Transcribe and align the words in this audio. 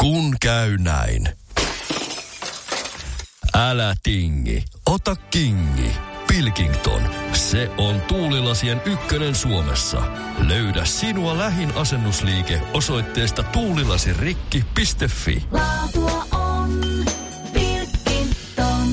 Kun 0.00 0.36
käy 0.40 0.78
näin. 0.78 1.28
Älä 3.54 3.94
tingi, 4.02 4.64
ota 4.86 5.16
kingi. 5.16 5.90
Pilkington, 6.26 7.02
se 7.32 7.70
on 7.78 8.00
tuulilasien 8.00 8.82
ykkönen 8.84 9.34
Suomessa. 9.34 10.02
Löydä 10.48 10.84
sinua 10.84 11.38
lähin 11.38 11.72
asennusliike 11.76 12.60
osoitteesta 12.72 13.42
tuulilasirikki.fi. 13.42 15.44
Laatua 15.50 16.26
on 16.32 16.80
Pilkington. 17.52 18.88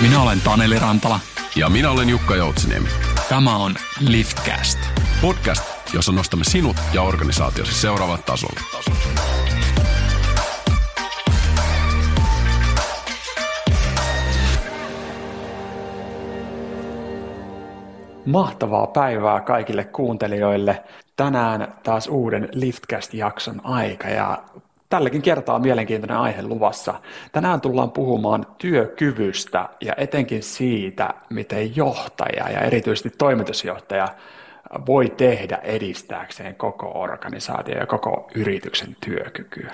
Minä 0.00 0.22
olen 0.22 0.40
Taneli 0.40 0.78
Rantala. 0.78 1.20
Ja 1.56 1.68
minä 1.68 1.90
olen 1.90 2.08
Jukka 2.08 2.36
Joutsiniemi. 2.36 3.05
Tämä 3.28 3.56
on 3.56 3.74
Liftcast. 4.00 4.78
Podcast, 5.22 5.64
jossa 5.94 6.12
nostamme 6.12 6.44
sinut 6.44 6.76
ja 6.94 7.02
organisaatiosi 7.02 7.74
seuraavat 7.74 8.24
tasolle. 8.26 8.60
Mahtavaa 18.26 18.86
päivää 18.86 19.40
kaikille 19.40 19.84
kuuntelijoille. 19.84 20.84
Tänään 21.16 21.74
taas 21.82 22.08
uuden 22.08 22.48
Liftcast-jakson 22.52 23.60
aika 23.64 24.08
ja 24.08 24.42
tälläkin 24.88 25.22
kertaa 25.22 25.58
mielenkiintoinen 25.58 26.16
aihe 26.16 26.42
luvassa. 26.42 26.94
Tänään 27.32 27.60
tullaan 27.60 27.90
puhumaan 27.90 28.46
työkyvystä 28.58 29.68
ja 29.80 29.92
etenkin 29.96 30.42
siitä, 30.42 31.14
miten 31.30 31.76
johtaja 31.76 32.50
ja 32.50 32.60
erityisesti 32.60 33.10
toimitusjohtaja 33.18 34.08
voi 34.86 35.08
tehdä 35.16 35.56
edistääkseen 35.56 36.54
koko 36.54 37.00
organisaatio 37.00 37.78
ja 37.78 37.86
koko 37.86 38.30
yrityksen 38.34 38.96
työkykyä. 39.06 39.72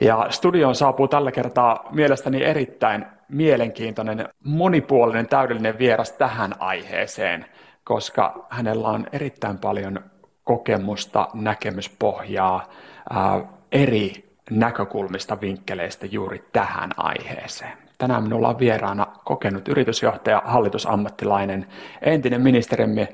Ja 0.00 0.26
studioon 0.30 0.74
saapuu 0.74 1.08
tällä 1.08 1.32
kertaa 1.32 1.88
mielestäni 1.90 2.44
erittäin 2.44 3.06
mielenkiintoinen, 3.28 4.28
monipuolinen, 4.44 5.28
täydellinen 5.28 5.78
vieras 5.78 6.12
tähän 6.12 6.54
aiheeseen, 6.58 7.46
koska 7.84 8.46
hänellä 8.50 8.88
on 8.88 9.06
erittäin 9.12 9.58
paljon 9.58 10.00
kokemusta, 10.44 11.28
näkemyspohjaa 11.34 12.70
ää, 13.10 13.40
eri 13.72 14.31
näkökulmista, 14.58 15.40
vinkkeleistä 15.40 16.06
juuri 16.06 16.44
tähän 16.52 16.90
aiheeseen. 16.96 17.78
Tänään 17.98 18.22
minulla 18.22 18.48
on 18.48 18.58
vieraana 18.58 19.06
kokenut 19.24 19.68
yritysjohtaja, 19.68 20.42
hallitusammattilainen, 20.44 21.66
entinen 22.02 22.40
ministerimme 22.40 23.08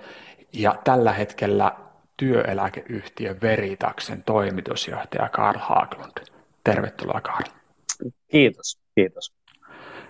ja 0.52 0.74
tällä 0.84 1.12
hetkellä 1.12 1.72
työeläkeyhtiö 2.16 3.36
Veritaksen 3.42 4.22
toimitusjohtaja 4.22 5.28
Karl 5.28 5.58
Haglund. 5.58 6.12
Tervetuloa 6.64 7.20
Karl. 7.20 7.48
Kiitos, 8.30 8.78
kiitos. 8.94 9.32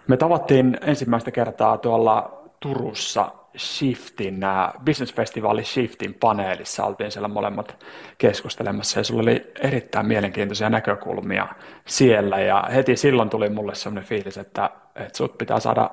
Me 0.09 0.17
tavattiin 0.17 0.79
ensimmäistä 0.81 1.31
kertaa 1.31 1.79
tuolla 1.79 2.43
Turussa 2.61 3.33
Shiftin, 3.59 4.41
Business 4.85 5.15
Festivalin 5.15 5.65
Shiftin 5.65 6.15
paneelissa, 6.15 6.85
oltiin 6.85 7.11
siellä 7.11 7.29
molemmat 7.29 7.87
keskustelemassa 8.19 9.01
ja 9.01 9.05
sulla 9.05 9.23
oli 9.23 9.53
erittäin 9.61 10.07
mielenkiintoisia 10.07 10.71
näkökulmia 10.71 11.49
siellä 11.87 12.41
ja 12.41 12.69
heti 12.75 12.97
silloin 12.97 13.31
tuli 13.31 13.49
mulle 13.49 13.75
sellainen 13.75 14.09
fiilis, 14.09 14.39
että, 14.39 14.71
että 14.97 15.19
sut 15.19 15.39
pitää 15.39 15.61
saada 15.61 15.91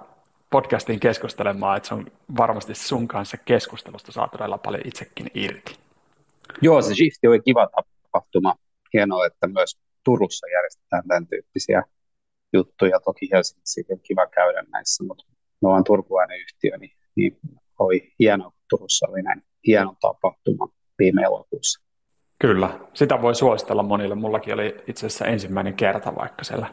podcastiin 0.49 0.99
keskustelemaan, 0.99 1.77
että 1.77 1.89
se 1.89 1.95
on 1.95 2.11
varmasti 2.37 2.75
sun 2.75 3.07
kanssa 3.07 3.37
keskustelusta 3.37 4.11
saa 4.11 4.27
todella 4.27 4.57
paljon 4.57 4.81
itsekin 4.85 5.27
irti. 5.33 5.75
Joo, 6.61 6.81
se 6.81 6.95
Shifti 6.95 7.27
oli 7.27 7.39
kiva 7.39 7.67
tapahtuma. 7.67 8.55
Hienoa, 8.93 9.25
että 9.25 9.47
myös 9.47 9.77
Turussa 10.03 10.47
järjestetään 10.47 11.03
tämän 11.07 11.27
tyyppisiä 11.27 11.83
juttuja. 12.53 12.99
Toki 12.99 13.29
Helsingissä 13.33 13.81
on 13.91 13.99
kiva 14.03 14.27
käydä 14.27 14.63
näissä, 14.71 15.03
mutta 15.03 15.23
me 15.61 15.67
ollaan 15.67 15.83
turkulainen 15.83 16.39
yhtiö, 16.39 16.77
niin, 16.77 16.91
niin 17.15 17.37
oli 17.79 18.13
hienoa, 18.19 18.49
kun 18.49 18.65
Turussa 18.69 19.07
oli 19.09 19.21
näin 19.21 19.43
hieno 19.67 19.95
tapahtuma 20.01 20.67
viime 20.99 21.21
elokuussa. 21.21 21.85
Kyllä, 22.39 22.79
sitä 22.93 23.21
voi 23.21 23.35
suositella 23.35 23.83
monille. 23.83 24.15
Mullakin 24.15 24.53
oli 24.53 24.75
itse 24.87 25.05
asiassa 25.05 25.25
ensimmäinen 25.25 25.73
kerta, 25.73 26.15
vaikka 26.15 26.43
siellä 26.43 26.67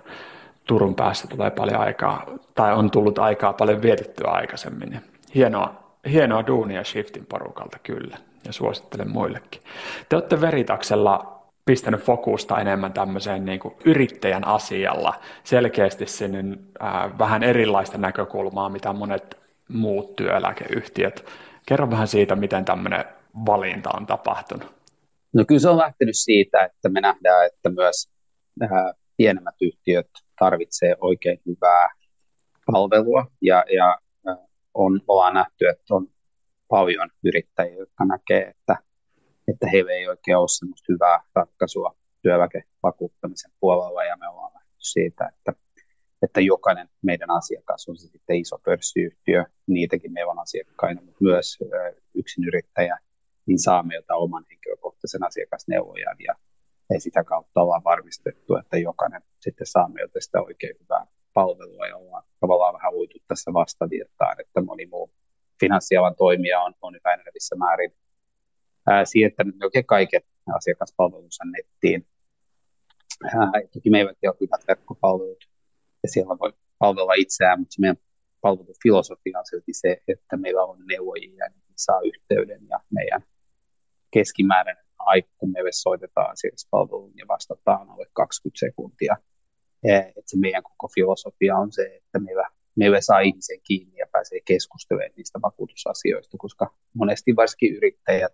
Turun 0.67 0.95
päässä 0.95 1.29
tulee 1.29 1.51
paljon 1.51 1.81
aikaa, 1.81 2.27
tai 2.55 2.73
on 2.73 2.91
tullut 2.91 3.19
aikaa 3.19 3.53
paljon 3.53 3.83
vietettyä 3.83 4.31
aikaisemmin. 4.31 5.01
Hienoa, 5.35 5.75
hienoa 6.11 6.47
duunia 6.47 6.85
Shiftin 6.85 7.27
porukalta 7.27 7.79
kyllä, 7.83 8.19
ja 8.45 8.53
suosittelen 8.53 9.11
muillekin. 9.11 9.63
Te 10.09 10.17
olette 10.17 10.41
Veritaksella 10.41 11.43
pistänyt 11.65 12.01
fokusta 12.01 12.61
enemmän 12.61 12.93
tämmöiseen 12.93 13.45
niin 13.45 13.61
kuin 13.61 13.75
yrittäjän 13.85 14.47
asialla, 14.47 15.15
selkeästi 15.45 16.07
sinne 16.07 16.59
äh, 16.83 17.19
vähän 17.19 17.43
erilaista 17.43 17.99
näkökulmaa, 17.99 18.69
mitä 18.69 18.93
monet 18.93 19.42
muut 19.69 20.17
työeläkeyhtiöt. 20.17 21.25
Kerro 21.67 21.91
vähän 21.91 22.09
siitä, 22.09 22.37
miten 22.37 22.65
tämmöinen 22.65 23.05
valinta 23.47 23.91
on 23.95 24.07
tapahtunut. 24.07 24.75
No 25.33 25.45
kyllä 25.49 25.61
se 25.61 25.69
on 25.69 25.79
lähtenyt 25.79 26.17
siitä, 26.17 26.65
että 26.65 26.89
me 26.89 27.01
nähdään, 27.01 27.47
että 27.47 27.69
myös 27.71 28.11
äh, 28.63 28.71
pienemmät 29.17 29.55
yhtiöt 29.61 30.09
tarvitsee 30.39 30.97
oikein 31.01 31.41
hyvää 31.47 31.89
palvelua 32.73 33.27
ja, 33.41 33.65
ja 33.77 33.99
äh, 34.29 34.37
on, 34.75 35.01
ollaan 35.09 35.35
nähty, 35.35 35.69
että 35.69 35.95
on 35.95 36.07
paljon 36.69 37.11
yrittäjiä, 37.25 37.77
jotka 37.77 38.05
näkee, 38.05 38.43
että, 38.43 38.77
että 39.49 39.67
heillä 39.73 39.93
ei 39.93 40.09
oikein 40.09 40.37
ole 40.37 40.49
sellaista 40.49 40.93
hyvää 40.93 41.21
ratkaisua 41.35 41.97
työväkevakuuttamisen 42.23 43.51
puolella 43.61 44.05
ja 44.05 44.17
me 44.17 44.29
ollaan 44.29 44.53
lähdetty 44.55 44.77
siitä, 44.79 45.29
että, 45.29 45.53
että 46.23 46.41
jokainen 46.41 46.89
meidän 47.03 47.31
asiakas 47.31 47.89
on 47.89 47.97
se 47.97 48.09
sitten 48.09 48.37
iso 48.37 48.59
pörssiyhtiö, 48.65 49.45
niitäkin 49.67 50.13
meillä 50.13 50.31
on 50.31 50.39
asiakkaina, 50.39 51.03
mutta 51.03 51.25
myös 51.25 51.59
yksin 52.15 52.45
yrittäjä, 52.45 52.99
niin 53.47 53.59
saa 53.59 53.83
meiltä 53.83 54.15
oman 54.15 54.45
henkilökohtaisen 54.51 55.27
asiakasneuvojan 55.27 56.17
ja 56.27 56.35
ja 56.95 57.01
sitä 57.01 57.25
kautta 57.25 57.61
ollaan 57.61 57.85
varmistettu, 57.85 58.57
että 58.57 58.79
jokainen 58.79 59.23
sitten 59.41 59.67
saa 59.67 59.89
meiltä 59.89 60.21
sitä 60.21 60.43
oikein 60.43 60.77
hyvää 60.81 61.07
palvelua 61.35 61.87
ja 61.87 61.97
ollaan 61.97 62.23
tavallaan 62.41 62.75
vähän 62.75 62.95
uitu 62.95 63.19
tässä 63.29 63.53
vastavirtaan, 63.53 64.41
että 64.41 64.61
moni 64.61 64.87
muu 64.87 65.11
finanssialan 65.61 66.17
toimija 66.17 66.61
on, 66.61 66.75
on 66.83 66.95
yhä 66.95 67.15
enenevissä 67.15 67.57
määrin 67.57 67.95
ää, 68.87 69.05
siirtänyt 69.05 69.63
oikein 69.63 69.87
kaiken 69.87 70.23
asiakaspalvelunsa 70.57 71.45
nettiin. 71.45 72.07
Ää, 73.25 73.51
toki 73.73 73.91
meilläkin 73.91 74.31
on 74.31 74.37
hyvät 74.41 74.61
verkkopalvelut 74.69 75.45
ja 76.03 76.09
siellä 76.09 76.39
voi 76.39 76.53
palvella 76.79 77.15
itseään, 77.15 77.59
mutta 77.61 77.73
se 77.73 77.81
meidän 77.81 77.97
palvelufilosofia 78.41 79.39
on 79.39 79.47
silti 79.47 79.73
se, 79.73 80.03
että 80.09 80.37
meillä 80.37 80.65
on 80.65 80.87
neuvojia, 80.87 81.49
niin 81.49 81.63
saa 81.77 82.01
yhteyden 82.01 82.69
ja 82.69 82.81
meidän 82.91 83.23
keskimääräinen 84.11 84.85
aika, 84.99 85.29
kun 85.39 85.53
meille 85.53 85.73
soitetaan 85.73 86.31
asiakaspalveluun 86.31 87.13
ja 87.17 87.25
vastataan 87.29 87.91
alle 87.91 88.07
20 88.13 88.59
sekuntia. 88.59 89.17
Et 90.17 90.29
se 90.29 90.39
meidän 90.39 90.63
koko 90.63 90.89
filosofia 90.95 91.57
on 91.57 91.73
se, 91.73 91.83
että 91.97 92.19
meillä, 92.19 92.49
meillä 92.75 93.01
saa 93.01 93.21
ihmisen 93.21 93.61
kiinni 93.63 93.99
ja 93.99 94.07
pääsee 94.13 94.41
keskustelemaan 94.45 95.11
niistä 95.17 95.39
vakuutusasioista, 95.43 96.39
koska 96.39 96.75
monesti 96.95 97.37
varsinkin 97.37 97.77
yrittäjät, 97.77 98.33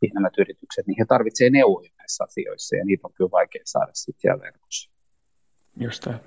pienemmät 0.00 0.38
yritykset, 0.38 0.86
he 0.98 1.04
tarvitsevat 1.08 1.52
neuvoja 1.52 1.90
näissä 1.98 2.24
asioissa 2.24 2.76
ja 2.76 2.84
niitä 2.84 3.06
on 3.06 3.12
kyllä 3.12 3.30
vaikea 3.30 3.62
saada 3.64 3.90
sitten 3.94 4.20
siellä 4.20 4.40
verkossa. 4.40 4.90
Just 5.76 6.02
tämä. 6.02 6.18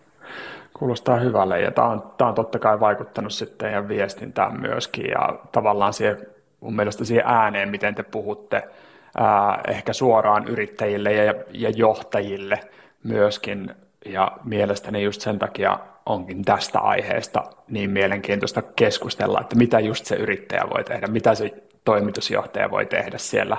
Kuulostaa 0.73 1.19
hyvälle 1.19 1.62
ja 1.62 1.72
tämä 1.72 1.88
on, 1.88 2.13
tämä 2.17 2.29
on 2.29 2.35
totta 2.35 2.59
kai 2.59 2.79
vaikuttanut 2.79 3.34
sitten 3.34 3.57
teidän 3.57 3.88
viestintään 3.88 4.62
myöskin 4.62 5.06
ja 5.09 5.40
tavallaan 5.51 5.94
siihen, 5.94 6.17
mun 6.59 6.75
mielestä 6.75 7.06
siihen 7.06 7.28
ääneen, 7.28 7.69
miten 7.69 7.95
te 7.95 8.03
puhutte 8.03 8.63
ää, 9.18 9.62
ehkä 9.68 9.94
suoraan 9.94 10.48
yrittäjille 10.48 11.13
ja, 11.13 11.33
ja 11.51 11.69
johtajille 11.69 12.59
myöskin. 13.03 13.71
Ja 14.06 14.31
mielestäni 14.45 15.03
just 15.03 15.21
sen 15.21 15.39
takia 15.39 15.80
onkin 16.06 16.45
tästä 16.45 16.80
aiheesta 16.80 17.44
niin 17.68 17.89
mielenkiintoista 17.89 18.62
keskustella, 18.62 19.42
että 19.42 19.56
mitä 19.56 19.80
just 19.80 20.06
se 20.06 20.15
yrittäjä 20.15 20.63
voi 20.75 20.83
tehdä, 20.83 21.07
mitä 21.07 21.36
se 21.36 21.53
toimitusjohtaja 21.86 22.71
voi 22.71 22.86
tehdä 22.86 23.18
siellä 23.18 23.57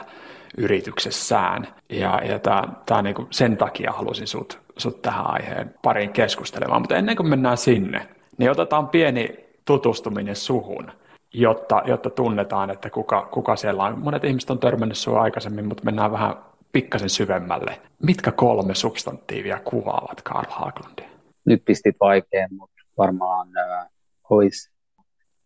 yrityksessään. 0.58 1.66
Ja, 1.88 2.20
ja 2.24 2.38
tää, 2.38 2.68
tää 2.86 3.02
niinku 3.02 3.26
sen 3.30 3.56
takia 3.56 3.92
halusin 3.92 4.26
sut, 4.26 4.60
sut 4.80 5.02
tähän 5.02 5.30
aiheen 5.30 5.74
pariin 5.82 6.12
keskustelemaan. 6.12 6.82
Mutta 6.82 6.96
ennen 6.96 7.16
kuin 7.16 7.28
mennään 7.28 7.56
sinne, 7.56 8.08
niin 8.38 8.50
otetaan 8.50 8.88
pieni 8.88 9.48
tutustuminen 9.64 10.36
suhun 10.36 10.92
jotta, 11.34 11.82
jotta 11.86 12.10
tunnetaan, 12.10 12.70
että 12.70 12.90
kuka, 12.90 13.28
kuka 13.32 13.56
siellä 13.56 13.84
on. 13.84 13.98
Monet 13.98 14.24
ihmiset 14.24 14.50
on 14.50 14.58
törmännyt 14.58 14.98
sinua 14.98 15.22
aikaisemmin, 15.22 15.66
mutta 15.66 15.84
mennään 15.84 16.12
vähän 16.12 16.36
pikkasen 16.72 17.10
syvemmälle. 17.10 17.80
Mitkä 18.02 18.32
kolme 18.32 18.74
substantiivia 18.74 19.60
kuvaavat 19.64 20.22
Karl 20.22 20.50
Haglundia? 20.50 21.08
Nyt 21.44 21.62
pistit 21.64 21.96
vaikean, 22.00 22.54
mutta 22.54 22.82
varmaan 22.98 23.48
äh, 23.58 23.88
olisi 24.30 24.70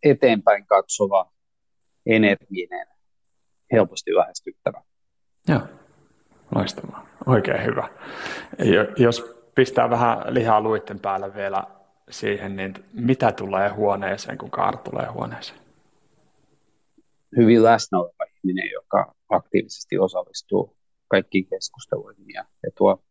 eteenpäin 0.02 0.66
katsova, 0.66 1.30
energinen, 2.06 2.86
helposti 3.72 4.14
lähestyttävä. 4.14 4.82
Joo, 5.48 5.60
loistavaa. 6.54 7.06
Oikein 7.26 7.64
hyvä. 7.64 7.88
Jos 8.96 9.34
pistää 9.54 9.90
vähän 9.90 10.18
lihaa 10.28 10.60
luitten 10.60 11.00
päälle 11.00 11.34
vielä 11.34 11.64
siihen, 12.10 12.56
niin 12.56 12.74
mitä 12.92 13.32
tulee 13.32 13.68
huoneeseen, 13.68 14.38
kun 14.38 14.50
Kaar 14.50 14.76
tulee 14.78 15.06
huoneeseen? 15.06 15.60
Hyvin 17.36 17.62
läsnä 17.62 17.98
oleva 17.98 18.24
ihminen, 18.36 18.70
joka 18.72 19.14
aktiivisesti 19.28 19.98
osallistuu 19.98 20.76
kaikkiin 21.08 21.46
keskusteluihin 21.46 22.26
ja, 22.34 22.44
ja 22.62 22.70
tuo 22.78 23.02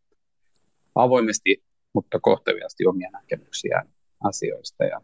avoimesti, 0.95 1.63
mutta 1.93 2.19
kohteliaasti 2.19 2.85
omia 2.85 3.09
näkemyksiään 3.11 3.89
asioista 4.23 4.83
ja 4.83 5.01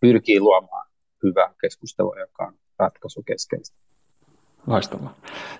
pyrkii 0.00 0.40
luomaan 0.40 0.90
hyvää 1.22 1.54
keskustelua, 1.60 2.20
joka 2.20 2.44
on 2.44 2.58
ratkaisukeskeistä. 2.78 3.87
Loistavaa. 4.68 5.14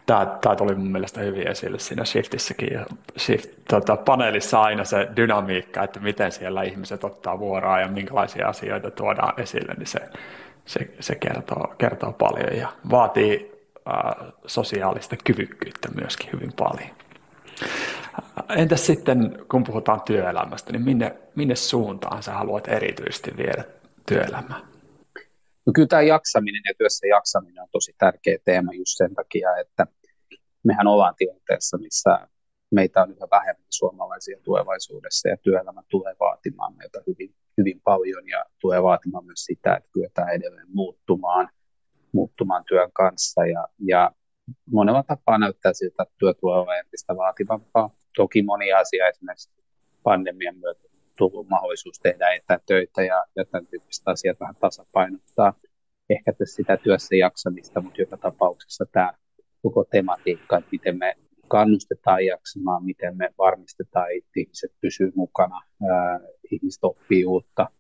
Tämä, 0.07 0.27
tämä 0.41 0.57
tuli 0.57 0.75
mun 0.75 0.93
mielestä 0.93 1.21
hyvin 1.21 1.49
esille 1.49 1.79
siinä 1.79 2.05
Shiftissäkin. 2.05 2.81
Shift, 3.19 3.51
tota, 3.69 3.97
paneelissa 3.97 4.63
aina 4.63 4.85
se 4.85 5.09
dynamiikka, 5.17 5.83
että 5.83 6.01
miten 6.01 6.33
siellä 6.33 6.63
ihmiset 6.63 7.05
ottaa 7.05 7.39
vuoroa 7.39 7.81
ja 7.81 7.89
minkälaisia 7.89 8.49
asioita 8.49 8.91
tuodaan 8.91 9.41
esille, 9.41 9.75
niin 9.75 9.87
se, 9.87 10.01
se, 10.67 10.91
se 11.01 11.15
kertoo, 11.15 11.75
kertoo 11.79 12.13
paljon 12.13 12.57
ja 12.57 12.69
vaatii 12.91 13.53
äh, 13.89 14.33
sosiaalista 14.47 15.17
kyvykkyyttä 15.25 15.89
myöskin 16.01 16.31
hyvin 16.33 16.53
paljon. 16.53 16.91
Entäs 18.57 18.87
sitten, 18.87 19.39
kun 19.51 19.65
puhutaan 19.65 20.01
työelämästä, 20.01 20.73
niin 20.73 20.85
minne, 20.85 21.17
minne 21.35 21.57
suuntaan 21.57 22.23
sä 22.23 22.33
haluat 22.33 22.69
erityisesti 22.69 23.37
viedä 23.37 23.65
työelämää? 24.07 24.68
No 25.69 25.73
kyllä 25.75 25.89
tämä 25.89 26.03
jaksaminen 26.03 26.63
ja 26.69 26.75
työssä 26.79 27.07
jaksaminen 27.07 27.63
on 27.63 27.69
tosi 27.73 27.93
tärkeä 27.99 28.39
teema 28.45 28.73
just 28.73 28.97
sen 28.97 29.15
takia, 29.15 29.57
että 29.57 29.87
mehän 30.65 30.87
ollaan 30.87 31.15
tilanteessa, 31.19 31.79
missä 31.79 32.29
meitä 32.71 33.03
on 33.03 33.11
yhä 33.11 33.27
vähemmän 33.31 33.67
suomalaisia 33.71 34.39
tulevaisuudessa 34.45 35.29
ja 35.29 35.37
työelämä 35.37 35.83
tulee 35.89 36.15
vaatimaan 36.21 36.77
meitä 36.77 36.99
hyvin, 37.07 37.35
hyvin 37.59 37.81
paljon 37.85 38.29
ja 38.29 38.45
tulee 38.61 38.83
vaatimaan 38.83 39.25
myös 39.27 39.45
sitä, 39.45 39.77
että 39.77 39.91
kyetään 39.93 40.29
edelleen 40.29 40.67
muuttumaan, 40.75 41.49
muuttumaan 42.13 42.65
työn 42.69 42.93
kanssa 42.93 43.47
ja, 43.47 43.69
ja 43.79 44.11
monella 44.71 45.03
tapaa 45.03 45.39
näyttää 45.39 45.73
siltä, 45.73 46.03
että 46.03 46.15
työ 46.19 46.35
tulee 46.35 46.79
entistä 46.79 47.17
vaativampaa. 47.17 47.91
Toki 48.17 48.43
moni 48.43 48.73
asia 48.73 49.09
esimerkiksi 49.09 49.51
pandemian 50.03 50.57
myötä 50.57 50.88
tullut 51.19 51.49
mahdollisuus 51.49 51.99
tehdä 51.99 52.33
etätöitä 52.33 53.03
ja, 53.03 53.25
ja 53.37 53.45
tämän 53.45 53.67
tyyppistä 53.67 54.11
asiat 54.11 54.41
vähän 54.41 54.55
tasapainottaa 54.61 55.55
ehkä 56.11 56.33
sitä 56.45 56.77
työssä 56.77 57.17
jaksamista, 57.17 57.81
mutta 57.81 58.01
joka 58.03 58.17
tapauksessa 58.17 58.85
tämä 58.93 59.13
koko 59.63 59.85
tematiikka, 59.85 60.59
että 60.59 60.69
miten 60.73 60.99
me 60.99 61.17
kannustetaan 61.49 62.27
jaksamaan, 62.27 62.85
miten 62.85 63.17
me 63.17 63.35
varmistetaan, 63.39 64.07
että 64.17 64.31
ihmiset 64.37 64.73
pysyvät 64.81 65.15
mukana, 65.15 65.61
ää, 65.91 66.21
ihmiset 66.51 66.85
oppii 66.85 67.25
uutta. 67.27 67.71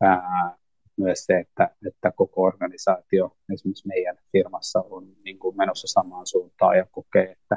Ää, 0.00 0.56
myös 0.96 1.24
se, 1.24 1.38
että, 1.38 1.70
että 1.86 2.12
koko 2.16 2.42
organisaatio, 2.42 3.36
esimerkiksi 3.54 3.88
meidän 3.88 4.18
firmassa, 4.32 4.80
on 4.90 5.16
niin 5.24 5.38
kuin 5.38 5.56
menossa 5.56 5.86
samaan 5.86 6.26
suuntaan 6.26 6.76
ja 6.76 6.86
kokee, 6.90 7.30
että, 7.32 7.56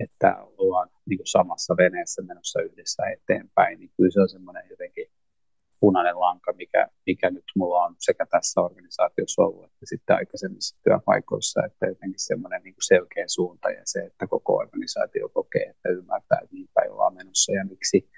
että 0.00 0.36
niin 1.12 1.18
kuin 1.18 1.36
samassa 1.38 1.74
veneessä 1.76 2.22
menossa 2.22 2.62
yhdessä 2.62 3.02
eteenpäin, 3.16 3.78
niin 3.78 3.90
kyllä 3.96 4.10
se 4.10 4.20
on 4.20 4.28
semmoinen 4.28 4.64
jotenkin 4.70 5.06
punainen 5.80 6.20
lanka, 6.20 6.52
mikä, 6.52 6.88
mikä 7.06 7.30
nyt 7.30 7.44
mulla 7.56 7.84
on 7.84 7.94
sekä 7.98 8.26
tässä 8.26 8.60
organisaatiossa 8.60 9.42
ollut, 9.42 9.64
että 9.64 9.86
sitten 9.92 10.16
aikaisemmissa 10.16 10.76
työpaikoissa, 10.84 11.64
että 11.66 11.86
jotenkin 11.86 12.26
semmoinen 12.30 12.62
niin 12.62 12.74
kuin 12.74 12.88
selkeä 12.92 13.24
suunta 13.26 13.70
ja 13.70 13.82
se, 13.84 14.00
että 14.00 14.26
koko 14.26 14.56
organisaatio 14.56 15.28
kokee, 15.28 15.62
että 15.62 15.88
ymmärtää, 15.88 16.38
että 16.42 16.52
mihin 16.52 16.68
päin 16.74 16.92
ollaan 16.92 17.14
menossa 17.14 17.52
ja 17.52 17.64
miksi, 17.64 18.10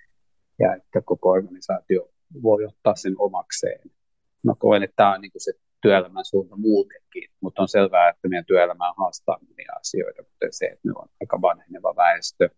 ja 0.58 0.75
että 0.75 1.00
koko 1.05 1.31
organisaatio 1.31 2.11
voi 2.43 2.64
ottaa 2.64 2.96
sen 2.96 3.14
omakseen. 3.19 3.91
Mä 4.43 4.52
koen, 4.58 4.82
että 4.82 4.96
tämä 4.96 5.14
on 5.14 5.20
niin 5.20 5.32
kuin 5.32 5.44
se 5.49 5.52
työelämän 5.82 6.25
suunta 6.25 6.56
muutenkin, 6.56 7.31
mutta 7.41 7.62
on 7.62 7.69
selvää, 7.69 8.08
että 8.08 8.29
meidän 8.29 8.46
työelämää 8.46 8.93
haastaa 8.96 9.38
monia 9.49 9.73
asioita, 9.81 10.23
kuten 10.23 10.52
se, 10.52 10.64
että 10.67 10.81
meillä 10.85 11.00
on 11.00 11.08
aika 11.20 11.43
vanheneva 11.43 11.96
väestö, 11.96 12.49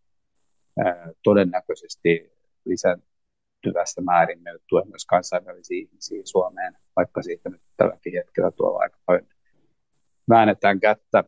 todennäköisesti 1.23 2.33
lisääntyvässä 2.65 4.01
määrin 4.01 4.43
me 4.43 4.51
tulee 4.69 4.85
myös 4.85 5.07
kansainvälisiä 5.07 5.79
ihmisiä 5.79 6.23
Suomeen, 6.25 6.77
vaikka 6.97 7.23
siitä 7.23 7.49
nyt 7.49 7.63
tälläkin 7.77 8.13
hetkellä 8.13 8.51
tuolla 8.51 8.79
aika 8.79 8.99
paljon. 9.07 9.27
Väännetään 10.31 10.81
kättä 10.81 11.25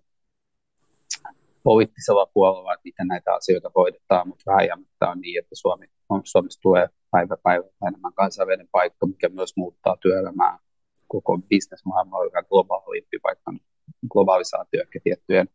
poliittisella 1.62 2.26
puolella, 2.26 2.74
että 2.74 2.84
miten 2.84 3.06
näitä 3.06 3.34
asioita 3.34 3.70
hoidetaan, 3.76 4.28
mutta 4.28 4.50
vähän 4.50 4.66
jämättä 4.66 5.10
on 5.10 5.20
niin, 5.20 5.38
että 5.38 5.54
Suomi, 5.54 5.86
Suomessa 6.24 6.60
tulee 6.62 6.88
päivä 7.10 7.36
päivä 7.42 7.64
enemmän 7.88 8.12
kansainvälinen 8.12 8.68
paikka, 8.72 9.06
mikä 9.06 9.28
myös 9.28 9.56
muuttaa 9.56 9.96
työelämää 10.00 10.58
koko 11.08 11.38
bisnesmaailma 11.38 12.18
on 12.18 12.30
globaalimpi, 12.48 13.18
vaikka 13.24 13.52
globalisaatio 14.12 14.82
ehkä 14.82 14.98
tiettyjen 15.04 15.48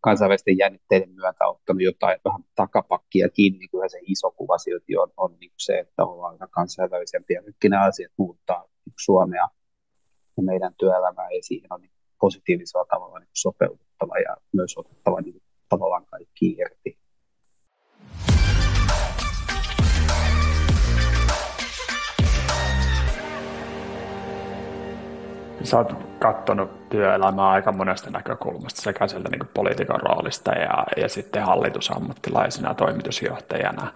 kansainvälisten 0.00 0.58
jännitteiden 0.58 1.14
myötä 1.14 1.48
ottanut 1.48 1.82
jotain 1.82 2.20
vähän 2.24 2.44
takapakkia 2.54 3.28
kiinni, 3.28 3.58
niin 3.58 3.70
kyllä 3.70 3.88
se 3.88 3.98
iso 4.02 4.30
kuva 4.30 4.58
silti 4.58 4.96
on, 4.96 5.12
on 5.16 5.36
niin 5.40 5.52
se, 5.56 5.78
että 5.78 6.04
ollaan 6.04 6.38
kansainvälisempiä. 6.50 7.40
Nytkin 7.40 7.70
nämä 7.70 7.84
asiat 7.84 8.12
muuttaa 8.16 8.64
Suomea 9.00 9.48
ja 10.36 10.42
meidän 10.42 10.74
työelämää 10.78 11.30
ja 11.30 11.42
siihen 11.42 11.72
on 11.72 11.80
niin 11.80 11.90
positiivisella 12.20 12.84
tavalla 12.84 13.18
niin 13.18 13.28
sopeutettava 13.32 14.18
ja 14.18 14.36
myös 14.52 14.78
otettava 14.78 15.20
niin 15.20 15.42
tavallaan 15.68 16.06
kaikki 16.06 16.56
irti. 16.58 17.03
Sä 25.66 25.78
oot 25.78 25.96
katsonut 26.18 26.88
työelämää 26.88 27.48
aika 27.48 27.72
monesta 27.72 28.10
näkökulmasta, 28.10 28.82
sekä 28.82 29.06
sieltä 29.06 29.28
niin 29.28 29.48
poliitikon 29.54 30.00
roolista 30.00 30.52
ja, 30.52 30.86
ja 30.96 31.08
sitten 31.08 31.42
hallitusammattilaisena 31.42 32.68
ja 32.68 32.74
toimitusjohtajana. 32.74 33.92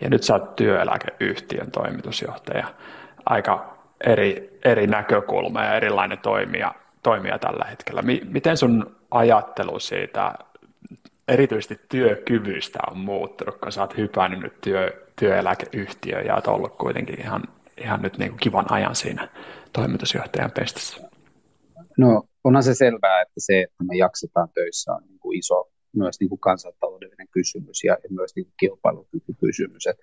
Ja 0.00 0.10
nyt 0.10 0.22
sä 0.22 0.34
oot 0.34 0.56
työeläkeyhtiön 0.56 1.70
toimitusjohtaja. 1.70 2.66
Aika 3.26 3.76
eri, 4.06 4.58
eri 4.64 4.86
näkökulma 4.86 5.64
ja 5.64 5.74
erilainen 5.74 6.18
toimija, 6.18 6.74
toimija 7.02 7.38
tällä 7.38 7.64
hetkellä. 7.70 8.02
Miten 8.24 8.56
sun 8.56 8.96
ajattelu 9.10 9.78
siitä 9.78 10.34
erityisesti 11.28 11.80
työkyvystä 11.88 12.78
on 12.90 12.98
muuttunut, 12.98 13.58
kun 13.60 13.72
sä 13.72 13.80
oot 13.80 13.96
hypännyt 13.96 14.40
nyt 14.40 14.60
työ, 14.60 15.06
työeläkeyhtiöön 15.16 16.26
ja 16.26 16.34
oot 16.34 16.46
ollut 16.46 16.76
kuitenkin 16.76 17.20
ihan, 17.20 17.42
ihan 17.78 18.02
nyt 18.02 18.18
niin 18.18 18.30
kuin 18.30 18.40
kivan 18.40 18.72
ajan 18.72 18.94
siinä 18.94 19.28
toimitusjohtajan 19.72 20.50
pestissä? 20.50 21.09
No 22.00 22.22
onhan 22.44 22.62
se 22.62 22.74
selvää, 22.74 23.22
että 23.22 23.40
se, 23.46 23.60
että 23.60 23.84
me 23.88 23.96
jaksetaan 23.96 24.48
töissä 24.54 24.92
on 24.92 25.02
niin 25.08 25.18
kuin 25.18 25.38
iso 25.38 25.70
myös 25.96 26.20
niin 26.20 26.28
kuin 26.28 26.40
kansantaloudellinen 26.40 27.28
kysymys 27.30 27.84
ja, 27.84 27.98
myös 28.10 28.32
niin 28.36 28.44
kuin 28.44 28.54
kilpailukykykysymys. 28.60 29.86
Et 29.86 30.00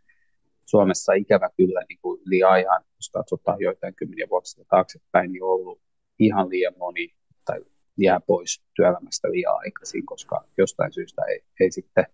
Suomessa 0.65 1.13
ikävä 1.13 1.49
kyllä 1.57 1.81
niin 1.89 1.99
kuin 2.01 2.21
liian 2.25 2.51
ajan, 2.51 2.83
jos 2.97 3.09
katsotaan 3.13 3.61
joitain 3.61 3.95
kymmeniä 3.95 4.27
vuosia 4.29 4.65
taaksepäin, 4.69 5.31
niin 5.31 5.43
on 5.43 5.49
ollut 5.49 5.81
ihan 6.19 6.49
liian 6.49 6.73
moni 6.77 7.09
tai 7.45 7.59
jää 7.97 8.19
pois 8.19 8.63
työelämästä 8.75 9.31
liian 9.31 9.57
aikaisin, 9.57 10.05
koska 10.05 10.47
jostain 10.57 10.93
syystä 10.93 11.21
ei, 11.29 11.39
ei 11.59 11.71
sitten 11.71 12.05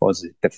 on 0.00 0.14
se 0.14 0.20
sitten 0.20 0.50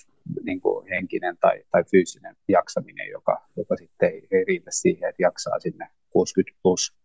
niin 0.45 0.61
kuin 0.61 0.89
henkinen 0.89 1.37
tai, 1.41 1.63
tai 1.71 1.85
fyysinen 1.91 2.37
jaksaminen, 2.49 3.09
joka, 3.09 3.49
joka 3.57 3.77
sitten 3.77 4.11
ei, 4.11 4.29
ei 4.31 4.45
riitä 4.45 4.71
siihen, 4.71 5.09
että 5.09 5.23
jaksaa 5.23 5.61
sinne 5.61 5.89
60 6.11 6.59
plus 6.63 6.99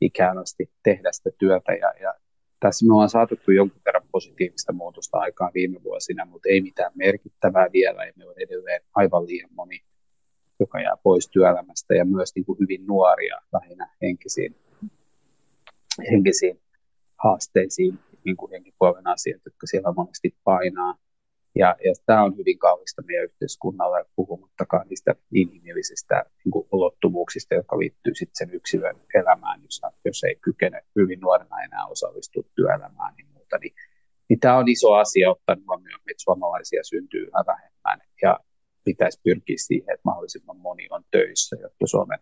ikään 0.00 0.38
asti 0.38 0.70
tehdä 0.82 1.12
sitä 1.12 1.30
työtä. 1.38 1.72
Ja, 1.72 1.92
ja 2.00 2.14
tässä 2.60 2.86
me 2.86 2.92
ollaan 2.92 3.08
saatu 3.08 3.34
jonkun 3.56 3.82
verran 3.84 4.08
positiivista 4.12 4.72
muutosta 4.72 5.18
aikaan 5.18 5.50
viime 5.54 5.82
vuosina, 5.84 6.24
mutta 6.24 6.48
ei 6.48 6.60
mitään 6.60 6.92
merkittävää 6.94 7.68
vielä. 7.72 8.04
Ja 8.04 8.12
me 8.16 8.26
on 8.26 8.34
edelleen 8.36 8.80
aivan 8.94 9.26
liian 9.26 9.50
moni, 9.52 9.80
joka 10.60 10.80
jää 10.80 10.96
pois 11.02 11.28
työelämästä 11.28 11.94
ja 11.94 12.04
myös 12.04 12.34
niin 12.34 12.44
kuin 12.44 12.58
hyvin 12.58 12.86
nuoria 12.86 13.40
lähinnä 13.52 13.94
henkisiin, 14.02 14.56
henkisiin 16.10 16.60
haasteisiin, 17.16 17.98
niin 18.24 18.36
kuin 18.36 18.50
henkipuolen 18.50 19.06
asiat, 19.06 19.40
jotka 19.44 19.66
siellä 19.66 19.92
monesti 19.96 20.34
painaa. 20.44 20.94
Ja, 21.54 21.76
ja 21.84 21.92
tämä 22.06 22.22
on 22.22 22.36
hyvin 22.36 22.58
kallista 22.58 23.02
meidän 23.02 23.24
yhteiskunnalle, 23.24 24.04
puhumattakaan 24.16 24.86
niistä 24.88 25.14
inhimillisistä 25.34 26.24
niin 26.44 26.66
ulottuvuuksista, 26.72 27.54
jotka 27.54 27.78
liittyy 27.78 28.14
sitten 28.14 28.38
sen 28.38 28.54
yksilön 28.54 28.96
elämään, 29.14 29.62
jos, 29.62 29.80
jos 30.04 30.24
ei 30.24 30.36
kykene 30.36 30.82
hyvin 30.96 31.20
nuorena 31.20 31.62
enää 31.64 31.86
osallistua 31.86 32.42
työelämään 32.54 33.14
niin 33.16 33.26
muuta. 33.34 33.58
Niin, 33.58 33.74
niin 34.28 34.40
tämä 34.40 34.58
on 34.58 34.68
iso 34.68 34.92
asia 34.92 35.30
ottaa 35.30 35.56
huomioon, 35.68 36.00
että 36.00 36.22
suomalaisia 36.22 36.82
syntyy 36.84 37.22
yhä 37.22 37.44
vähemmän 37.46 38.00
ja 38.22 38.40
pitäisi 38.84 39.20
pyrkiä 39.24 39.56
siihen, 39.58 39.94
että 39.94 40.04
mahdollisimman 40.04 40.56
moni 40.56 40.86
on 40.90 41.04
töissä, 41.10 41.56
jotta 41.62 41.86
Suomen 41.86 42.18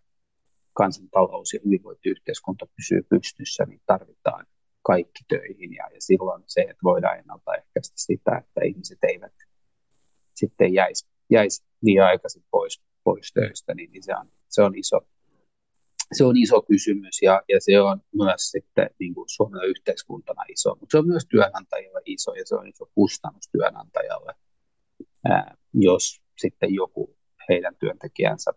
kansantalous 0.73 1.53
ja 1.55 1.61
hyvinvointiyhteiskunta 1.65 2.67
pysyy 2.77 3.03
pystyssä, 3.03 3.65
niin 3.65 3.81
tarvitaan 3.87 4.47
kaikki 4.93 5.25
töihin. 5.29 5.75
Ja, 5.75 5.85
ja 5.95 6.01
silloin 6.01 6.43
se, 6.47 6.61
että 6.61 6.83
voidaan 6.85 7.19
ennaltaehkäistä 7.19 7.95
sitä, 7.97 8.33
että 8.39 8.61
ihmiset 8.65 8.99
eivät 9.03 9.37
sitten 10.35 10.75
jäisi, 10.75 11.07
jäisi 11.31 11.65
liian 11.83 12.07
aikaisin 12.07 12.45
pois, 12.51 12.83
pois 13.05 13.33
töistä, 13.33 13.75
niin, 13.75 13.91
niin 13.93 14.03
se, 14.03 14.13
on, 14.21 14.27
se, 14.49 14.63
on 14.63 14.75
iso, 14.75 15.01
se 16.13 16.25
on 16.25 16.37
iso 16.37 16.63
kysymys. 16.63 17.23
Ja, 17.23 17.43
ja 17.49 17.61
se 17.61 17.81
on 17.81 18.01
myös 18.15 18.51
sitten 18.51 18.91
niin 18.99 19.15
kuin 19.15 19.29
Suomen 19.29 19.65
yhteiskuntana 19.65 20.43
iso, 20.49 20.71
mutta 20.71 20.93
se 20.93 20.99
on 20.99 21.07
myös 21.07 21.27
työnantajille 21.31 22.01
iso 22.05 22.35
ja 22.35 22.43
se 22.47 22.55
on 22.55 22.69
iso 22.69 22.85
kustannus 22.95 23.49
työnantajalle, 23.53 24.35
ää, 25.25 25.57
jos 25.75 26.23
sitten 26.39 26.75
joku 26.75 27.17
heidän 27.49 27.77
työntekijänsä 27.77 28.51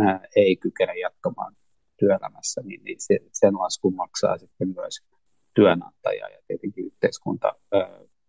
ää, 0.00 0.20
ei 0.36 0.56
kykene 0.56 0.98
jatkamaan 0.98 1.56
työelämässä, 1.98 2.60
niin, 2.64 2.84
niin 2.84 3.00
se, 3.00 3.18
sen 3.32 3.54
laskun 3.54 3.94
maksaa 3.94 4.38
sitten 4.38 4.68
myös 4.68 5.00
työnantaja 5.60 6.28
ja 6.28 6.38
tietenkin 6.46 6.86
yhteiskunta 6.86 7.52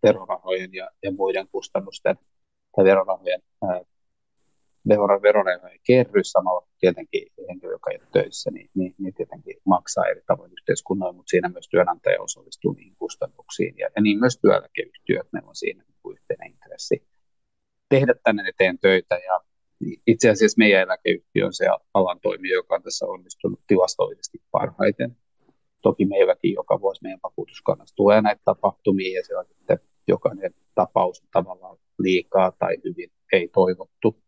verorahojen 0.02 0.74
ja, 0.74 0.90
ja 1.02 1.12
muiden 1.12 1.48
kustannusten 1.52 2.16
tai 2.76 2.84
verorahojen, 2.84 3.42
verorahojen 5.22 5.80
kerry 5.86 6.24
samalla 6.24 6.68
tietenkin 6.80 7.22
henkilö, 7.48 7.72
joka 7.72 7.90
ei 7.90 7.98
ole 8.00 8.08
töissä, 8.12 8.50
niin, 8.50 8.70
niin, 8.74 8.94
niin 8.98 9.14
tietenkin 9.14 9.56
maksaa 9.64 10.06
eri 10.06 10.22
tavoin 10.26 10.52
yhteiskunnalle, 10.52 11.16
mutta 11.16 11.30
siinä 11.30 11.48
myös 11.48 11.68
työnantaja 11.68 12.22
osallistuu 12.22 12.72
niihin 12.72 12.96
kustannuksiin 12.98 13.74
ja, 13.78 13.88
ja 13.96 14.02
niin 14.02 14.18
myös 14.18 14.38
työeläkeyhtiöt, 14.38 15.26
meillä 15.32 15.48
on 15.48 15.56
siinä 15.56 15.84
niin 15.84 16.12
yhteinen 16.12 16.50
intressi 16.50 17.06
tehdä 17.88 18.14
tänne 18.24 18.48
eteen 18.48 18.78
töitä 18.78 19.14
ja 19.14 19.40
itse 20.06 20.30
asiassa 20.30 20.58
meidän 20.58 20.82
eläkeyhtiö 20.82 21.46
on 21.46 21.52
se 21.52 21.66
alan 21.94 22.20
toimija, 22.20 22.54
joka 22.54 22.74
on 22.74 22.82
tässä 22.82 23.06
onnistunut 23.06 23.60
tilastollisesti 23.66 24.38
parhaiten. 24.50 25.16
Toki 25.82 26.04
meilläkin 26.04 26.52
joka 26.52 26.80
vuosi 26.80 27.02
meidän 27.02 27.20
vakuutuskannassa 27.22 27.96
tulee 27.96 28.22
näitä 28.22 28.42
tapahtumia 28.44 29.18
ja 29.18 29.24
se 29.26 29.36
on 29.36 29.44
sitten 29.48 29.78
jokainen 30.08 30.54
tapaus 30.74 31.22
tavallaan 31.32 31.76
liikaa 31.98 32.52
tai 32.58 32.76
hyvin 32.84 33.12
ei 33.32 33.48
toivottu, 33.48 34.22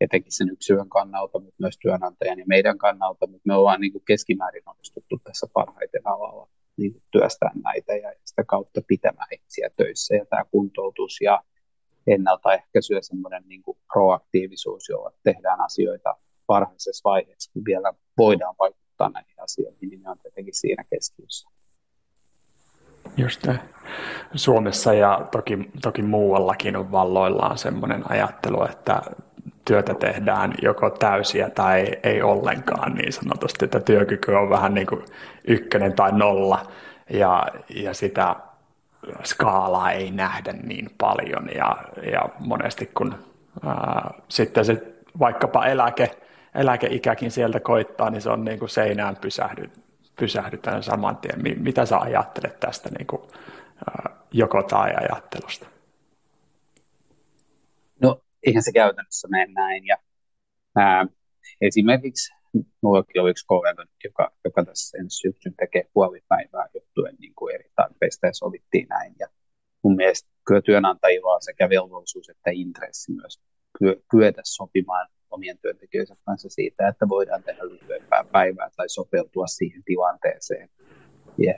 etenkin 0.00 0.32
sen 0.32 0.50
yksilön 0.50 0.88
kannalta, 0.88 1.38
mutta 1.38 1.56
myös 1.58 1.78
työnantajan 1.82 2.38
ja 2.38 2.44
meidän 2.48 2.78
kannalta, 2.78 3.26
mutta 3.26 3.42
me 3.46 3.54
ollaan 3.54 3.80
niin 3.80 3.92
kuin 3.92 4.04
keskimäärin 4.06 4.68
onnistuttu 4.68 5.20
tässä 5.24 5.46
parhaiten 5.52 6.02
alalla 6.04 6.48
niin 6.76 6.92
kuin 6.92 7.02
työstää 7.10 7.50
näitä 7.64 7.96
ja 7.96 8.12
sitä 8.24 8.44
kautta 8.44 8.80
pitämään 8.86 9.28
ihmisiä 9.32 9.70
töissä. 9.76 10.14
Ja 10.14 10.26
tämä 10.26 10.44
kuntoutus 10.44 11.20
ja 11.20 11.42
ennaltaehkäisy 12.06 12.94
ja 12.94 13.02
semmoinen 13.02 13.42
niin 13.46 13.62
kuin 13.62 13.78
proaktiivisuus, 13.92 14.88
jolla 14.88 15.12
tehdään 15.22 15.60
asioita 15.60 16.16
varhaisessa 16.48 17.10
vaiheessa, 17.10 17.52
kun 17.52 17.64
vielä 17.64 17.92
voidaan 18.18 18.54
vaikuttaa 18.58 18.87
näihin 18.98 19.42
asioihin, 19.42 19.88
niin 19.90 20.02
ne 20.02 20.10
on 20.10 20.18
tietenkin 20.18 20.54
siinä 20.54 20.84
keskiössä. 20.90 21.48
Just 23.16 23.46
ne. 23.46 23.60
Suomessa 24.34 24.94
ja 24.94 25.28
toki, 25.32 25.70
toki 25.82 26.02
muuallakin 26.02 26.76
on 26.76 26.92
valloillaan 26.92 27.58
semmoinen 27.58 28.10
ajattelu, 28.10 28.64
että 28.64 29.02
työtä 29.64 29.94
tehdään 29.94 30.54
joko 30.62 30.90
täysiä 30.90 31.50
tai 31.50 31.86
ei 32.02 32.22
ollenkaan 32.22 32.94
niin 32.94 33.12
sanotusti, 33.12 33.64
että 33.64 33.80
työkyky 33.80 34.32
on 34.32 34.50
vähän 34.50 34.74
niin 34.74 34.86
kuin 34.86 35.04
ykkönen 35.46 35.92
tai 35.92 36.12
nolla 36.12 36.66
ja, 37.10 37.46
ja 37.74 37.94
sitä 37.94 38.36
skaalaa 39.24 39.92
ei 39.92 40.10
nähdä 40.10 40.52
niin 40.52 40.90
paljon 40.98 41.48
ja, 41.54 41.76
ja 42.12 42.28
monesti 42.46 42.90
kun 42.94 43.14
ää, 43.66 44.14
sitten 44.28 44.64
se 44.64 44.94
vaikkapa 45.18 45.66
eläke, 45.66 46.10
eläkeikäkin 46.54 47.30
sieltä 47.30 47.60
koittaa, 47.60 48.10
niin 48.10 48.22
se 48.22 48.30
on 48.30 48.44
niin 48.44 48.58
kuin 48.58 48.68
seinään 48.68 49.16
pysähdy, 49.16 49.70
pysähdytään 50.18 50.82
saman 50.82 51.16
tien. 51.16 51.62
Mitä 51.62 51.86
sä 51.86 51.98
ajattelet 51.98 52.60
tästä 52.60 52.90
niin 52.98 53.06
kuin, 53.06 53.22
joko 54.32 54.62
tai 54.62 54.92
ajattelusta? 55.00 55.66
No 58.02 58.20
eihän 58.46 58.62
se 58.62 58.72
käytännössä 58.72 59.28
mene 59.28 59.52
näin. 59.52 59.86
Ja, 59.86 59.96
ää, 60.76 61.06
esimerkiksi 61.60 62.34
minullakin 62.82 63.22
on 63.22 63.30
yksi 63.30 63.46
kollega, 63.46 63.84
joka, 64.04 64.32
joka 64.44 64.64
tässä 64.64 64.98
ensi 64.98 65.16
syksyn 65.16 65.54
tekee 65.54 65.88
puolipäivää 65.92 66.68
johtuen 66.74 67.16
niin 67.18 67.34
kuin 67.34 67.54
eri 67.54 67.70
tarpeista 67.76 68.26
ja 68.26 68.32
sovittiin 68.32 68.86
näin. 68.88 69.14
Ja 69.18 69.26
mun 69.82 69.96
mielestä 69.96 70.28
kyllä 70.46 70.62
työnantajilla 70.62 71.34
on 71.34 71.42
sekä 71.42 71.68
velvollisuus 71.68 72.28
että 72.28 72.50
intressi 72.52 73.12
myös 73.12 73.40
kyetä 74.10 74.42
sopimaan 74.44 75.08
omien 75.38 75.58
työntekijöiden 75.58 76.16
kanssa 76.26 76.48
siitä, 76.48 76.88
että 76.88 77.08
voidaan 77.08 77.42
tehdä 77.42 77.64
lyhyempää 77.68 78.24
päivää 78.32 78.70
tai 78.76 78.88
sopeutua 78.88 79.46
siihen 79.46 79.82
tilanteeseen. 79.84 80.68
Ja 81.38 81.54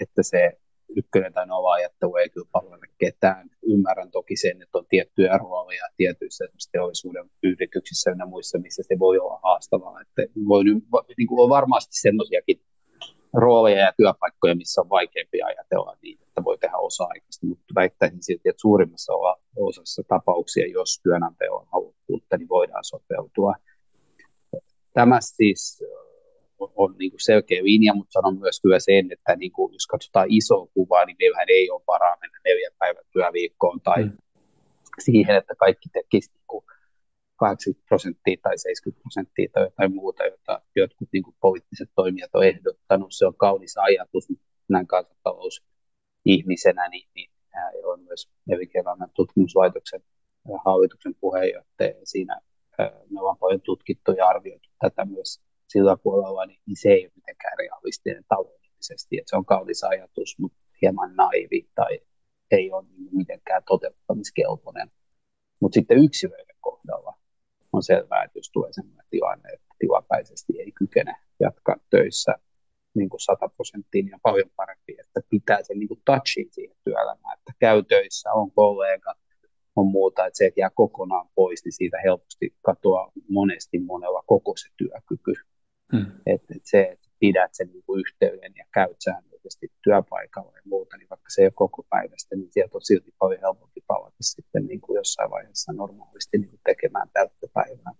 että 0.00 0.22
se 0.22 0.52
ykkönen 0.96 1.32
tai 1.32 1.46
nova 1.46 1.72
ajattelu 1.72 2.16
ei 2.16 2.30
kyllä 2.30 2.48
palvele 2.52 2.86
ketään. 2.98 3.50
Ymmärrän 3.62 4.10
toki 4.10 4.36
sen, 4.36 4.62
että 4.62 4.78
on 4.78 4.86
tiettyjä 4.88 5.38
rooleja 5.38 5.86
tietyissä 5.96 6.44
teollisuuden 6.72 7.30
yrityksissä 7.42 8.16
ja 8.18 8.26
muissa, 8.26 8.58
missä 8.58 8.82
se 8.88 8.98
voi 8.98 9.18
olla 9.18 9.40
haastavaa. 9.42 10.00
Että 10.00 10.22
voi, 10.48 10.64
niin 11.18 11.28
kuin 11.28 11.42
on 11.44 11.48
varmasti 11.48 12.00
sellaisiakin 12.00 12.60
rooleja 13.34 13.84
ja 13.84 13.92
työpaikkoja, 13.96 14.54
missä 14.54 14.80
on 14.80 14.90
vaikeampi 14.90 15.42
ajatella 15.42 15.96
niin, 16.02 16.18
että 16.22 16.44
voi 16.44 16.58
tehdä 16.58 16.76
osa-aikaisesti, 16.76 17.46
mutta 17.46 17.74
väittäisin 17.74 18.22
silti, 18.22 18.48
että 18.48 18.60
suurimmassa 18.60 19.12
osassa 19.56 20.02
tapauksia, 20.08 20.66
jos 20.66 21.00
työnantaja 21.02 21.52
on 21.52 21.66
halukkuutta, 21.72 22.36
niin 22.36 22.48
voidaan 22.48 22.84
sopeutua. 22.84 23.54
Tämä 24.92 25.18
siis 25.20 25.84
on, 26.58 26.72
on 26.76 26.94
niin 26.98 27.10
kuin 27.10 27.20
selkeä 27.20 27.64
linja, 27.64 27.94
mutta 27.94 28.12
sanon 28.12 28.38
myös 28.38 28.60
kyllä 28.60 28.78
sen, 28.78 29.12
että 29.12 29.36
niin 29.36 29.52
kuin, 29.52 29.72
jos 29.72 29.86
katsotaan 29.86 30.26
isoa 30.28 30.68
kuvaa, 30.74 31.04
niin 31.04 31.16
meillähän 31.18 31.48
ei 31.48 31.70
ole 31.70 31.82
varaa 31.86 32.16
mennä 32.20 32.38
neljän 32.44 32.72
päivän 32.78 33.04
työviikkoon 33.12 33.80
tai 33.80 34.04
mm. 34.04 34.12
siihen, 34.98 35.36
että 35.36 35.54
kaikki 35.54 35.88
tekisi 35.92 36.30
niin 36.32 36.44
kuin 36.46 36.64
80 37.36 37.86
prosenttia 37.88 38.36
tai 38.42 38.58
70 38.58 39.02
prosenttia 39.02 39.48
tai 39.52 39.64
jotain 39.64 39.94
muuta, 39.94 40.24
jota 40.24 40.62
jotkut 40.76 41.08
niin 41.12 41.22
kuin 41.22 41.36
poliittiset 41.40 41.90
toimijat 41.96 42.34
on 42.34 42.44
ehdottanut. 42.44 43.12
Se 43.12 43.26
on 43.26 43.36
kaunis 43.36 43.78
ajatus, 43.78 44.28
näin 44.68 44.86
kansantalousihmisenä, 44.86 46.88
niin, 46.88 47.08
niin 47.14 47.30
on 47.84 48.00
myös 48.00 48.30
elinkeinoelämän 48.48 49.10
tutkimuslaitoksen 49.14 50.00
hallituksen 50.64 51.14
puheenjohtaja. 51.20 51.94
Siinä 52.04 52.40
me 53.10 53.20
ollaan 53.20 53.38
paljon 53.38 53.60
tutkittu 53.60 54.12
ja 54.12 54.28
arvioitu 54.28 54.68
tätä 54.78 55.04
myös 55.04 55.40
sillä 55.68 55.96
puolella, 55.96 56.46
niin, 56.46 56.60
niin 56.66 56.76
se 56.76 56.88
ei 56.88 57.04
ole 57.04 57.12
mitenkään 57.14 57.58
realistinen 57.58 58.24
taloudellisesti. 58.28 59.22
Se 59.26 59.36
on 59.36 59.44
kaunis 59.44 59.84
ajatus, 59.84 60.38
mutta 60.38 60.58
hieman 60.82 61.16
naivi 61.16 61.68
tai 61.74 62.00
ei 62.50 62.72
ole 62.72 62.84
niin 62.98 63.16
mitenkään 63.16 63.62
toteuttamiskelpoinen. 63.66 64.90
Mutta 65.60 65.74
sitten 65.74 65.98
yksilöiden 65.98 66.56
kohdalla 66.60 67.13
on 67.76 67.82
selvää, 67.82 68.24
että 68.24 68.38
jos 68.38 68.50
tulee 68.50 68.72
sellainen 68.72 69.06
tilanne, 69.10 69.48
että 69.52 69.66
tilapäisesti 69.78 70.52
ei 70.58 70.72
kykene 70.72 71.14
jatkaa 71.40 71.76
töissä 71.90 72.34
niin 72.94 73.08
kuin 73.08 73.20
100 73.20 73.48
prosenttia, 73.48 74.02
niin 74.02 74.14
on 74.14 74.20
paljon 74.22 74.50
parempi, 74.56 74.96
että 75.00 75.20
pitää 75.30 75.62
sen 75.62 75.78
niin 75.78 75.88
kuin 75.88 76.02
touchin 76.04 76.48
siihen 76.50 76.76
työelämään, 76.84 77.38
että 77.38 77.52
käy 77.58 77.82
töissä, 77.82 78.32
on 78.32 78.50
kollega, 78.52 79.14
on 79.76 79.86
muuta, 79.86 80.26
että 80.26 80.36
se, 80.38 80.46
että 80.46 80.60
jää 80.60 80.70
kokonaan 80.74 81.28
pois, 81.34 81.64
niin 81.64 81.72
siitä 81.72 81.98
helposti 82.04 82.54
katoaa 82.62 83.12
monesti 83.28 83.78
monella 83.78 84.22
koko 84.26 84.52
se 84.56 84.68
työkyky. 84.76 85.32
Hmm. 85.92 86.06
Että 86.26 86.54
et 86.56 86.62
se, 86.64 86.82
että 86.82 87.08
pidät 87.18 87.50
sen 87.52 87.68
niin 87.72 87.82
kuin 87.86 88.00
yhteyden 88.00 88.52
ja 88.56 88.64
käyt 88.74 88.96
säännöllisesti 89.04 89.72
työpaikalla 89.84 90.52
ja 90.56 90.62
muuta, 90.64 90.96
niin 90.96 91.08
vaikka 91.10 91.30
se 91.30 91.42
ei 91.42 91.46
ole 91.46 91.52
koko 91.54 91.86
päivästä, 91.90 92.36
niin 92.36 92.52
sieltä 92.52 92.76
on 92.76 92.82
silti 92.82 93.14
paljon 93.18 93.40
helpompi 93.40 93.73
palata 93.86 94.16
sitten 94.20 94.66
niin 94.66 94.80
kuin 94.80 94.96
jossain 94.96 95.30
vaiheessa 95.30 95.72
normaalisti 95.72 96.38
niin 96.38 96.50
kuin 96.50 96.60
tekemään 96.64 97.08
täyttä 97.12 97.46
päivää. 97.54 97.92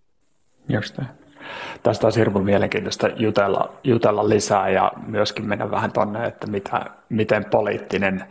Just. 0.69 0.99
Tästä 1.83 2.07
olisi 2.07 2.19
hirveän 2.19 2.45
mielenkiintoista 2.45 3.07
jutella, 3.07 3.73
jutella 3.83 4.29
lisää 4.29 4.69
ja 4.69 4.91
myöskin 5.07 5.45
mennä 5.45 5.71
vähän 5.71 5.91
tuonne, 5.91 6.27
että 6.27 6.47
mitä, 6.47 6.85
miten 7.09 7.45
poliittinen 7.45 8.23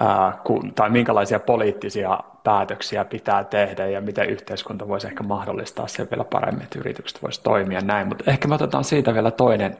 ää, 0.00 0.38
kun, 0.44 0.74
tai 0.74 0.90
minkälaisia 0.90 1.40
poliittisia 1.40 2.20
päätöksiä 2.44 3.04
pitää 3.04 3.44
tehdä 3.44 3.86
ja 3.86 4.00
miten 4.00 4.28
yhteiskunta 4.28 4.88
voisi 4.88 5.06
ehkä 5.06 5.22
mahdollistaa 5.22 5.86
sen 5.86 6.08
vielä 6.10 6.24
paremmin, 6.24 6.62
että 6.62 6.78
yritykset 6.78 7.22
voisi 7.22 7.42
toimia 7.42 7.80
näin. 7.80 8.08
Mutta 8.08 8.30
ehkä 8.30 8.48
me 8.48 8.54
otetaan 8.54 8.84
siitä 8.84 9.14
vielä 9.14 9.30
toinen, 9.30 9.76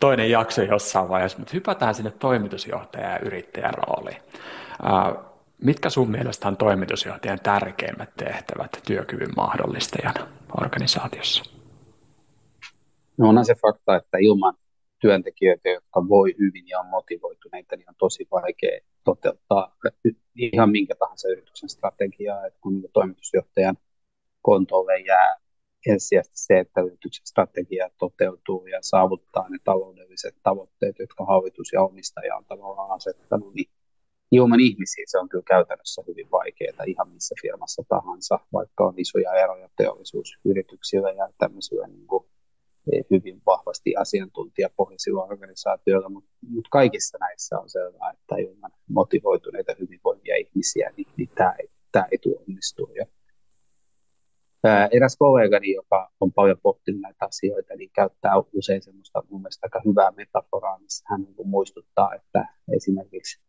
toinen 0.00 0.30
jakso 0.30 0.62
jossain 0.62 1.08
vaiheessa, 1.08 1.38
mutta 1.38 1.52
hypätään 1.54 1.94
sinne 1.94 2.10
toimitusjohtajan 2.10 3.12
ja 3.12 3.18
yrittäjän 3.18 3.74
rooliin. 3.74 4.22
Ää, 4.82 5.14
mitkä 5.62 5.90
sun 5.90 6.10
mielestä 6.10 6.48
on 6.48 6.56
toimitusjohtajan 6.56 7.40
tärkeimmät 7.40 8.10
tehtävät 8.16 8.70
työkyvyn 8.86 9.30
mahdollistajana 9.36 10.26
organisaatiossa? 10.60 11.44
No 13.16 13.28
onhan 13.28 13.44
se 13.44 13.54
fakta, 13.54 13.96
että 13.96 14.18
ilman 14.20 14.54
työntekijöitä, 15.00 15.68
jotka 15.68 16.08
voi 16.08 16.34
hyvin 16.38 16.68
ja 16.68 16.80
on 16.80 16.86
motivoituneita, 16.86 17.76
niin 17.76 17.88
on 17.88 17.94
tosi 17.98 18.28
vaikea 18.30 18.80
toteuttaa 19.04 19.76
ihan 20.36 20.70
minkä 20.70 20.94
tahansa 20.98 21.28
yrityksen 21.28 21.68
strategiaa, 21.68 22.46
että 22.46 22.58
kun 22.60 22.88
toimitusjohtajan 22.92 23.76
kontolle 24.42 25.00
jää 25.00 25.36
ensisijaisesti 25.86 26.38
se, 26.38 26.58
että 26.58 26.80
yrityksen 26.80 27.26
strategia 27.26 27.90
toteutuu 27.98 28.66
ja 28.66 28.78
saavuttaa 28.82 29.48
ne 29.48 29.58
taloudelliset 29.64 30.36
tavoitteet, 30.42 30.98
jotka 30.98 31.24
hallitus 31.24 31.72
ja 31.72 31.82
omistaja 31.82 32.36
on 32.36 32.44
tavallaan 32.44 32.90
asettanut, 32.90 33.54
niin 33.54 33.70
ilman 34.32 34.60
ihmisiä 34.60 35.04
se 35.06 35.18
on 35.18 35.28
kyllä 35.28 35.44
käytännössä 35.46 36.02
hyvin 36.08 36.30
vaikeaa 36.30 36.84
ihan 36.86 37.08
missä 37.08 37.34
firmassa 37.42 37.82
tahansa, 37.88 38.38
vaikka 38.52 38.84
on 38.84 38.94
isoja 38.96 39.34
eroja 39.34 39.68
teollisuusyrityksillä 39.76 41.10
ja 41.10 41.28
tämmöisillä 41.38 41.86
niin 41.86 42.06
kuin 42.06 42.24
hyvin 43.10 43.42
vahvasti 43.46 43.96
asiantuntijapohjaisilla 43.96 45.24
organisaatioilla, 45.24 46.08
mutta, 46.08 46.30
mutta 46.48 46.68
kaikissa 46.70 47.18
näissä 47.18 47.58
on 47.58 47.70
selvää, 47.70 48.10
että 48.10 48.36
ilman 48.36 48.70
motivoituneita 48.88 49.72
hyvinvoivia 49.80 50.36
ihmisiä, 50.36 50.90
niin, 50.96 51.06
niin 51.16 51.30
tämä, 51.34 51.54
ei, 51.58 51.68
tämä 51.92 52.06
ei 52.12 52.18
tule 52.18 52.36
onnistua. 52.48 52.88
Ja, 52.94 53.06
ää, 54.64 54.88
eräs 54.92 55.16
kollegani, 55.16 55.72
joka 55.72 56.10
on 56.20 56.32
paljon 56.32 56.58
pohtinut 56.62 57.00
näitä 57.00 57.24
asioita, 57.24 57.74
niin 57.74 57.90
käyttää 57.94 58.32
usein 58.52 58.82
semmoista 58.82 59.22
mun 59.30 59.40
mielestä 59.40 59.66
aika 59.66 59.82
hyvää 59.84 60.10
metaforaa, 60.16 60.78
missä 60.78 61.04
hän 61.10 61.22
niin 61.22 61.48
muistuttaa, 61.48 62.14
että 62.14 62.46
esimerkiksi 62.76 63.40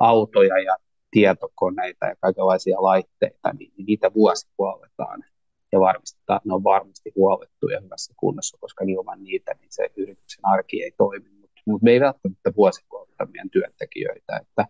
autoja 0.00 0.58
ja 0.58 0.76
tietokoneita 1.10 2.06
ja 2.06 2.16
kaikenlaisia 2.20 2.82
laitteita, 2.82 3.52
niin 3.58 3.72
niitä 3.76 4.14
vuosipuoletaan 4.14 5.24
ja 5.72 5.80
varmistetaan, 5.80 6.36
että 6.36 6.48
ne 6.48 6.54
on 6.54 6.64
varmasti 6.64 7.12
huolettu 7.16 7.68
ja 7.68 7.80
hyvässä 7.80 8.14
kunnossa, 8.16 8.58
koska 8.60 8.84
ilman 8.88 9.24
niitä 9.24 9.54
niin 9.54 9.72
se 9.72 9.90
yrityksen 9.96 10.46
arki 10.46 10.82
ei 10.82 10.92
toimi. 10.98 11.28
Mutta 11.40 11.60
mut 11.66 11.82
me 11.82 11.90
ei 11.90 12.00
välttämättä 12.00 12.52
vuosipuolta 12.56 13.26
meidän 13.26 13.50
työntekijöitä. 13.50 14.36
Että 14.42 14.66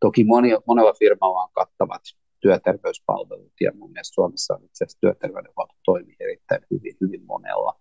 toki 0.00 0.24
moni, 0.24 0.50
monella 0.66 0.92
firmalla 0.92 1.42
on 1.42 1.52
kattavat 1.52 2.02
työterveyspalvelut 2.40 3.52
ja 3.60 3.72
mun 3.74 3.92
mielestä 3.92 4.14
Suomessa 4.14 4.54
on 4.54 4.64
itse 4.64 4.84
asiassa 4.84 5.00
työterveydenhuolto 5.00 5.74
toimii 5.84 6.16
erittäin 6.20 6.62
hyvin, 6.70 6.96
hyvin 7.00 7.24
monella. 7.24 7.80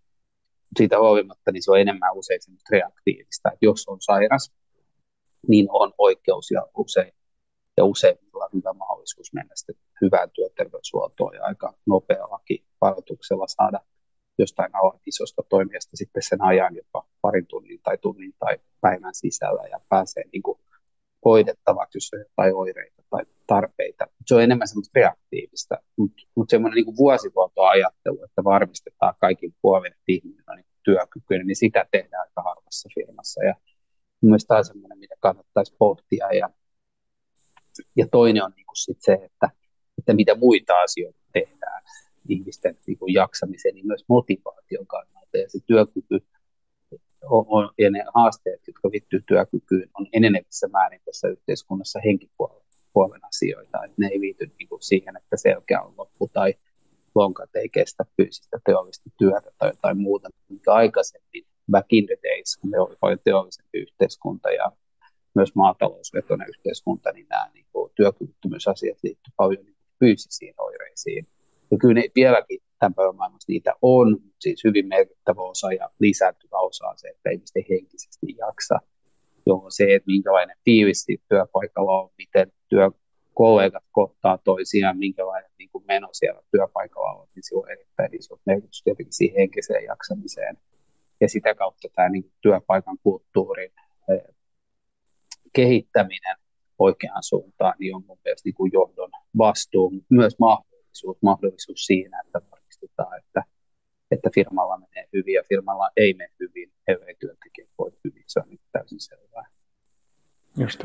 Siitä 0.78 1.00
huolimatta 1.00 1.52
niin 1.52 1.64
se 1.64 1.72
on 1.72 1.80
enemmän 1.80 2.16
usein 2.16 2.42
reaktiivista, 2.70 3.50
että 3.50 3.66
jos 3.66 3.88
on 3.88 3.98
sairas, 4.00 4.52
niin 5.48 5.68
on 5.70 5.94
oikeus 5.98 6.52
ja 6.52 6.68
usein 6.78 7.14
ja 7.78 7.86
useimmilla 7.86 8.50
hyvä 8.54 8.74
mahdollisuus 8.74 9.34
mennä 9.34 9.52
sitten 9.56 9.75
hyvään 10.02 10.30
työterveyshuoltoon 10.32 11.36
ja 11.36 11.44
aika 11.44 11.74
nopeallakin 11.86 12.66
varoituksella 12.82 13.48
saada 13.48 13.80
jostain 14.38 14.75
alan 14.75 15.00
isosta 15.06 15.44
toimijasta 15.50 15.98
sitten 15.98 16.24
sen 16.24 16.42
ajan 16.42 16.75
jopa 16.75 17.08
parin 17.22 17.48
tunnin 17.48 17.80
tai 17.84 17.98
tunnin 17.98 18.34
tai 18.40 18.58
päivän 18.82 19.16
sisällä 19.16 19.68
ja 19.68 19.80
pääsee 19.90 20.24
niin 20.34 20.44
kuin 20.44 20.60
hoidettavaksi, 21.25 21.98
jos 21.98 22.12
on 22.14 22.20
jotain 22.20 22.56
oireita 22.56 23.04
tai 23.10 23.24
tarpeita. 23.48 24.08
Se 24.25 24.36
on 24.36 24.44
enemmän 24.44 24.68
semmoista 24.68 25.00
reaktiivista, 25.00 25.75
mutta 25.98 26.24
mut 26.36 26.50
semmoinen 26.50 26.75
niin 26.75 26.98
vuosivuotoajattelu, 26.98 28.24
että 28.24 28.44
varmistetaan 28.44 29.14
kaikin 29.20 29.56
puolin, 29.62 29.92
että 29.92 30.04
ihminen 30.08 30.44
on 30.48 30.56
niin 30.56 30.66
työkykyinen, 30.84 31.48
niin 31.48 31.56
sitä 31.56 31.86
tehdään 31.92 32.28
aika 32.28 32.42
harvassa 32.50 32.90
firmassa. 32.96 33.44
Ja 33.44 33.56
mielestäni 34.22 34.48
tämä 34.48 34.57
on 34.57 34.65
semmoinen, 34.65 35.00
mitä 35.00 35.15
kannattaisi 35.19 35.75
pohtia 35.79 36.34
ja 36.34 36.50
ja 37.95 38.07
toinen 38.12 38.43
on 38.43 38.51
niin 38.55 38.65
kuin 38.65 38.77
sit 38.77 38.98
se, 39.01 39.13
että, 39.13 39.50
että 39.98 40.13
mitä 40.13 40.36
muita 40.36 40.81
asioita 40.81 41.19
tehdään 41.34 41.84
ihmisten 42.29 42.77
niin 42.88 42.98
kuin 42.98 43.13
jaksamisen, 43.13 43.75
niin 43.75 43.88
myös 43.88 44.05
motivaation 44.10 44.88
kannalta. 44.88 45.38
Ja 45.38 45.50
se 45.50 45.60
työkyky 45.67 46.27
on, 47.22 47.45
on, 47.48 47.69
ja 47.77 47.91
ne 47.91 48.03
haasteet, 48.13 48.67
jotka 48.67 48.89
liittyy 48.91 49.24
työkykyyn, 49.27 49.89
on 50.00 50.07
enenevissä 50.13 50.67
määrin 50.67 51.01
tässä 51.05 51.27
yhteiskunnassa 51.27 52.00
henkipuolen 52.05 53.25
asioita. 53.27 53.84
Että 53.84 53.95
ne 53.98 54.07
ei 54.07 54.19
liity 54.19 54.51
niin 54.60 54.69
kuin 54.69 54.84
siihen, 54.84 55.17
että 55.17 55.38
selkeä 55.38 55.81
on 55.81 55.93
loppu 55.98 56.29
tai 56.34 56.53
lonkat 57.15 57.55
ei 57.55 57.69
kestä 57.69 58.05
fyysistä 58.17 58.60
teollista 58.65 59.10
työtä 59.17 59.51
tai 59.57 59.69
jotain 59.69 59.98
muuta, 59.98 60.29
mikä 60.50 60.74
aikaisemmin 60.74 61.45
back 61.72 61.93
in 61.93 62.05
the 62.05 62.17
days, 62.24 62.57
kun 62.57 62.69
me 62.69 62.77
oli 62.79 63.17
teollisempi 63.24 63.77
yhteiskunta 63.77 64.51
ja 64.51 64.72
myös 65.36 65.55
maatalousvetoinen 65.55 66.50
yhteiskunta, 66.50 67.12
niin 67.12 67.27
nämä 67.29 67.50
niin 67.53 67.65
kuin, 67.72 67.91
työkyvyttömyysasiat 67.95 68.98
liittyvät 69.03 69.36
paljon 69.38 69.65
niin 69.65 69.75
fyysisiin 70.00 70.53
oireisiin. 70.57 71.27
Ja 71.72 71.77
kyllä 71.77 71.94
ne 71.94 72.03
vieläkin 72.16 72.59
tämän 72.79 72.94
päivän 72.94 73.16
maailmassa 73.16 73.51
niitä 73.51 73.74
on, 73.81 74.11
mutta 74.11 74.42
siis 74.42 74.63
hyvin 74.63 74.87
merkittävä 74.87 75.42
osa 75.42 75.74
ja 75.74 75.90
lisääntyvä 76.00 76.59
osa 76.59 76.87
on 76.87 76.98
se, 76.98 77.07
että 77.07 77.29
ihmiset 77.29 77.70
henkisesti 77.70 78.35
jaksa, 78.37 78.79
jolloin 79.46 79.72
se, 79.72 79.96
että 79.96 80.07
minkälainen 80.07 80.57
fiilis 80.66 81.05
työpaikalla 81.29 82.01
on, 82.01 82.09
miten 82.18 82.51
työkollegat 82.70 83.83
kohtaa 83.92 84.37
toisiaan, 84.37 84.98
minkälainen 84.98 85.51
niin 85.59 85.70
kuin 85.72 85.83
meno 85.87 86.09
siellä 86.11 86.42
työpaikalla 86.51 87.11
on, 87.11 87.27
niin 87.35 87.44
se 87.44 87.55
on 87.55 87.72
erittäin 87.72 88.16
iso 88.16 88.40
merkitys 88.46 88.83
tietenkin 88.83 89.13
siihen 89.13 89.37
henkiseen 89.37 89.83
jaksamiseen. 89.83 90.57
Ja 91.22 91.30
sitä 91.30 91.56
kautta 91.56 91.88
tämä 91.96 92.10
niin 92.10 92.32
työpaikan 92.42 92.98
kulttuurin 93.04 93.72
kehittäminen 95.54 96.38
oikeaan 96.80 97.24
suuntaan 97.24 97.74
niin 97.80 97.96
on 97.96 98.04
mun 98.08 98.18
mielestä 98.25 98.48
niin 98.48 98.56
kuin 98.56 98.72
johdon 98.74 99.12
vastuu, 99.38 99.90
mutta 99.90 100.08
myös 100.10 100.40
mahdollisuus, 100.40 101.18
mahdollisuus 101.22 101.86
siinä, 101.86 102.22
että 102.25 102.42
varmistetaan, 102.51 103.18
että, 103.18 103.44
että 104.12 104.30
firmalla 104.36 104.78
menee 104.78 105.08
hyvin 105.14 105.34
ja 105.34 105.44
firmalla 105.50 105.90
ei 105.98 106.14
mene 106.14 106.30
hyvin, 106.40 106.72
ellei 106.88 107.16
työntekijät 107.20 107.70
voi 107.78 107.92
hyvin. 108.04 108.24
Se 108.28 108.40
on 108.40 108.50
niin 108.50 108.60
täysin 108.72 109.00
selvää. 109.00 109.46
Just 110.58 110.84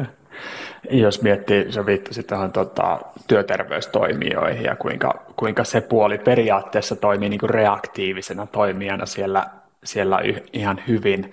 Jos 0.90 1.23
miettii, 1.23 1.73
sä 1.73 1.87
viittasit 1.87 2.27
tähän 2.27 2.53
tota, 2.53 3.01
työterveystoimijoihin 3.29 4.64
ja 4.64 4.77
kuinka, 4.77 5.25
kuinka 5.37 5.64
se 5.64 5.81
puoli 5.81 6.19
periaatteessa 6.19 6.97
toimii 6.97 7.29
niin 7.29 7.40
kuin 7.40 7.51
reaktiivisena 7.51 8.47
toimijana 8.47 9.07
siellä, 9.07 9.60
siellä 9.85 10.19
ihan 10.53 10.83
hyvin. 10.88 11.33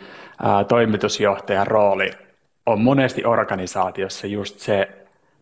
Toimitusjohtajan 0.67 1.67
rooli 1.67 2.11
on 2.65 2.81
monesti 2.81 3.25
organisaatiossa 3.25 4.27
just 4.27 4.59
se, 4.59 4.89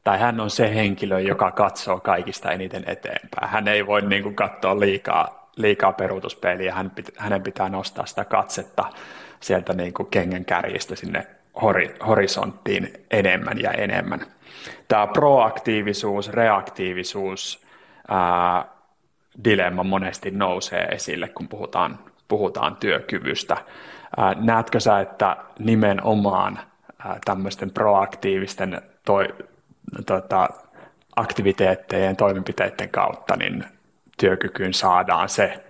tai 0.03 0.19
hän 0.19 0.39
on 0.39 0.49
se 0.49 0.75
henkilö, 0.75 1.19
joka 1.19 1.51
katsoo 1.51 1.99
kaikista 1.99 2.51
eniten 2.51 2.83
eteenpäin. 2.87 3.49
Hän 3.49 3.67
ei 3.67 3.87
voi 3.87 4.01
niin 4.01 4.23
kuin 4.23 4.35
katsoa 4.35 4.79
liikaa, 4.79 5.49
liikaa 5.55 5.93
peruutuspeliä, 5.93 6.73
hän, 6.73 6.91
hänen 7.17 7.41
pitää 7.41 7.69
nostaa 7.69 8.05
sitä 8.05 8.25
katsetta 8.25 8.85
sieltä 9.39 9.73
niin 9.73 9.93
kuin 9.93 10.07
kengen 10.07 10.45
kärjistä 10.45 10.95
sinne 10.95 11.27
hori, 11.61 11.95
horisonttiin 12.07 12.93
enemmän 13.11 13.61
ja 13.61 13.71
enemmän. 13.71 14.19
Tämä 14.87 15.07
proaktiivisuus, 15.07 16.29
reaktiivisuus, 16.29 17.65
ää, 18.07 18.65
dilemma 19.43 19.83
monesti 19.83 20.31
nousee 20.31 20.83
esille, 20.83 21.27
kun 21.27 21.47
puhutaan, 21.47 21.99
puhutaan 22.27 22.75
työkyvystä. 22.75 23.57
Näetkö 24.35 24.79
sä, 24.79 24.99
että 24.99 25.37
nimenomaan– 25.59 26.59
tämmöisten 27.25 27.71
proaktiivisten 27.71 28.81
toi, 29.05 29.27
tota, 30.05 30.49
aktiviteettejen 31.15 32.15
toimenpiteiden 32.15 32.89
kautta 32.89 33.35
niin 33.35 33.63
työkykyyn 34.17 34.73
saadaan 34.73 35.29
se 35.29 35.63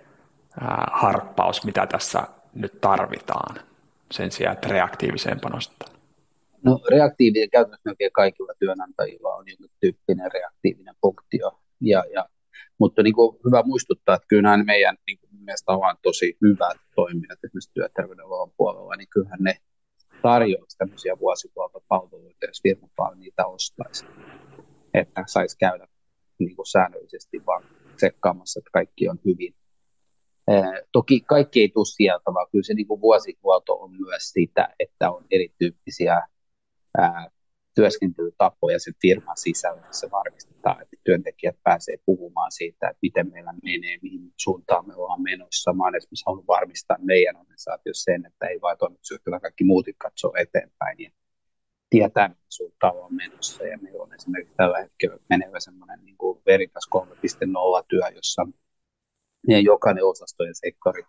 harppaus, 0.92 1.64
mitä 1.64 1.86
tässä 1.86 2.22
nyt 2.54 2.80
tarvitaan 2.80 3.56
sen 4.10 4.30
sijaan, 4.30 4.54
että 4.54 4.68
reaktiiviseen 4.68 5.40
panostetaan. 5.40 5.96
No 6.62 6.80
reaktiivinen 6.90 7.50
käytännössä 7.50 7.90
kaikilla 8.12 8.52
työnantajilla 8.58 9.34
on 9.34 9.44
joku 9.48 9.72
tyyppinen 9.80 10.30
reaktiivinen 10.32 10.94
funktio. 11.00 11.60
Ja, 11.80 12.04
ja, 12.14 12.28
mutta 12.78 13.02
niin 13.02 13.14
kuin 13.14 13.38
hyvä 13.44 13.62
muistuttaa, 13.62 14.14
että 14.14 14.28
kyllä 14.28 14.42
nämä 14.42 14.64
meidän 14.64 14.96
niin 15.06 15.18
kuin 15.18 15.30
mielestä 15.46 15.72
on 15.72 15.96
tosi 16.02 16.36
hyvät 16.42 16.78
toimijat 16.94 17.44
esimerkiksi 17.44 17.70
työterveydenhuollon 17.74 18.52
puolella, 18.56 18.96
niin 18.96 19.08
kyllähän 19.08 19.38
ne 19.40 19.54
tarjoaisi 20.22 20.78
tämmöisiä 20.78 21.18
vuosihuoltopalveluita, 21.18 22.46
jos 22.46 22.62
firmat 22.62 22.90
vaan 22.98 23.20
niitä 23.20 23.46
ostaisi. 23.46 24.06
Että 24.94 25.24
saisi 25.26 25.58
käydä 25.58 25.88
niin 26.38 26.56
kuin 26.56 26.66
säännöllisesti 26.66 27.46
vaan 27.46 27.62
tsekkaamassa, 27.96 28.60
että 28.60 28.70
kaikki 28.72 29.08
on 29.08 29.18
hyvin. 29.24 29.54
Toki 30.92 31.20
kaikki 31.20 31.60
ei 31.60 31.68
tule 31.68 31.84
sieltä, 31.84 32.34
vaan 32.34 32.46
kyllä 32.52 32.62
se 32.62 32.74
niin 32.74 32.86
kuin 32.86 33.00
vuosihuolto 33.00 33.74
on 33.74 33.90
myös 33.90 34.22
sitä, 34.22 34.68
että 34.78 35.10
on 35.10 35.24
erityyppisiä 35.30 36.22
ää, 36.98 37.30
työskentelytapoja 37.76 38.78
sen 38.78 38.94
firman 39.02 39.36
sisällä, 39.36 39.82
se 39.90 40.10
varmistetaan, 40.10 40.82
että 40.82 40.96
työntekijät 41.04 41.56
pääsee 41.62 41.96
puhumaan 42.06 42.52
siitä, 42.52 42.88
että 42.88 42.98
miten 43.02 43.30
meillä 43.32 43.54
menee, 43.62 43.98
mihin 44.02 44.32
suuntaan 44.36 44.86
me 44.86 44.94
ollaan 44.94 45.22
menossa. 45.22 45.72
Mä 45.72 45.84
olen 45.84 45.96
esimerkiksi 45.96 46.24
halunnut 46.26 46.46
varmistaa 46.46 46.96
meidän 47.00 47.36
organisaatiossa 47.36 48.04
sen, 48.04 48.26
että 48.26 48.46
ei 48.46 48.60
vain 48.60 48.78
toimitusjohtajat, 48.78 49.42
kaikki 49.42 49.64
muutkin 49.64 49.94
katsoo 49.98 50.32
eteenpäin 50.38 51.00
ja 51.00 51.10
tietää, 51.90 52.28
mihin 52.28 52.44
suuntaan 52.48 52.94
ollaan 52.94 53.14
menossa. 53.14 53.66
Ja 53.66 53.78
meillä 53.78 54.02
on 54.02 54.14
esimerkiksi 54.14 54.54
tällä 54.56 54.78
hetkellä 54.78 55.18
menevä 55.28 55.60
semmoinen 55.60 56.04
niin 56.04 56.16
kuin 56.18 56.42
verikas 56.46 56.88
3.0 56.96 57.84
työ, 57.88 58.08
jossa 58.14 58.46
meidän 59.46 59.64
jokainen 59.64 60.04
osasto 60.04 60.44
ja 60.44 60.54
sektori 60.54 61.02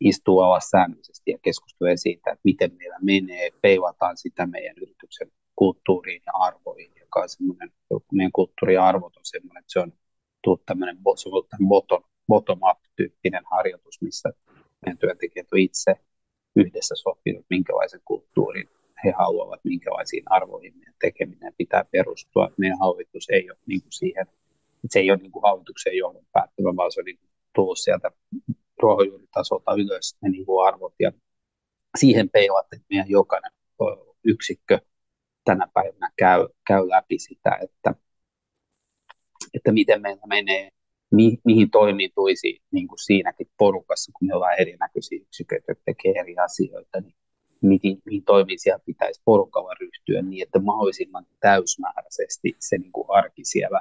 istuu 0.00 0.40
alas 0.40 0.70
säännöllisesti 0.70 1.30
ja 1.30 1.38
keskustelee 1.42 1.96
siitä, 1.96 2.30
että 2.30 2.40
miten 2.44 2.76
meillä 2.78 2.98
menee, 3.02 3.50
peilataan 3.62 4.16
sitä 4.16 4.46
meidän 4.46 4.76
yrityksen 4.76 5.32
kulttuuriin 5.56 6.22
ja 6.26 6.32
arvoihin, 6.34 6.92
joka 7.00 7.20
on 7.20 7.28
semmoinen, 7.28 7.72
meidän 8.12 8.32
kulttuuri 8.32 8.74
ja 8.74 8.86
arvot 8.86 9.16
on 9.16 9.24
semmoinen, 9.24 9.60
että 9.60 9.72
se 9.72 9.80
on 9.80 9.92
tullut 10.44 10.66
tämmöinen, 10.66 10.96
on 11.26 11.68
bottom 11.68 12.02
bottom-up-tyyppinen 12.28 13.42
harjoitus, 13.50 14.02
missä 14.02 14.32
meidän 14.86 14.98
työntekijät 14.98 15.52
on 15.52 15.58
itse 15.58 15.94
yhdessä 16.56 16.94
sopinut, 16.94 17.46
minkälaisen 17.50 18.00
kulttuurin 18.04 18.68
he 19.04 19.10
haluavat, 19.18 19.60
minkälaisiin 19.64 20.22
arvoihin 20.26 20.76
meidän 20.76 20.94
tekeminen 21.00 21.54
pitää 21.58 21.84
perustua. 21.84 22.50
Meidän 22.58 22.78
hallitus 22.78 23.30
ei 23.30 23.50
ole 23.50 23.58
niin 23.66 23.82
kuin 23.82 23.92
siihen, 23.92 24.26
se 24.90 24.98
ei 24.98 25.10
ole 25.10 25.18
niin 25.18 25.32
kuin 25.32 25.42
hallituksen 25.42 25.96
johdon 25.96 26.26
päättämä, 26.32 26.76
vaan 26.76 26.92
se 26.92 27.00
on 27.00 27.04
niin 27.04 27.18
kuin 27.18 27.30
tullut 27.54 27.78
sieltä 27.78 28.10
ruohonjuuritasolta 28.82 29.74
ylös 29.74 30.16
ne 30.20 30.28
niin 30.28 30.46
kuin 30.46 30.68
arvot 30.68 30.94
ja 30.98 31.12
siihen 31.98 32.30
peilaten 32.30 32.80
meidän 32.90 33.10
jokainen 33.10 33.52
yksikkö 34.24 34.78
tänä 35.44 35.66
päivänä 35.74 36.10
käy, 36.16 36.48
käy 36.66 36.88
läpi 36.88 37.18
sitä, 37.18 37.58
että, 37.62 37.94
että 39.54 39.72
miten 39.72 40.02
meillä 40.02 40.26
menee, 40.26 40.68
mi, 41.10 41.38
mihin 41.44 41.70
toimiin 41.70 42.10
niin 42.72 42.88
kuin 42.88 42.98
siinäkin 43.04 43.46
porukassa, 43.58 44.12
kun 44.18 44.28
me 44.28 44.34
ollaan 44.34 44.60
erinäköisiä 44.60 45.18
yksiköitä, 45.22 45.64
jotka 45.68 45.82
tekee 45.84 46.12
eri 46.20 46.36
asioita, 46.38 47.00
niin 47.00 47.14
mihin, 47.62 48.02
mihin 48.04 48.24
toimiin 48.24 48.58
siellä 48.58 48.84
pitäisi 48.86 49.22
porukalla 49.24 49.74
ryhtyä 49.80 50.22
niin, 50.22 50.42
että 50.42 50.58
mahdollisimman 50.58 51.26
täysmääräisesti 51.40 52.56
se 52.58 52.78
niin 52.78 52.92
kuin 52.92 53.06
arki 53.08 53.44
siellä 53.44 53.80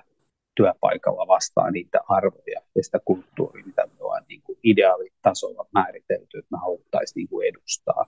työpaikalla 0.61 1.27
vastaa 1.27 1.71
niitä 1.71 1.99
arvoja 2.09 2.61
ja 2.75 2.83
sitä 2.83 2.99
kulttuuria, 3.05 3.65
mitä 3.65 3.85
me 3.85 3.93
ollaan 3.99 4.25
niin 4.29 4.41
kuin 4.41 4.59
ideaalitasolla 4.63 5.65
määritelty, 5.73 6.37
että 6.37 6.51
me 6.51 6.57
haluttaisiin 6.61 7.15
niin 7.15 7.29
kuin 7.29 7.47
edustaa. 7.47 8.05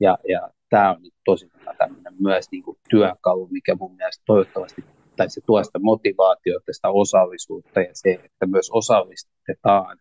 Ja, 0.00 0.18
ja 0.28 0.50
tämä 0.70 0.90
on 0.90 1.02
nyt 1.02 1.14
tosi 1.24 1.50
tämmöinen 1.78 2.14
myös 2.20 2.50
niin 2.52 2.62
kuin 2.62 2.78
työkalu, 2.90 3.48
mikä 3.50 3.74
mun 3.74 3.96
mielestä 3.96 4.22
toivottavasti, 4.26 4.84
tai 5.16 5.30
se 5.30 5.40
tuo 5.46 5.64
sitä 5.64 5.78
motivaatiota, 5.78 6.72
sitä 6.72 6.88
osallisuutta 6.88 7.80
ja 7.80 7.90
se, 7.92 8.10
että 8.24 8.46
myös 8.46 8.70
osallistetaan 8.70 9.98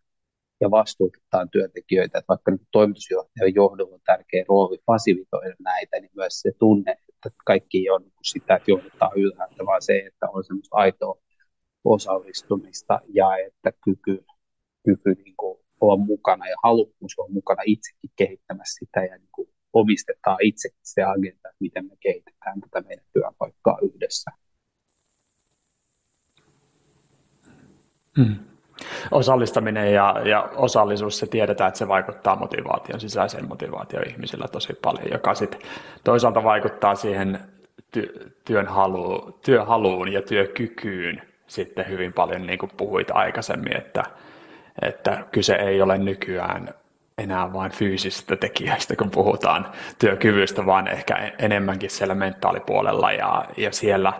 ja 0.61 0.71
vastuutetaan 0.71 1.49
työntekijöitä, 1.49 2.17
että 2.17 2.29
vaikka 2.29 2.51
niin 2.51 2.67
toimitusjohtajan 2.71 3.55
johdolla 3.55 3.95
on 3.95 4.01
tärkeä 4.05 4.45
rooli 4.49 4.77
fasilitoida 4.85 5.55
näitä, 5.59 5.99
niin 5.99 6.11
myös 6.15 6.39
se 6.39 6.51
tunne, 6.59 6.91
että 6.91 7.29
kaikki 7.45 7.89
ole 7.89 7.99
niin 7.99 8.11
sitä, 8.23 8.55
että 8.55 8.71
johdetaan 8.71 9.11
ylhäältä, 9.15 9.65
vaan 9.65 9.81
se, 9.81 9.97
että 9.97 10.27
on 10.33 10.43
semmoista 10.43 10.75
aitoa 10.75 11.17
osallistumista 11.83 12.99
ja 13.13 13.37
että 13.37 13.71
kyky, 13.83 14.25
kyky 14.85 15.13
niin 15.23 15.35
kuin 15.37 15.59
olla 15.81 15.97
mukana 15.97 16.47
ja 16.47 16.55
halukkuus 16.63 17.19
olla 17.19 17.31
mukana 17.31 17.61
itsekin 17.65 18.11
kehittämässä 18.15 18.85
sitä 18.85 19.05
ja 19.05 19.17
niin 19.17 19.29
kuin 19.31 19.49
omistetaan 19.73 20.37
itsekin 20.41 20.79
se 20.83 21.03
agenda, 21.03 21.49
että 21.49 21.55
miten 21.59 21.85
me 21.85 21.97
kehitetään 21.99 22.61
tätä 22.61 22.87
meidän 22.87 23.05
työpaikkaa 23.13 23.77
yhdessä. 23.81 24.31
Hmm. 28.17 28.35
Osallistaminen 29.11 29.93
ja, 29.93 30.21
ja 30.25 30.43
osallisuus, 30.55 31.19
se 31.19 31.27
tiedetään, 31.27 31.67
että 31.67 31.77
se 31.77 31.87
vaikuttaa 31.87 32.35
motivaation, 32.35 32.99
sisäiseen 32.99 33.47
motivaatioon 33.47 34.09
ihmisillä 34.09 34.47
tosi 34.47 34.73
paljon, 34.73 35.11
joka 35.11 35.35
sitten 35.35 35.61
toisaalta 36.03 36.43
vaikuttaa 36.43 36.95
siihen 36.95 37.39
ty- 37.97 38.31
työn 38.45 38.67
halu, 38.67 39.39
työhaluun 39.45 40.13
ja 40.13 40.21
työkykyyn 40.21 41.30
sitten 41.51 41.89
hyvin 41.89 42.13
paljon, 42.13 42.47
niin 42.47 42.59
kuin 42.59 42.71
puhuit 42.77 43.11
aikaisemmin, 43.11 43.77
että, 43.77 44.03
että 44.81 45.23
kyse 45.31 45.55
ei 45.55 45.81
ole 45.81 45.97
nykyään 45.97 46.73
enää 47.17 47.53
vain 47.53 47.71
fyysisistä 47.71 48.35
tekijöistä, 48.35 48.95
kun 48.95 49.11
puhutaan 49.11 49.71
työkyvystä, 49.99 50.65
vaan 50.65 50.87
ehkä 50.87 51.31
enemmänkin 51.39 51.89
siellä 51.89 52.15
mentaalipuolella 52.15 53.11
ja, 53.11 53.45
ja 53.57 53.71
siellä, 53.71 54.13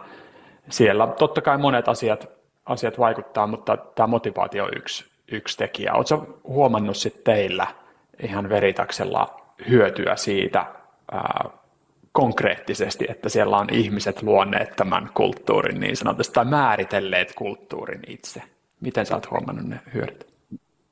siellä 0.70 1.08
totta 1.08 1.42
kai 1.42 1.58
monet 1.58 1.88
asiat, 1.88 2.30
asiat 2.66 3.00
vaikuttaa, 3.00 3.48
mutta 3.48 3.78
tämä 3.78 4.08
motivaatio 4.08 4.64
on 4.64 4.72
yksi, 4.76 5.06
yksi 5.32 5.58
tekijä. 5.58 5.94
Oletko 5.94 6.40
huomannut 6.44 6.98
sitten 6.98 7.24
teillä 7.24 7.68
ihan 8.24 8.50
veritaksella 8.50 9.42
hyötyä 9.70 10.16
siitä 10.16 10.66
ää, 11.12 11.50
konkreettisesti, 12.12 13.06
että 13.10 13.30
siellä 13.30 13.58
on 13.58 13.68
ihmiset 13.74 14.22
luonneet 14.24 14.76
tämän 14.76 15.10
kulttuurin 15.14 15.80
niin 15.80 15.98
sanotusti, 15.98 16.34
tai 16.34 16.46
määritelleet 16.46 17.34
kulttuurin 17.38 18.02
itse. 18.08 18.42
Miten 18.82 19.06
sä 19.06 19.16
oot 19.16 19.32
huomannut 19.32 19.66
ne 19.66 19.80
hyödyt? 19.94 20.28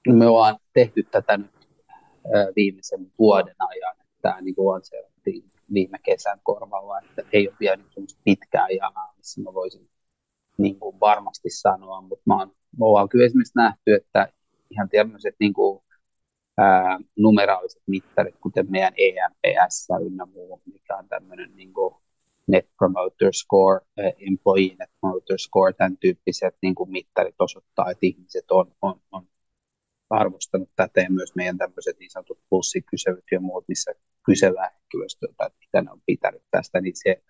Me 0.08 0.28
ollaan 0.28 0.58
tehty 0.74 1.04
tätä 1.04 1.38
nyt 1.38 1.52
viimeisen 2.56 3.12
vuoden 3.20 3.56
ajan, 3.60 3.96
tämä 4.22 4.42
niin 4.42 4.56
lanseerattiin 4.58 5.44
viime 5.74 5.98
kesän 6.04 6.40
korvalla, 6.44 7.00
että 7.00 7.24
ei 7.34 7.48
ole 7.48 7.56
vielä 7.60 7.78
nyt 7.78 8.10
pitkää 8.24 8.68
janaa, 8.70 9.14
missä 9.18 9.42
mä 9.42 9.54
voisin 9.54 9.90
niin 10.58 10.80
kuin 10.80 11.00
varmasti 11.00 11.50
sanoa, 11.50 12.02
mutta 12.02 12.24
mä 12.26 12.38
oon, 12.38 12.48
me 12.78 12.86
ollaan 12.86 13.10
kyllä 13.10 13.26
esimerkiksi 13.26 13.58
nähty, 13.58 13.94
että 13.94 14.28
ihan 14.70 14.90
tämmöiset 14.90 15.36
niin 15.40 15.54
kuin 15.54 15.84
ää, 16.60 17.00
numeraaliset 17.18 17.84
mittarit, 17.88 18.36
kuten 18.42 18.66
meidän 18.70 18.94
EMPS 18.98 19.88
ynnä 20.06 20.26
muu, 20.26 20.62
mikä 20.66 20.98
on 20.98 21.10
tämmöinen 21.10 21.56
niin 21.56 21.74
kuin 21.74 21.96
Net 22.48 22.70
Promoter 22.78 23.34
Score, 23.34 23.80
Employee 24.30 24.76
Net 24.80 24.90
Promoter 25.02 25.40
Score, 25.40 25.74
tämän 25.74 25.98
tyyppiset 25.98 26.56
niin 26.62 26.76
kuin 26.76 26.92
mittarit 26.92 27.36
osoittaa, 27.40 27.92
että 27.92 28.06
ihmiset 28.06 28.52
on, 28.52 28.72
on, 28.82 29.02
on 29.12 29.28
arvostanut 30.10 30.70
tätä 30.76 31.02
ja 31.02 31.10
myös 31.10 31.36
meidän 31.36 31.58
tämmöiset 31.58 32.00
niin 32.00 32.10
sanotut 32.10 32.40
plussikyselyt 32.50 33.26
ja 33.32 33.40
muut, 33.40 33.66
missä 33.68 33.92
kysellään 34.26 34.72
henkilöstöltä, 34.74 35.46
että 35.46 35.60
mitä 35.60 35.82
ne 35.82 35.92
on 35.92 36.02
pitänyt 36.06 36.44
tästä, 36.52 36.82
niin 36.82 36.96
se 36.96 37.22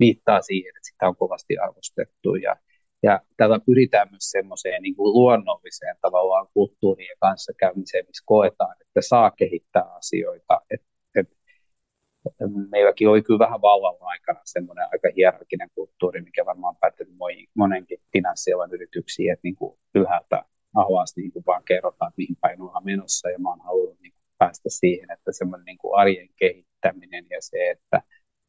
viittaa 0.00 0.42
siihen, 0.42 0.68
että 0.76 0.88
sitä 0.92 1.08
on 1.08 1.16
kovasti 1.16 1.58
arvostettu 1.58 2.34
ja 2.34 2.56
ja 3.02 3.20
tällä 3.36 3.60
pyritään 3.66 4.08
myös 4.10 4.30
semmoiseen 4.30 4.82
niin 4.82 4.96
kuin 4.96 5.12
luonnolliseen 5.12 5.96
tavallaan 6.00 6.46
kulttuuriin 6.54 7.08
ja 7.08 7.16
kanssakäymiseen, 7.20 8.06
missä 8.06 8.24
koetaan, 8.26 8.76
että 8.80 9.00
saa 9.00 9.30
kehittää 9.30 9.94
asioita. 9.94 10.60
Et, 10.70 10.82
et, 11.14 11.28
meilläkin 12.70 13.08
oli 13.08 13.22
kyllä 13.22 13.38
vähän 13.38 13.62
vallalla 13.62 14.06
aikana 14.06 14.40
semmoinen 14.44 14.88
aika 14.92 15.08
hierarkinen 15.16 15.68
kulttuuri, 15.74 16.22
mikä 16.22 16.46
varmaan 16.46 16.76
päättänyt 16.76 17.14
monenkin 17.54 17.98
finanssialan 18.12 18.72
yrityksiin, 18.72 19.32
että 19.32 19.40
niin 19.44 19.56
kuin 19.56 19.78
ylhäältä 19.94 20.44
alas 20.74 21.16
niin 21.16 21.32
kuin 21.32 21.44
vaan 21.46 21.64
kerrotaan, 21.64 22.08
että 22.08 22.18
mihin 22.18 22.36
päin 22.40 22.62
ollaan 22.62 22.84
menossa, 22.84 23.30
ja 23.30 23.38
mä 23.38 23.48
oon 23.48 23.60
halunnut 23.60 24.00
niin 24.00 24.12
kuin 24.12 24.22
päästä 24.38 24.68
siihen, 24.70 25.10
että 25.10 25.32
semmoinen 25.32 25.64
niin 25.64 25.78
kuin 25.78 26.00
arjen 26.00 26.28
kehittäminen 26.36 27.26
ja 27.30 27.38
se, 27.40 27.70
että 27.70 28.02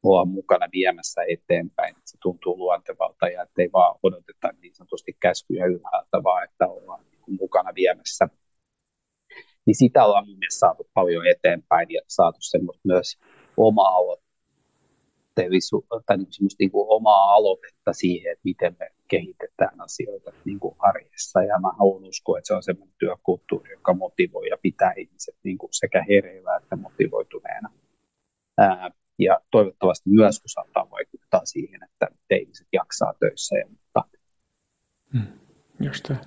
olla 0.04 0.26
mukana 0.26 0.68
viemässä 0.72 1.22
eteenpäin. 1.28 1.90
Että 1.90 2.12
se 2.12 2.18
tuntuu 2.22 2.58
luontevalta 2.58 3.28
ja 3.28 3.44
ettei 3.44 3.70
vaan 3.74 4.00
odoteta 4.04 4.50
niin 4.62 4.76
sanotusti 4.76 5.18
käskyjä 5.20 5.66
ylhäältä, 5.66 6.24
vaan 6.24 6.44
että 6.44 6.68
ollaan 6.68 7.06
niin 7.06 7.38
mukana 7.40 7.72
viemässä. 7.76 8.30
Niin 9.66 9.76
sitä 9.76 10.06
ollaan 10.06 10.28
mun 10.28 10.38
mielestä 10.38 10.60
saatu 10.60 10.90
paljon 10.94 11.28
eteenpäin 11.28 11.92
ja 11.92 12.02
saatu 12.08 12.38
semmoista 12.42 12.82
myös 12.88 13.18
omaa 13.58 14.00
tai 15.36 15.50
niin 15.50 15.62
semmoista 16.30 16.56
niin 16.60 16.72
kuin 16.72 16.86
omaa 16.90 17.34
aloitetta 17.34 17.94
siihen, 17.94 18.32
että 18.32 18.42
miten 18.44 18.76
me 18.80 18.90
kehitetään 19.08 19.82
asioita 19.82 20.32
niin 20.46 20.60
kuin 20.60 20.76
arjessa. 20.80 21.44
Ja 21.44 21.60
mä 21.60 21.72
haluan 21.80 22.04
uskoa, 22.04 22.38
että 22.38 22.48
se 22.48 22.54
on 22.54 22.64
semmoinen 22.64 22.96
työkulttuuri, 22.98 23.72
joka 23.72 23.94
motivoi 23.94 24.50
ja 24.50 24.58
pitää 24.62 24.94
ihmiset 24.98 25.36
niin 25.44 25.58
kuin 25.58 25.70
sekä 25.72 26.06
hereillä 26.10 26.56
että 26.56 26.76
motivoituneena. 26.76 27.70
Ää, 28.58 28.92
ja 29.20 29.40
toivottavasti 29.52 30.10
myös 30.10 30.42
osaltaan 30.46 30.92
vaikuttaa 30.92 31.42
siihen, 31.44 31.84
että 31.84 32.08
ihmiset 32.36 32.68
jaksaa 32.74 33.14
töissä. 33.20 33.58
Ja, 33.58 33.66
mutta... 33.70 34.04
Hmm, 35.14 35.28
just 35.80 36.10
uh, 36.10 36.18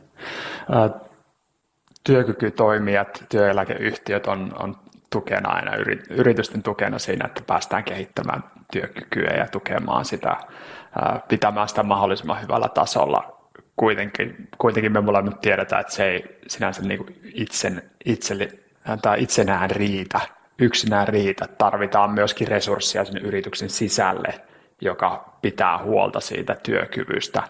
työkykytoimijat, 2.05 3.25
työeläkeyhtiöt 3.29 4.27
on, 4.27 4.53
on 4.59 4.77
tukena 5.11 5.49
aina, 5.49 5.73
yritysten 6.11 6.63
tukena 6.63 6.99
siinä, 6.99 7.27
että 7.27 7.43
päästään 7.47 7.85
kehittämään 7.85 8.45
työkykyä 8.73 9.31
ja 9.31 9.47
tukemaan 9.49 10.05
sitä, 10.05 10.37
pitämään 11.29 11.69
sitä 11.69 11.83
mahdollisimman 11.83 12.43
hyvällä 12.43 12.69
tasolla. 12.69 13.51
Kuitenkin, 13.77 14.49
kuitenkin 14.59 14.93
me 14.93 15.01
molemmat 15.01 15.41
tiedetään, 15.41 15.81
että 15.81 15.93
se 15.93 16.05
ei 16.05 16.39
sinänsä 16.47 16.83
niin 16.83 16.99
kuin 16.99 17.21
itsen, 17.35 17.91
itselle, 18.05 18.49
tai 19.03 19.23
itsenään 19.23 19.71
riitä 19.71 20.21
yksinään 20.59 21.09
riitä. 21.09 21.49
Tarvitaan 21.59 22.11
myöskin 22.11 22.49
resursseja 22.49 23.05
sinne 23.05 23.21
yrityksen 23.21 23.71
sisälle, 23.71 24.35
joka 24.81 25.39
pitää 25.43 25.79
huolta 25.79 26.21
siitä 26.21 26.57
työkyvystä. 26.63 27.43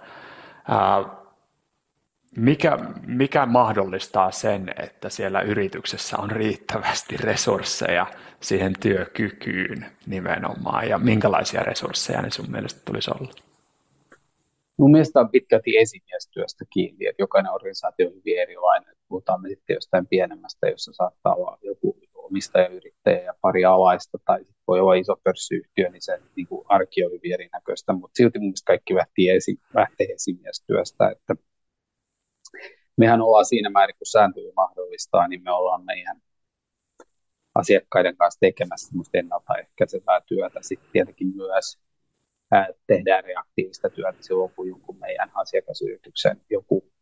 Mikä, 2.37 2.79
mikä 3.07 3.47
mahdollistaa 3.47 4.31
sen, 4.31 4.75
että 4.83 5.09
siellä 5.09 5.41
yrityksessä 5.41 6.17
on 6.19 6.31
riittävästi 6.31 7.17
resursseja 7.17 8.07
siihen 8.41 8.73
työkykyyn 8.81 9.87
nimenomaan, 10.07 10.89
ja 10.89 10.99
minkälaisia 10.99 11.61
resursseja 11.61 12.23
ne 12.23 12.31
sun 12.31 12.51
mielestä 12.51 12.81
tulisi 12.85 13.11
olla? 13.11 13.33
Mun 14.79 14.91
mielestä 14.91 15.21
on 15.21 15.31
pitkälti 15.31 15.77
esimiestyöstä 15.77 16.65
kiinni, 16.73 17.07
että 17.07 17.23
jokainen 17.23 17.53
organisaatio 17.53 18.07
on 18.07 18.15
hyvin 18.15 18.39
erilainen. 18.39 18.97
Puhutaan 19.09 19.43
me 19.43 19.49
sitten 19.49 19.75
jostain 19.75 20.07
pienemmästä, 20.07 20.69
jossa 20.69 20.93
saattaa 20.93 21.35
olla 21.35 21.59
joku 21.63 21.97
omistajayrittäjä 22.37 23.23
ja 23.23 23.35
pari 23.41 23.65
alaista, 23.65 24.19
tai 24.25 24.45
voi 24.67 24.81
olla 24.81 24.95
iso 24.95 25.17
pörssiyhtiö, 25.25 25.91
niin 25.91 26.03
se 26.03 26.19
niin 26.37 26.47
kuin 26.47 26.67
arki 26.69 27.05
on 27.05 27.13
hyvin 27.13 27.33
erinäköistä, 27.33 27.93
mutta 27.93 28.17
silti 28.17 28.39
mun 28.39 28.53
kaikki 28.67 28.95
lähtee, 28.95 29.37
esi- 29.37 29.61
lähtee 29.75 30.07
esimiestyöstä, 30.07 31.11
että 31.11 31.35
mehän 32.97 33.21
ollaan 33.21 33.45
siinä 33.45 33.71
määrin, 33.71 33.97
kun 33.99 34.07
sääntely 34.07 34.53
mahdollistaa, 34.57 35.29
niin 35.29 35.43
me 35.43 35.51
ollaan 35.51 35.85
meidän 35.85 36.23
asiakkaiden 37.55 38.17
kanssa 38.17 38.41
tekemässä 38.41 38.95
ennaltaehkäisevää 39.15 40.21
työtä. 40.21 40.59
Sitten 40.63 40.91
tietenkin 40.93 41.37
myös 41.37 41.79
tehdään 42.87 43.25
reaktiivista 43.25 43.91
työtä 43.91 44.19
silloin, 44.21 44.53
kun 44.57 44.69
jonkun 44.69 44.99
meidän 44.99 45.31
asiakasyrityksen 45.35 46.41
joku 46.51 46.93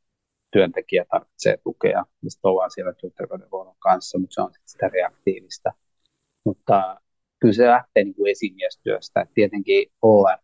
työntekijä 0.54 1.04
tarvitsee 1.10 1.56
tukea. 1.64 2.04
Sitten 2.28 2.48
ollaan 2.48 2.70
siellä 2.70 2.92
työterveydenhuollon 2.92 3.76
kanssa, 3.78 4.18
mutta 4.18 4.34
se 4.34 4.40
on 4.40 4.52
sitä 4.64 4.88
reaktiivista. 4.88 5.72
Mutta 6.44 7.00
kyllä 7.40 7.54
se 7.54 7.66
lähtee 7.66 8.04
niin 8.04 8.14
kuin 8.14 8.30
esimiestyöstä. 8.30 9.26
Tietenkin 9.34 9.92
OR 10.02 10.38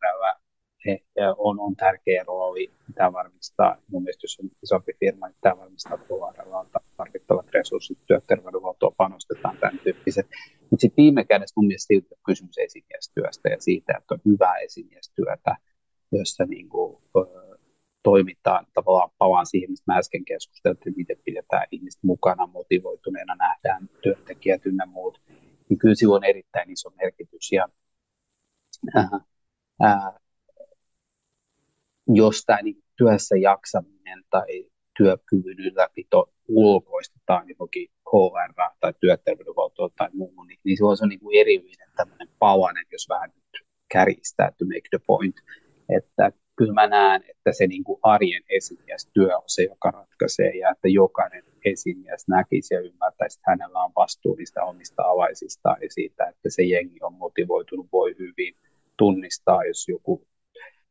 on, 1.36 1.60
on 1.60 1.76
tärkeä 1.76 2.24
rooli, 2.26 2.70
mitä 2.88 3.12
varmistaa. 3.12 3.76
Mun 3.90 4.02
mielestä 4.02 4.24
jos 4.24 4.40
on 4.42 4.50
isompi 4.62 4.92
firma, 5.00 5.26
niin 5.26 5.36
tämä 5.40 5.58
varmistaa, 5.58 5.94
että 5.94 6.14
OR 6.14 6.34
on 6.54 6.66
tarvittavat 6.96 7.46
resurssit, 7.54 7.98
työterveydenhuoltoon 8.06 8.94
panostetaan, 8.96 9.56
tämän 9.56 9.78
tyyppiset. 9.78 10.26
Mutta 10.70 10.80
sitten 10.80 11.02
viime 11.02 11.24
kädessä 11.24 11.52
mun 11.56 11.66
mielestä 11.66 11.94
on 11.94 12.18
kysymys 12.26 12.58
esimiestyöstä 12.58 13.48
ja 13.48 13.56
siitä, 13.60 13.92
että 13.98 14.14
on 14.14 14.20
hyvää 14.26 14.56
esimiestyötä, 14.56 15.56
jossa 16.12 16.44
niin 16.44 16.68
kuin, 16.68 17.02
toimitaan 18.02 18.66
tavallaan 18.74 19.10
palaan 19.18 19.46
siihen, 19.46 19.70
mistä 19.70 19.92
mä 19.92 19.98
äsken 19.98 20.24
keskusteltiin, 20.24 20.94
miten 20.96 21.16
pidetään 21.24 21.66
ihmiset 21.70 22.02
mukana, 22.02 22.46
motivoituneena, 22.46 23.34
nähdään 23.34 23.88
työntekijät 24.02 24.66
ynnä 24.66 24.86
muut, 24.86 25.20
niin 25.68 25.78
kyllä 25.78 25.94
sillä 25.94 26.16
on 26.16 26.24
erittäin 26.24 26.70
iso 26.70 26.90
merkitys. 26.90 27.52
Ja, 27.52 27.68
ää, 28.94 29.08
ää, 29.82 30.12
jos 32.08 32.44
tämä 32.46 32.62
niin 32.62 32.82
työssä 32.96 33.36
jaksaminen 33.36 34.24
tai 34.30 34.70
työkyvyn 34.98 35.58
ylläpito 35.58 36.32
ulkoistetaan 36.48 37.48
johonkin 37.48 37.88
HR 38.12 38.52
tai 38.80 38.94
työterveydenhuoltoon 39.00 39.90
tai 39.96 40.08
muuhun, 40.12 40.46
niin, 40.46 40.58
niin 40.64 40.76
se 40.76 40.84
on 40.84 41.08
niin 41.08 41.20
kuin 41.20 41.40
erillinen 41.40 41.88
tämmöinen 41.96 42.28
palanen, 42.38 42.86
jos 42.92 43.08
vähän 43.08 43.30
nyt 43.34 43.66
kärjistää 43.88 44.50
to 44.58 44.64
make 44.64 44.88
the 44.90 44.98
point, 45.06 45.36
että 45.96 46.32
kyllä 46.60 46.72
mä 46.72 46.86
näen, 46.86 47.22
että 47.28 47.52
se 47.52 47.66
niin 47.66 47.84
kuin 47.84 48.00
arjen 48.02 48.42
esimiestyö 48.48 49.36
on 49.36 49.42
se, 49.46 49.62
joka 49.62 49.90
ratkaisee 49.90 50.50
ja 50.56 50.70
että 50.70 50.88
jokainen 50.88 51.44
esimies 51.64 52.28
näkisi 52.28 52.74
ja 52.74 52.80
ymmärtäisi, 52.80 53.38
että 53.38 53.50
hänellä 53.50 53.84
on 53.84 53.92
vastuu 53.96 54.34
niistä 54.34 54.64
omista 54.64 55.02
avaisistaan 55.02 55.82
ja 55.82 55.90
siitä, 55.90 56.24
että 56.24 56.50
se 56.50 56.62
jengi 56.62 56.98
on 57.02 57.14
motivoitunut, 57.14 57.86
voi 57.92 58.14
hyvin 58.18 58.54
tunnistaa, 58.96 59.64
jos 59.64 59.88
joku 59.88 60.26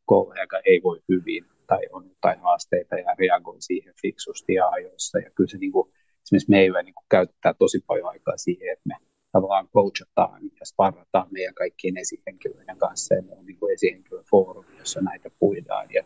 kollega 0.06 0.60
ei 0.66 0.82
voi 0.84 1.00
hyvin 1.10 1.46
tai 1.68 1.82
on 1.92 2.10
jotain 2.10 2.40
haasteita 2.40 2.96
ja 2.96 3.16
reagoi 3.20 3.62
siihen 3.62 3.94
fiksusti 4.02 4.54
ja 4.54 4.70
ajoissa. 4.70 5.20
Ja 5.20 5.30
kyllä 5.36 5.50
se 5.50 5.58
niin 5.58 5.72
kuin, 5.72 5.92
esimerkiksi 6.24 6.50
meillä 6.50 6.84
niin 6.84 6.94
käyttää 7.10 7.54
tosi 7.54 7.80
paljon 7.88 8.10
aikaa 8.10 8.38
siihen, 8.38 8.74
että 8.74 8.88
me 8.88 8.96
tavallaan 9.32 9.68
coachataan 9.68 10.42
ja 10.44 10.66
sparrataan 10.66 11.28
meidän 11.32 11.54
kaikkien 11.54 11.98
esihenkilöiden 11.98 12.78
kanssa. 12.78 13.16
Ja 13.16 13.22
me 13.22 13.32
on 13.32 13.46
niin 13.46 13.58
kuin 13.60 13.74
esihenkilöfoorumi, 13.74 14.78
jossa 14.80 15.02
näitä 15.02 15.30
puidaan. 15.40 15.88
Ja 15.94 16.04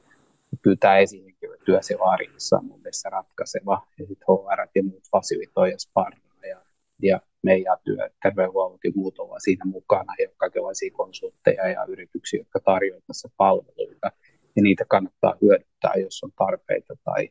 kyllä 0.61 0.77
tämä 0.79 0.97
esihenkilötyö 0.97 1.81
siellä 1.81 2.05
arjessa 2.05 2.57
on 2.57 2.65
mun 2.65 2.81
ratkaiseva. 3.11 3.87
Ja 3.99 4.05
sitten 4.07 4.27
HR 4.27 4.67
ja 4.75 4.83
muut 4.83 5.03
fasilitoi 5.11 5.71
ja 5.71 5.79
sparraa. 5.79 6.21
Ja, 6.49 6.61
ja 7.01 7.19
meidän 7.43 7.77
työ, 7.83 8.09
terveydenhuollot 8.23 8.83
ja 8.83 8.91
muut 8.95 9.19
ovat 9.19 9.37
siinä 9.43 9.65
mukana 9.65 10.13
ja 10.19 10.27
kaikenlaisia 10.37 10.91
konsultteja 10.93 11.69
ja 11.69 11.85
yrityksiä, 11.87 12.39
jotka 12.39 12.59
tarjoavat 12.59 13.03
tässä 13.07 13.29
palveluita. 13.37 14.11
Ja 14.55 14.61
niitä 14.63 14.85
kannattaa 14.87 15.35
hyödyntää, 15.41 15.93
jos 15.95 16.23
on 16.23 16.31
tarpeita 16.35 16.95
tai 17.03 17.29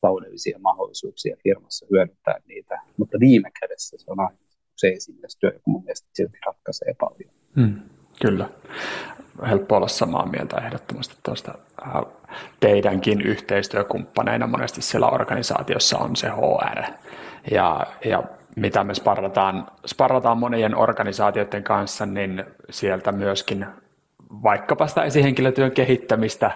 taloudellisia 0.00 0.58
mahdollisuuksia 0.58 1.36
firmassa 1.42 1.86
hyödyntää 1.90 2.40
niitä. 2.48 2.80
Mutta 2.96 3.20
viime 3.20 3.50
kädessä 3.60 3.96
se 3.98 4.10
on 4.10 4.20
aina 4.20 4.38
se 4.82 4.88
esimiestyö, 4.88 5.50
joka 5.50 5.62
mun 5.66 5.82
mielestä 5.82 6.08
silti 6.12 6.38
ratkaisee 6.46 6.94
paljon. 7.00 7.30
Hmm, 7.56 7.80
kyllä. 8.22 8.48
Helppo 9.48 9.76
olla 9.76 9.88
samaa 9.88 10.26
mieltä 10.26 10.56
ehdottomasti 10.56 11.14
tuosta. 11.22 11.54
Äh, 11.86 12.02
teidänkin 12.60 13.20
yhteistyökumppaneina 13.20 14.46
monesti 14.46 14.82
siellä 14.82 15.08
organisaatiossa 15.08 15.98
on 15.98 16.16
se 16.16 16.28
HR. 16.28 16.82
Ja, 17.50 17.86
ja 18.04 18.22
mitä 18.56 18.84
me 18.84 18.94
sparrataan, 18.94 19.66
sparrataan 19.86 20.38
monien 20.38 20.76
organisaatioiden 20.76 21.62
kanssa, 21.62 22.06
niin 22.06 22.44
sieltä 22.70 23.12
myöskin 23.12 23.66
vaikkapa 24.42 24.86
sitä 24.86 25.04
esihenkilötyön 25.04 25.72
kehittämistä 25.72 26.50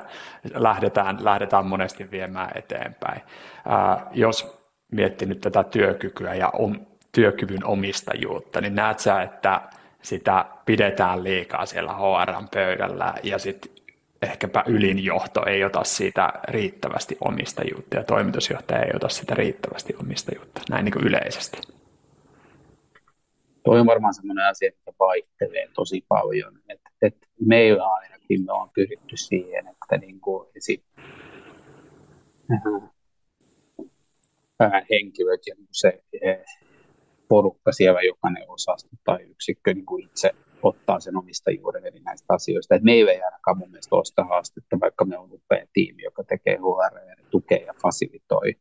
lähdetään, 0.55 1.25
lähdetään 1.25 1.67
monesti 1.67 2.11
viemään 2.11 2.51
eteenpäin. 2.55 3.21
Ää, 3.69 4.07
jos 4.12 4.59
miettii 4.93 5.29
nyt 5.29 5.41
tätä 5.41 5.65
työkykyä 5.65 6.35
ja 6.35 6.49
om, 6.49 6.87
työkyvyn 7.16 7.64
omistajuutta, 7.64 8.61
niin 8.61 8.74
näet 8.74 8.98
sä, 8.98 9.22
että 9.22 9.61
sitä 10.02 10.44
pidetään 10.66 11.24
liikaa 11.24 11.66
siellä 11.66 11.92
HR-pöydällä 11.92 13.14
ja 13.22 13.38
sitten 13.38 13.72
ehkäpä 14.22 14.64
ylinjohto 14.66 15.46
ei 15.46 15.64
ota 15.64 15.85
siitä 15.85 16.33
riittävästi 16.48 17.16
omistajuutta 17.20 17.96
ja 17.96 18.05
toimitusjohtaja 18.05 18.83
ei 18.83 18.90
ota 18.94 19.09
sitä 19.09 19.35
riittävästi 19.35 19.94
omistajuutta, 20.00 20.61
näin 20.70 20.85
niin 20.85 20.92
kuin 20.92 21.07
yleisesti. 21.07 21.59
Tuo 23.64 23.81
on 23.81 23.87
varmaan 23.87 24.14
sellainen 24.14 24.46
asia, 24.46 24.68
että 24.68 24.92
vaihtelee 24.98 25.68
tosi 25.74 26.05
paljon. 26.09 26.59
Et, 26.68 26.81
et 27.02 27.16
meillä 27.40 27.85
ainakin 27.85 28.44
me 28.44 28.52
on 28.52 28.70
pyritty 28.74 29.16
siihen, 29.16 29.68
että 29.68 29.96
niin 29.96 30.20
kuin 30.20 30.48
esi- 30.57 30.85
henkilöt 34.90 35.40
ja 35.46 35.55
se 35.70 36.02
porukka 37.29 37.73
siellä, 37.73 38.03
jokainen 38.03 38.45
osasto 38.49 38.91
tai 39.05 39.23
yksikkö 39.23 39.75
niin 39.75 39.87
kuin 39.87 40.05
itse 40.05 40.31
ottaa 40.62 41.01
sen 41.01 41.17
omistajuuden 41.17 41.87
eli 41.87 42.01
näistä 42.01 42.35
asioista. 42.35 42.75
Et 42.75 42.83
meillä 42.83 43.12
ei 43.12 43.23
ainakaan 43.23 43.59
mun 43.59 43.71
mielestä 43.71 43.97
sitä 44.05 44.25
haastetta, 44.25 44.81
vaikka 44.81 45.05
me 45.05 45.19
on 45.19 45.33
upea 45.33 45.67
tiimi, 45.73 46.03
joka 46.03 46.25
tekee 46.25 46.57
HR 46.57 46.99
ja 46.99 47.17
tukee 47.31 47.65
ja 47.65 47.75
fasilitoi. 47.83 48.55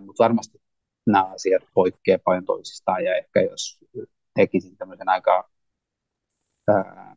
Mutta 0.00 0.24
varmasti 0.24 0.62
nämä 1.06 1.24
asiat 1.24 1.62
poikkeavat 1.74 2.24
paljon 2.24 2.44
toisistaan 2.44 3.04
ja 3.04 3.16
ehkä 3.16 3.40
jos 3.40 3.78
tekisin 4.34 4.76
tämmöisen 4.76 5.08
aika 5.08 5.50
ää, 6.68 7.16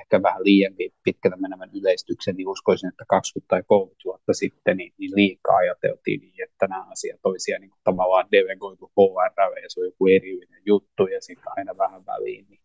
ehkä 0.00 0.22
vähän 0.22 0.44
liian 0.44 0.74
pitkällä 1.04 1.36
menevän 1.36 1.70
yleistyksen, 1.74 2.36
niin 2.36 2.48
uskoisin, 2.48 2.88
että 2.88 3.04
20 3.08 3.48
tai 3.48 3.62
30 3.66 4.04
vuotta 4.04 4.32
sitten 4.32 4.76
niin, 4.76 4.92
niin 4.98 5.10
liikaa 5.14 5.56
ajateltiin 5.56 6.20
niin, 6.20 6.42
että 6.42 6.66
nämä 6.66 6.90
asiat 6.90 7.20
toisia 7.22 7.58
niin 7.58 7.70
kuin 7.70 7.80
tavallaan 7.84 8.28
delegoitu 8.32 8.92
HR 8.96 9.58
ja 9.62 9.68
se 9.68 9.80
on 9.80 9.86
joku 9.86 10.06
erillinen 10.06 10.62
juttu 10.66 11.06
ja 11.06 11.20
sitten 11.20 11.52
aina 11.56 11.76
vähän 11.78 12.06
väliin, 12.06 12.46
niin, 12.48 12.60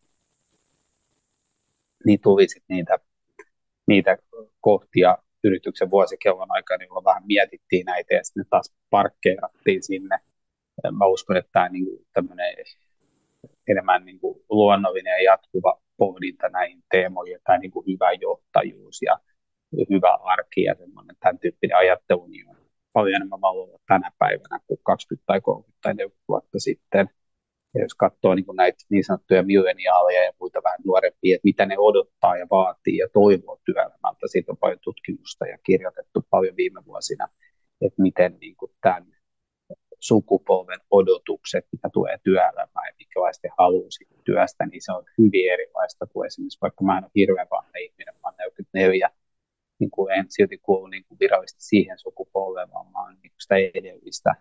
niin 2.06 2.20
tuli 2.20 2.48
sitten 2.48 2.76
niitä, 2.76 2.98
niitä 3.86 4.18
kohtia 4.60 5.18
yrityksen 5.44 5.90
vuosikellon 5.90 6.52
aikana, 6.52 6.84
jolloin 6.84 7.04
vähän 7.04 7.26
mietittiin 7.26 7.86
näitä 7.86 8.14
ja 8.14 8.24
sitten 8.24 8.46
taas 8.50 8.72
parkkeerattiin 8.90 9.82
sinne. 9.82 10.18
Mä 10.98 11.06
uskon, 11.06 11.36
että 11.36 11.50
tämä 11.52 11.68
niin 11.68 11.86
tämmöinen 12.12 12.54
enemmän 13.68 14.04
niin 14.04 14.20
kuin 14.20 14.44
luonnollinen 14.48 15.10
ja 15.10 15.22
jatkuva 15.22 15.83
pohdinta 15.96 16.48
näihin 16.48 16.82
teemoihin, 16.90 17.38
tai 17.44 17.58
niin 17.58 17.70
kuin 17.70 17.86
hyvä 17.86 18.12
johtajuus 18.12 19.02
ja 19.02 19.18
hyvä 19.90 20.14
arki 20.22 20.62
ja 20.62 20.74
semmoinen 20.74 21.16
tämän 21.20 21.38
tyyppinen 21.38 21.76
ajattelu 21.76 22.26
niin 22.26 22.48
on 22.48 22.56
paljon 22.92 23.14
enemmän 23.14 23.40
valoa 23.40 23.78
tänä 23.88 24.10
päivänä 24.18 24.60
kuin 24.66 24.80
20 24.82 25.26
tai 25.26 25.40
30 25.40 25.78
tai 25.82 25.94
40 25.94 26.24
vuotta 26.28 26.58
sitten. 26.58 27.08
Ja 27.74 27.82
jos 27.82 27.94
katsoo 27.94 28.34
niin 28.34 28.46
kuin 28.46 28.56
näitä 28.56 28.78
niin 28.90 29.04
sanottuja 29.04 29.42
milleniaaleja 29.42 30.24
ja 30.24 30.32
muita 30.40 30.60
vähän 30.64 30.80
nuorempia, 30.86 31.34
että 31.34 31.44
mitä 31.44 31.66
ne 31.66 31.78
odottaa 31.78 32.36
ja 32.36 32.46
vaatii 32.50 32.96
ja 32.96 33.08
toivoo 33.12 33.60
työelämältä, 33.64 34.26
siitä 34.26 34.52
on 34.52 34.58
paljon 34.58 34.78
tutkimusta 34.82 35.46
ja 35.46 35.58
kirjoitettu 35.66 36.26
paljon 36.30 36.56
viime 36.56 36.84
vuosina, 36.84 37.28
että 37.80 38.02
miten 38.02 38.36
niin 38.40 38.56
kuin 38.56 38.72
tämän 38.80 39.06
sukupolven 40.00 40.80
odotukset, 40.90 41.66
mitä 41.72 41.88
tulee 41.92 42.18
työelämään 42.24 42.86
ja 42.88 42.94
minkälaista 42.98 43.48
haluaa 43.58 43.90
työstä, 44.24 44.66
niin 44.66 44.82
se 44.84 44.92
on 44.92 45.04
hyvin 45.18 45.52
erilaista 45.52 46.06
kuin 46.06 46.26
esimerkiksi, 46.26 46.58
vaikka 46.62 46.84
mä 46.84 46.98
en 46.98 47.04
ole 47.04 47.10
hirveän 47.14 47.46
vanha 47.50 47.78
ihminen, 47.80 48.14
mä 48.14 48.28
olen 48.28 48.36
44, 48.38 49.10
niin 49.78 49.90
kuin 49.90 50.12
en 50.12 50.26
silti 50.28 50.58
kuulu 50.58 50.86
niin 50.86 51.04
kuin 51.08 51.18
virallisesti 51.20 51.62
siihen 51.62 51.98
sukupolveen, 51.98 52.70
vaan 52.72 52.86
mä 52.92 53.04
olen 53.04 53.16
niin 53.22 53.32
sitä 53.38 53.56
edellistä 53.74 54.34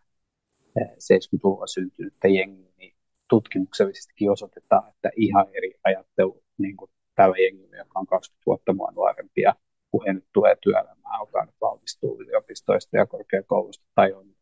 70-luvulla 0.79 1.63
eh, 1.63 1.73
syntynyttä 1.73 2.27
jengiä, 2.27 2.71
niin 2.77 2.95
tutkimuksellisestikin 3.29 4.31
osoitetaan, 4.31 4.89
että 4.89 5.09
ihan 5.15 5.47
eri 5.53 5.73
ajattelu 5.83 6.43
niin 6.57 6.77
kuin 6.77 6.91
tällä 7.15 7.35
jengillä, 7.37 7.77
joka 7.77 7.99
on 7.99 8.05
20 8.05 8.45
vuotta 8.45 8.73
mua 8.73 8.91
nuorempia, 8.91 9.55
kun 9.91 10.05
he 10.07 10.13
nyt 10.13 10.27
tulee 10.33 10.57
työelämään, 10.61 11.19
alkaa 11.19 11.45
nyt 11.45 11.55
valmistua 11.61 12.15
yliopistoista 12.19 12.97
ja 12.97 13.05
korkeakoulusta 13.05 13.85
tai 13.95 14.13
on 14.13 14.35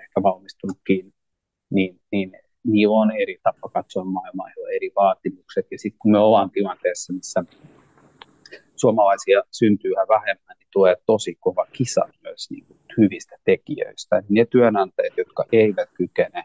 ehkä 0.00 0.22
valmistunutkin, 0.22 1.14
niin, 1.70 2.00
niin 2.12 2.32
niillä 2.64 2.94
on 2.94 3.10
eri 3.10 3.38
tapa 3.42 3.68
katsoa 3.68 4.04
maailmaa, 4.04 4.46
on 4.46 4.72
eri 4.74 4.90
vaatimukset. 4.96 5.66
Ja 5.70 5.78
sitten 5.78 5.98
kun 5.98 6.12
me 6.12 6.18
ollaan 6.18 6.50
tilanteessa, 6.50 7.12
missä 7.12 7.44
suomalaisia 8.76 9.42
syntyy 9.50 9.90
yhä 9.90 10.06
vähemmän, 10.08 10.56
niin 10.58 10.68
tulee 10.72 10.96
tosi 11.06 11.36
kova 11.40 11.66
kisa 11.72 12.00
myös 12.22 12.50
niin 12.50 12.66
kuin 12.66 12.78
hyvistä 12.98 13.36
tekijöistä. 13.44 14.22
Ne 14.28 14.44
työnantajat, 14.44 15.16
jotka 15.16 15.44
eivät 15.52 15.88
kykene 15.94 16.44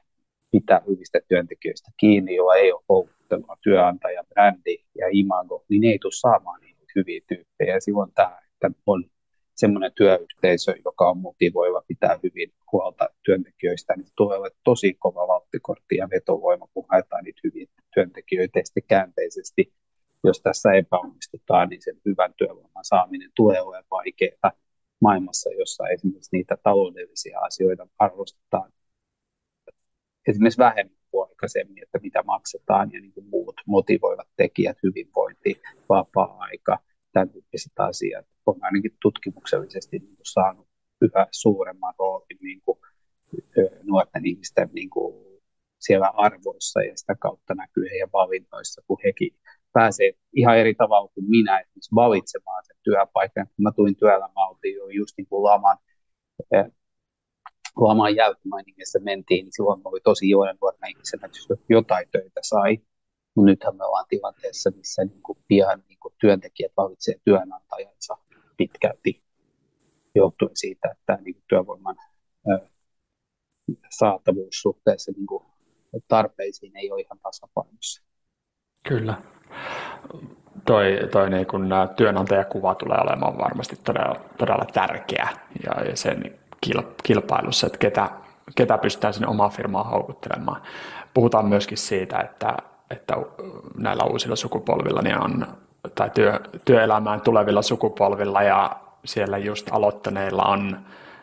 pitää 0.52 0.82
hyvistä 0.88 1.20
työntekijöistä 1.28 1.92
kiinni, 1.98 2.36
joilla 2.36 2.56
ei 2.56 2.72
ole 2.72 2.84
houkuttelua 2.90 3.58
työnantaja, 3.64 4.24
brändi 4.24 4.78
ja 4.96 5.08
imago, 5.12 5.66
niin 5.70 5.82
ne 5.82 5.88
ei 5.88 6.00
tule 6.00 6.12
saamaan 6.12 6.62
niitä 6.62 6.84
hyviä 6.96 7.22
tyyppejä. 7.28 7.74
Ja 7.74 7.82
silloin 7.82 8.12
tämä, 8.16 8.38
että 8.54 8.72
on 8.86 9.04
semmoinen 9.58 9.92
työyhteisö, 9.96 10.76
joka 10.86 11.10
on 11.10 11.18
motivoiva 11.18 11.82
pitää 11.88 12.20
hyvin 12.24 12.54
huolta 12.72 13.10
työntekijöistä, 13.26 13.94
niin 13.98 14.08
tulee 14.18 14.38
olla 14.38 14.50
tosi 14.64 14.94
kova 14.94 15.28
valttikortti 15.28 15.96
ja 15.96 16.08
vetovoima, 16.12 16.68
kun 16.74 16.86
haetaan 16.90 17.24
niitä 17.24 17.42
hyviä 17.44 17.66
työntekijöitä. 17.94 18.60
Ja 18.60 18.82
käänteisesti, 18.88 19.74
jos 20.24 20.42
tässä 20.42 20.74
epäonnistutaan, 20.74 21.70
niin 21.70 21.82
sen 21.82 21.96
hyvän 22.06 22.34
työvoiman 22.38 22.86
saaminen 22.86 23.32
tulee 23.36 23.62
olemaan 23.62 23.86
vaikeaa 23.92 24.52
maailmassa, 25.02 25.50
jossa 25.50 25.88
esimerkiksi 25.88 26.36
niitä 26.36 26.58
taloudellisia 26.64 27.40
asioita 27.40 27.88
arvostetaan 28.00 28.72
esimerkiksi 30.28 30.60
vähemmän 30.60 30.98
kuin 31.12 31.30
aikaisemmin, 31.30 31.84
että 31.84 32.00
mitä 32.02 32.24
maksetaan 32.24 32.90
ja 32.94 33.02
niin 33.02 33.14
kuin 33.14 33.28
muut 33.30 33.56
motivoivat 33.66 34.28
tekijät, 34.38 34.78
hyvinvointi, 34.84 35.62
vapaa-aika, 35.90 36.80
tämän 37.14 37.30
tyyppiset 37.30 37.74
asiat 37.80 38.26
on 38.46 38.56
ainakin 38.62 38.98
tutkimuksellisesti 39.02 40.00
niin 40.00 40.16
kuin 40.16 40.26
saanut 40.26 40.68
yhä 41.02 41.28
suuremman 41.32 41.94
roolin 42.00 42.38
niin 42.42 42.62
kuin, 42.66 42.80
nuorten 43.84 44.26
ihmisten 44.26 44.70
niin 44.74 44.90
kuin, 44.90 45.28
siellä 45.80 46.12
arvoissa 46.16 46.82
ja 46.82 46.98
sitä 46.98 47.16
kautta 47.20 47.56
näkyy 47.56 47.86
heidän 47.92 48.10
valinnoissa, 48.14 48.82
kun 48.88 48.98
hekin 49.04 49.36
pääsee 49.74 50.12
ihan 50.34 50.58
eri 50.58 50.76
tavalla 50.76 51.12
kuin 51.14 51.30
minä 51.30 51.60
esimerkiksi 51.60 51.96
valitsemaan 51.96 52.64
sen 52.66 52.76
työpaikan. 52.84 53.48
Mä 53.58 53.72
tulin 53.76 53.96
työelämään, 53.96 54.50
jo 54.76 54.88
just 54.90 55.18
niin 55.18 55.28
kuin 55.28 55.44
laman, 55.44 55.78
laman 57.76 58.16
jälkimainingissä 58.16 59.00
mentiin, 59.00 59.46
niin 59.46 59.54
silloin 59.54 59.82
oli 59.86 60.00
tosi 60.04 60.30
iloinen 60.30 60.58
nuorena 60.62 60.88
ihmisenä, 60.88 61.26
että 61.26 61.38
jos 61.38 61.60
jotain 61.70 62.08
töitä 62.12 62.40
sai, 62.44 62.78
mutta 63.38 63.52
nythän 63.52 63.76
me 63.76 63.86
ollaan 63.86 64.06
tilanteessa, 64.10 64.72
missä 64.76 65.06
niin 65.06 65.22
kuin 65.22 65.38
pian 65.48 65.84
niin 65.88 66.00
kuin 66.00 66.14
työntekijät 66.20 66.72
valitsee 66.78 67.16
työnantajansa 67.26 68.18
pitkälti 68.58 69.24
johtuen 70.16 70.52
siitä, 70.58 70.92
että 70.92 71.18
niin 71.24 71.34
kuin 71.34 71.44
työvoiman 71.48 71.96
saatavuus 73.90 74.62
suhteessa 74.62 75.12
niin 75.12 75.26
kuin 75.26 75.44
tarpeisiin 76.08 76.78
ei 76.78 76.92
ole 76.92 77.02
ihan 77.02 77.20
tasapainossa. 77.20 78.04
Kyllä. 78.88 79.22
Toi, 80.66 81.00
toi 81.12 81.30
niin 81.30 81.48
kun 81.48 81.70
työnantajakuva 81.96 82.76
tulee 82.76 82.98
olemaan 83.02 83.38
varmasti 83.38 83.76
todella, 83.84 84.16
todella 84.38 84.66
tärkeä 84.74 85.30
ja 85.64 85.96
sen 85.96 86.40
kilpailussa, 87.04 87.68
että 87.68 87.78
ketä, 87.78 88.10
ketä 88.56 88.78
pystytään 88.78 89.14
sinne 89.14 89.28
omaa 89.28 89.50
firmaa 89.50 89.84
houkuttelemaan. 89.84 90.62
Puhutaan 91.14 91.46
myöskin 91.48 91.78
siitä, 91.78 92.20
että 92.20 92.58
että 92.92 93.16
näillä 93.78 94.04
uusilla 94.04 94.36
sukupolvilla 94.36 95.02
niin 95.02 95.24
on, 95.24 95.48
tai 95.96 96.10
työ, 96.10 96.40
työelämään 96.66 97.22
tulevilla 97.22 97.62
sukupolvilla 97.62 98.44
ja 98.44 98.72
siellä 99.06 99.38
just 99.38 99.68
aloittaneilla 99.72 100.44
on 100.44 100.80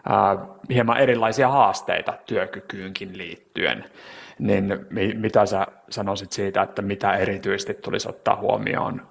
ää, 0.08 0.36
hieman 0.70 0.98
erilaisia 0.98 1.48
haasteita 1.48 2.14
työkykyynkin 2.26 3.18
liittyen. 3.18 3.84
Niin 4.38 4.86
mi, 4.90 5.14
mitä 5.14 5.46
sä 5.46 5.66
sanoisit 5.90 6.32
siitä, 6.32 6.62
että 6.62 6.82
mitä 6.82 7.12
erityisesti 7.12 7.74
tulisi 7.74 8.08
ottaa 8.08 8.36
huomioon 8.36 9.02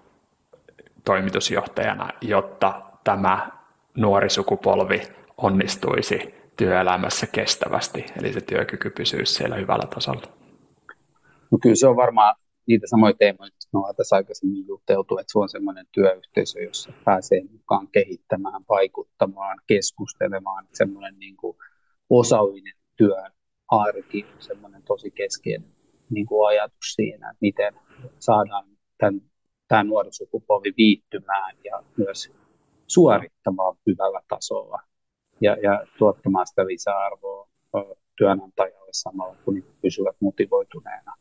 toimitusjohtajana, 1.05 2.09
jotta 2.21 2.81
tämä 3.03 3.49
nuori 3.97 4.29
sukupolvi 4.29 5.01
onnistuisi 5.37 6.35
työelämässä 6.57 7.27
kestävästi, 7.27 8.05
eli 8.19 8.33
se 8.33 8.41
työkyky 8.41 8.89
pysyisi 8.89 9.33
siellä 9.33 9.55
hyvällä 9.55 9.87
tasolla? 9.87 10.27
No 11.51 11.57
kyllä 11.61 11.75
se 11.75 11.87
on 11.87 11.95
varmaan 11.95 12.35
niitä 12.67 12.87
samoja 12.87 13.13
teemoja, 13.13 13.49
joista 13.53 13.69
me 13.73 13.79
ollaan 13.79 13.95
tässä 13.95 14.15
aikaisemmin 14.15 14.67
juteltu, 14.67 15.17
että 15.17 15.31
se 15.31 15.39
on 15.39 15.49
semmoinen 15.49 15.85
työyhteisö, 15.91 16.61
jossa 16.61 16.93
pääsee 17.05 17.41
mukaan 17.51 17.87
kehittämään, 17.87 18.61
vaikuttamaan, 18.69 19.57
keskustelemaan, 19.67 20.67
semmoinen 20.73 21.19
niin 21.19 21.37
kuin 21.37 21.57
osallinen 22.09 22.73
työn 22.97 23.31
arki 23.67 24.25
on 24.35 24.41
semmoinen 24.41 24.83
tosi 24.83 25.11
keskeinen 25.11 25.69
niin 26.09 26.25
kuin 26.25 26.47
ajatus 26.47 26.93
siinä, 26.93 27.29
että 27.29 27.37
miten 27.41 27.73
saadaan 28.19 28.65
tämän, 28.97 29.21
tämä 29.67 29.83
nuori 29.83 30.09
sukupolvi 30.11 30.73
viittymään 30.77 31.55
ja 31.63 31.83
myös 31.97 32.31
suorittamaan 32.87 33.75
hyvällä 33.87 34.21
tasolla 34.27 34.81
ja, 35.41 35.57
ja 35.63 35.85
tuottamaan 35.97 36.47
sitä 36.47 36.65
lisäarvoa 36.65 37.49
työnantajalle 38.17 38.91
samalla, 38.91 39.35
kun 39.45 39.63
pysyvät 39.81 40.15
motivoituneena 40.19 41.13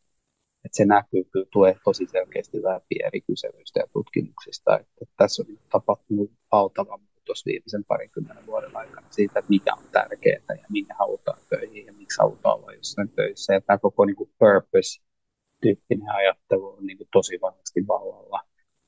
että 0.73 0.77
se 0.77 0.85
näkyy 0.85 1.25
kyllä 1.25 1.47
tulee 1.53 1.77
tosi 1.85 2.07
selkeästi 2.07 2.63
läpi 2.63 2.95
eri 3.07 3.21
kyselyistä 3.21 3.81
ja 3.81 3.87
tutkimuksista, 3.93 4.79
että 4.79 5.05
tässä 5.17 5.43
on 5.49 5.59
tapahtunut 5.73 6.31
valtava 6.53 6.99
muutos 6.99 7.47
viimeisen 7.47 7.85
parinkymmenen 7.85 8.47
vuoden 8.47 8.77
aikana 8.77 9.07
siitä, 9.11 9.39
että 9.39 9.49
mikä 9.49 9.75
on 9.75 9.83
tärkeää 9.93 10.43
ja 10.49 10.67
minne 10.71 10.95
halutaan 10.99 11.39
töihin 11.51 11.87
ja 11.87 11.93
miksi 11.93 12.19
halutaan 12.21 12.59
olla 12.59 12.73
jossain 12.73 13.09
töissä. 13.09 13.55
Ja 13.55 13.61
tämä 13.61 13.79
koko 13.79 14.05
niin 14.05 14.17
kuin 14.17 14.31
purpose-tyyppinen 14.39 16.11
ajattelu 16.11 16.69
on 16.69 16.87
niin 16.87 16.99
kuin 16.99 17.09
tosi 17.13 17.39
vahvasti 17.43 17.89
vallalla. 17.89 18.41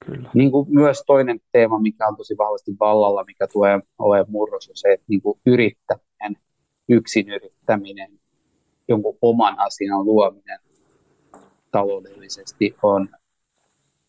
Kyllä. 0.06 0.30
Niin 0.34 0.50
kuin 0.50 0.66
myös 0.70 1.02
toinen 1.06 1.40
teema, 1.52 1.78
mikä 1.78 2.08
on 2.08 2.16
tosi 2.16 2.34
vahvasti 2.38 2.72
vallalla, 2.80 3.24
mikä 3.24 3.46
tulee 3.52 3.80
olemaan 3.98 4.30
murros, 4.30 4.68
on 4.68 4.76
se, 4.76 4.92
että 4.92 5.06
niin 5.08 5.22
kuin 5.22 5.40
yrittäminen, 5.46 6.36
yksin 6.88 7.28
yrittäminen, 7.28 8.20
jonkun 8.88 9.18
oman 9.22 9.58
asian 9.58 10.04
luominen 10.04 10.58
taloudellisesti 11.74 12.76
on 12.82 13.08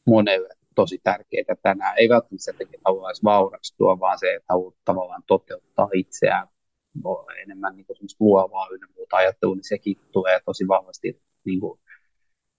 monelle 0.05 0.49
tosi 0.75 0.99
tärkeää 1.03 1.55
tänään. 1.61 1.97
Ei 1.97 2.09
välttämättä 2.09 2.43
se, 2.43 2.51
että 2.59 2.77
haluaisi 2.85 3.23
vaurastua, 3.23 3.99
vaan 3.99 4.19
se, 4.19 4.33
että 4.33 4.45
haluaa 4.49 4.73
tavallaan 4.85 5.23
toteuttaa 5.27 5.89
itseään 5.93 6.47
enemmän 7.43 7.75
niin 7.75 7.85
kuin 7.85 7.97
luovaa 8.19 8.67
ynnä 8.71 8.87
muuta 8.95 9.17
ajattelua, 9.17 9.55
niin 9.55 9.63
sekin 9.63 9.97
tulee 10.11 10.39
tosi 10.45 10.67
vahvasti 10.67 11.21
niin 11.45 11.59
kuin 11.59 11.79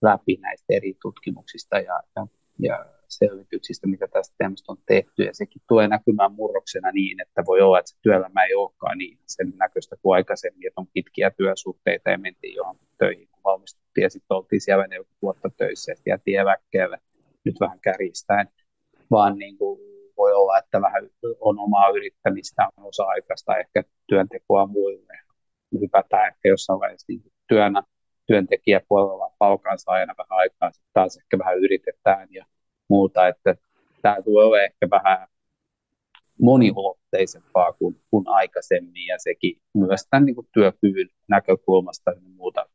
läpi 0.01 0.37
näistä 0.41 0.65
eri 0.69 0.93
tutkimuksista 1.01 1.79
ja, 1.79 1.99
ja, 2.15 2.27
ja 2.59 2.85
selvityksistä, 3.07 3.87
mitä 3.87 4.07
tästä 4.07 4.35
teemasta 4.37 4.71
on 4.71 4.77
tehty. 4.85 5.23
Ja 5.23 5.33
sekin 5.33 5.61
tulee 5.67 5.87
näkymään 5.87 6.31
murroksena 6.31 6.91
niin, 6.91 7.21
että 7.21 7.43
voi 7.45 7.61
olla, 7.61 7.79
että 7.79 7.91
se 7.91 7.97
työelämä 8.01 8.43
ei 8.43 8.55
olekaan 8.55 8.97
niin 8.97 9.19
sen 9.27 9.53
näköistä 9.55 9.95
kuin 10.01 10.15
aikaisemmin, 10.15 10.67
että 10.67 10.81
on 10.81 10.87
pitkiä 10.93 11.31
työsuhteita 11.31 12.09
ja 12.09 12.17
mentiin 12.17 12.55
johon 12.55 12.75
töihin, 12.97 13.27
kun 13.31 13.43
valmistuttiin 13.43 14.03
ja 14.03 14.09
sitten 14.09 14.37
oltiin 14.37 14.61
siellä 14.61 14.87
40 14.87 15.21
vuotta 15.21 15.49
töissä 15.57 15.91
ja 15.91 15.95
jäätiin 16.05 16.39
eläkkeelle 16.39 16.97
nyt 17.45 17.55
vähän 17.59 17.79
kärjistäen, 17.79 18.47
vaan 19.11 19.37
niin 19.37 19.57
kuin 19.57 19.79
voi 20.17 20.33
olla, 20.33 20.59
että 20.59 20.81
vähän 20.81 21.09
on 21.39 21.59
omaa 21.59 21.89
yrittämistä, 21.89 22.69
on 22.77 22.83
osa-aikaista 22.85 23.57
ehkä 23.57 23.83
työntekoa 24.07 24.65
muille. 24.65 25.13
Hypätään 25.81 26.27
ehkä 26.27 26.49
jossain 26.49 26.79
vaiheessa 26.79 27.05
niin 27.07 27.21
työnä, 27.47 27.83
työntekijäpuolella 28.27 29.31
palkansaajana 29.39 30.15
vähän 30.17 30.39
aikaa, 30.39 30.71
sitten 30.71 30.91
taas 30.93 31.17
ehkä 31.17 31.39
vähän 31.39 31.57
yritetään 31.57 32.27
ja 32.31 32.45
muuta, 32.87 33.27
että 33.27 33.55
tämä 34.01 34.21
tulee 34.21 34.45
olemaan 34.45 34.65
ehkä 34.65 34.89
vähän 34.91 35.27
moniulotteisempaa 36.41 37.73
kuin, 37.73 38.01
kuin 38.11 38.27
aikaisemmin 38.27 39.05
ja 39.05 39.15
sekin 39.17 39.57
myös 39.73 40.07
tämän 40.09 40.25
niin 40.25 40.35
kuin 40.35 40.47
työkyvyn 40.53 41.09
näkökulmasta 41.27 42.11
ja 42.11 42.21
muuta 42.35 42.65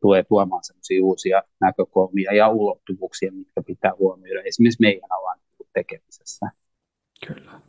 tulee 0.00 0.22
tuomaan 0.22 0.64
sellaisia 0.64 1.04
uusia 1.04 1.42
näkökulmia 1.60 2.34
ja 2.34 2.48
ulottuvuuksia, 2.48 3.32
mitkä 3.32 3.62
pitää 3.66 3.92
huomioida 3.98 4.42
esimerkiksi 4.42 4.80
meidän 4.80 5.12
alan 5.12 5.38
tekemisessä. 5.72 6.46
Kyllä. 7.26 7.60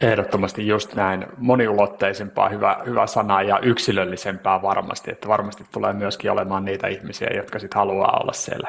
Ehdottomasti 0.00 0.66
just 0.66 0.94
näin 0.94 1.26
moniulotteisempaa, 1.38 2.48
hyvä, 2.48 2.76
hyvä 2.86 3.06
sana 3.06 3.42
ja 3.42 3.58
yksilöllisempää 3.58 4.62
varmasti, 4.62 5.10
että 5.10 5.28
varmasti 5.28 5.64
tulee 5.72 5.92
myöskin 5.92 6.30
olemaan 6.30 6.64
niitä 6.64 6.86
ihmisiä, 6.88 7.28
jotka 7.36 7.58
sitten 7.58 7.78
haluaa 7.78 8.20
olla 8.22 8.32
siellä 8.32 8.68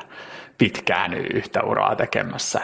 pitkään 0.58 1.14
yhtä 1.14 1.64
uraa 1.64 1.96
tekemässä 1.96 2.62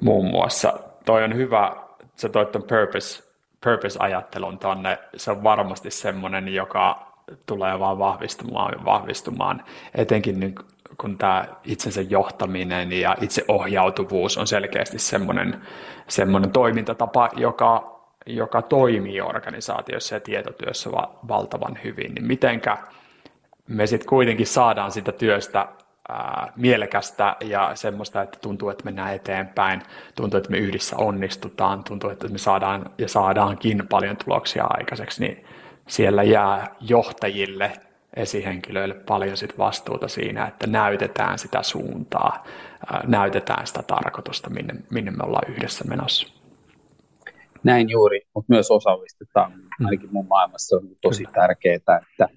muun 0.00 0.26
muassa. 0.26 0.78
Toi 1.04 1.24
on 1.24 1.34
hyvä, 1.34 1.76
se 2.16 2.28
toi 2.28 2.46
ton 2.46 2.62
purpose, 2.62 3.22
purpose-ajattelun 3.64 4.58
tonne, 4.58 4.98
se 5.16 5.30
on 5.30 5.42
varmasti 5.42 5.90
semmoinen, 5.90 6.54
joka 6.54 7.14
tulee 7.46 7.78
vaan 7.78 7.98
vahvistumaan 7.98 8.74
ja 8.78 8.84
vahvistumaan, 8.84 9.64
etenkin 9.94 10.40
nyt 10.40 10.54
kun 11.00 11.18
tämä 11.18 11.48
itsensä 11.64 12.00
johtaminen 12.00 12.92
ja 12.92 13.16
itseohjautuvuus 13.20 14.38
on 14.38 14.46
selkeästi 14.46 14.98
semmoinen, 14.98 15.60
semmoinen 16.08 16.50
toimintatapa, 16.50 17.30
joka, 17.36 18.00
joka 18.26 18.62
toimii 18.62 19.20
organisaatiossa 19.20 20.14
ja 20.14 20.20
tietotyössä 20.20 20.92
va- 20.92 21.18
valtavan 21.28 21.78
hyvin, 21.84 22.14
niin 22.14 22.26
mitenkä 22.26 22.78
me 23.68 23.86
sitten 23.86 24.08
kuitenkin 24.08 24.46
saadaan 24.46 24.92
sitä 24.92 25.12
työstä 25.12 25.68
ää, 26.08 26.52
mielekästä 26.56 27.36
ja 27.40 27.70
semmoista, 27.74 28.22
että 28.22 28.38
tuntuu, 28.42 28.68
että 28.68 28.84
mennään 28.84 29.14
eteenpäin, 29.14 29.82
tuntuu, 30.14 30.38
että 30.38 30.50
me 30.50 30.58
yhdessä 30.58 30.96
onnistutaan, 30.96 31.84
tuntuu, 31.84 32.10
että 32.10 32.28
me 32.28 32.38
saadaan 32.38 32.90
ja 32.98 33.08
saadaankin 33.08 33.88
paljon 33.88 34.16
tuloksia 34.16 34.64
aikaiseksi, 34.68 35.20
niin 35.26 35.44
siellä 35.88 36.22
jää 36.22 36.74
johtajille, 36.80 37.72
esihenkilöille 38.16 38.94
paljon 38.94 39.36
sit 39.36 39.58
vastuuta 39.58 40.08
siinä, 40.08 40.46
että 40.46 40.66
näytetään 40.66 41.38
sitä 41.38 41.62
suuntaa, 41.62 42.44
ää, 42.92 43.04
näytetään 43.06 43.66
sitä 43.66 43.82
tarkoitusta, 43.82 44.50
minne, 44.50 44.74
minne 44.90 45.10
me 45.10 45.24
ollaan 45.24 45.52
yhdessä 45.52 45.84
menossa. 45.84 46.34
Näin 47.64 47.90
juuri, 47.90 48.20
mutta 48.34 48.52
myös 48.52 48.70
osallistetaan. 48.70 49.52
Mm. 49.52 49.86
Ainakin 49.86 50.08
mun 50.12 50.26
maailmassa 50.26 50.76
on 50.76 50.88
tosi 51.00 51.24
Kyllä. 51.24 51.34
tärkeää, 51.34 51.76
että 51.76 52.28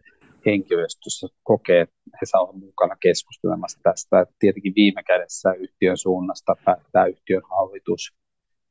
henkilöstössä 0.46 1.28
kokee, 1.44 1.82
että 1.82 1.96
he 2.22 2.26
saavat 2.26 2.56
mukana 2.56 2.96
keskustelemassa 3.00 3.80
tästä. 3.84 4.26
Tietenkin 4.40 4.74
viime 4.76 5.04
kädessä 5.04 5.54
yhtiön 5.54 5.98
suunnasta 5.98 6.56
päättää 6.66 7.06
yhtiön 7.06 7.42
hallitus 7.50 8.14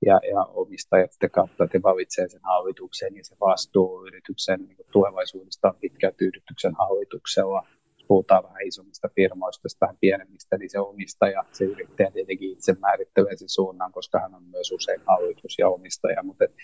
ja, 0.03 0.21
ja 0.33 0.45
omistajat 0.45 1.13
sitä 1.13 1.29
kautta, 1.29 1.65
että 1.65 1.79
he 1.79 1.83
valitsevat 1.83 2.31
sen 2.31 2.41
hallituksen 2.43 3.17
ja 3.17 3.25
se 3.25 3.37
vastuu 3.41 4.07
yrityksen 4.07 4.61
niin 4.61 4.77
tulevaisuudesta 4.93 5.69
on 5.69 5.77
pitkälti 5.81 6.25
yrityksen 6.25 6.75
hallituksella. 6.75 7.67
Puhutaan 8.09 8.45
vähän 8.45 8.67
isommista 8.67 9.09
firmoista, 9.15 9.69
vähän 9.81 9.97
pienemmistä, 10.01 10.59
niin 10.59 10.71
se 10.71 10.79
omistaja, 10.79 11.45
se 11.53 11.65
yrittäjä 11.65 12.11
tietenkin 12.11 12.53
itse 12.53 12.75
määrittelee 12.81 13.37
sen 13.37 13.49
suunnan, 13.49 13.93
koska 13.93 14.21
hän 14.21 14.35
on 14.35 14.43
myös 14.43 14.73
usein 14.73 15.01
hallitus 15.07 15.59
ja 15.59 15.69
omistaja, 15.69 16.23
mutta 16.23 16.45
et, 16.45 16.55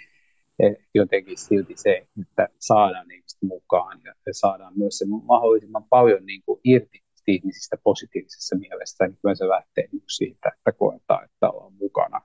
et 0.59 0.78
jotenkin 0.95 1.39
silti 1.39 1.74
se, 1.76 2.07
että 2.20 2.49
saadaan 2.59 3.11
ihmiset 3.11 3.43
mukaan 3.43 4.01
ja 4.05 4.14
saadaan 4.33 4.72
myös 4.76 4.99
se 4.99 5.05
mahdollisimman 5.24 5.85
paljon 5.85 6.26
niin 6.26 6.43
kuin 6.47 6.61
irti 6.64 7.03
ihmisistä 7.26 7.76
positiivisessa 7.85 8.57
mielessä, 8.57 9.07
niin 9.07 9.18
kyllä 9.22 9.35
se 9.35 9.49
lähtee 9.49 9.89
niin 9.93 10.03
siitä, 10.16 10.53
että 10.57 10.72
koetaan, 10.72 11.24
että 11.24 11.51
ollaan 11.51 11.72
mukana 11.72 12.20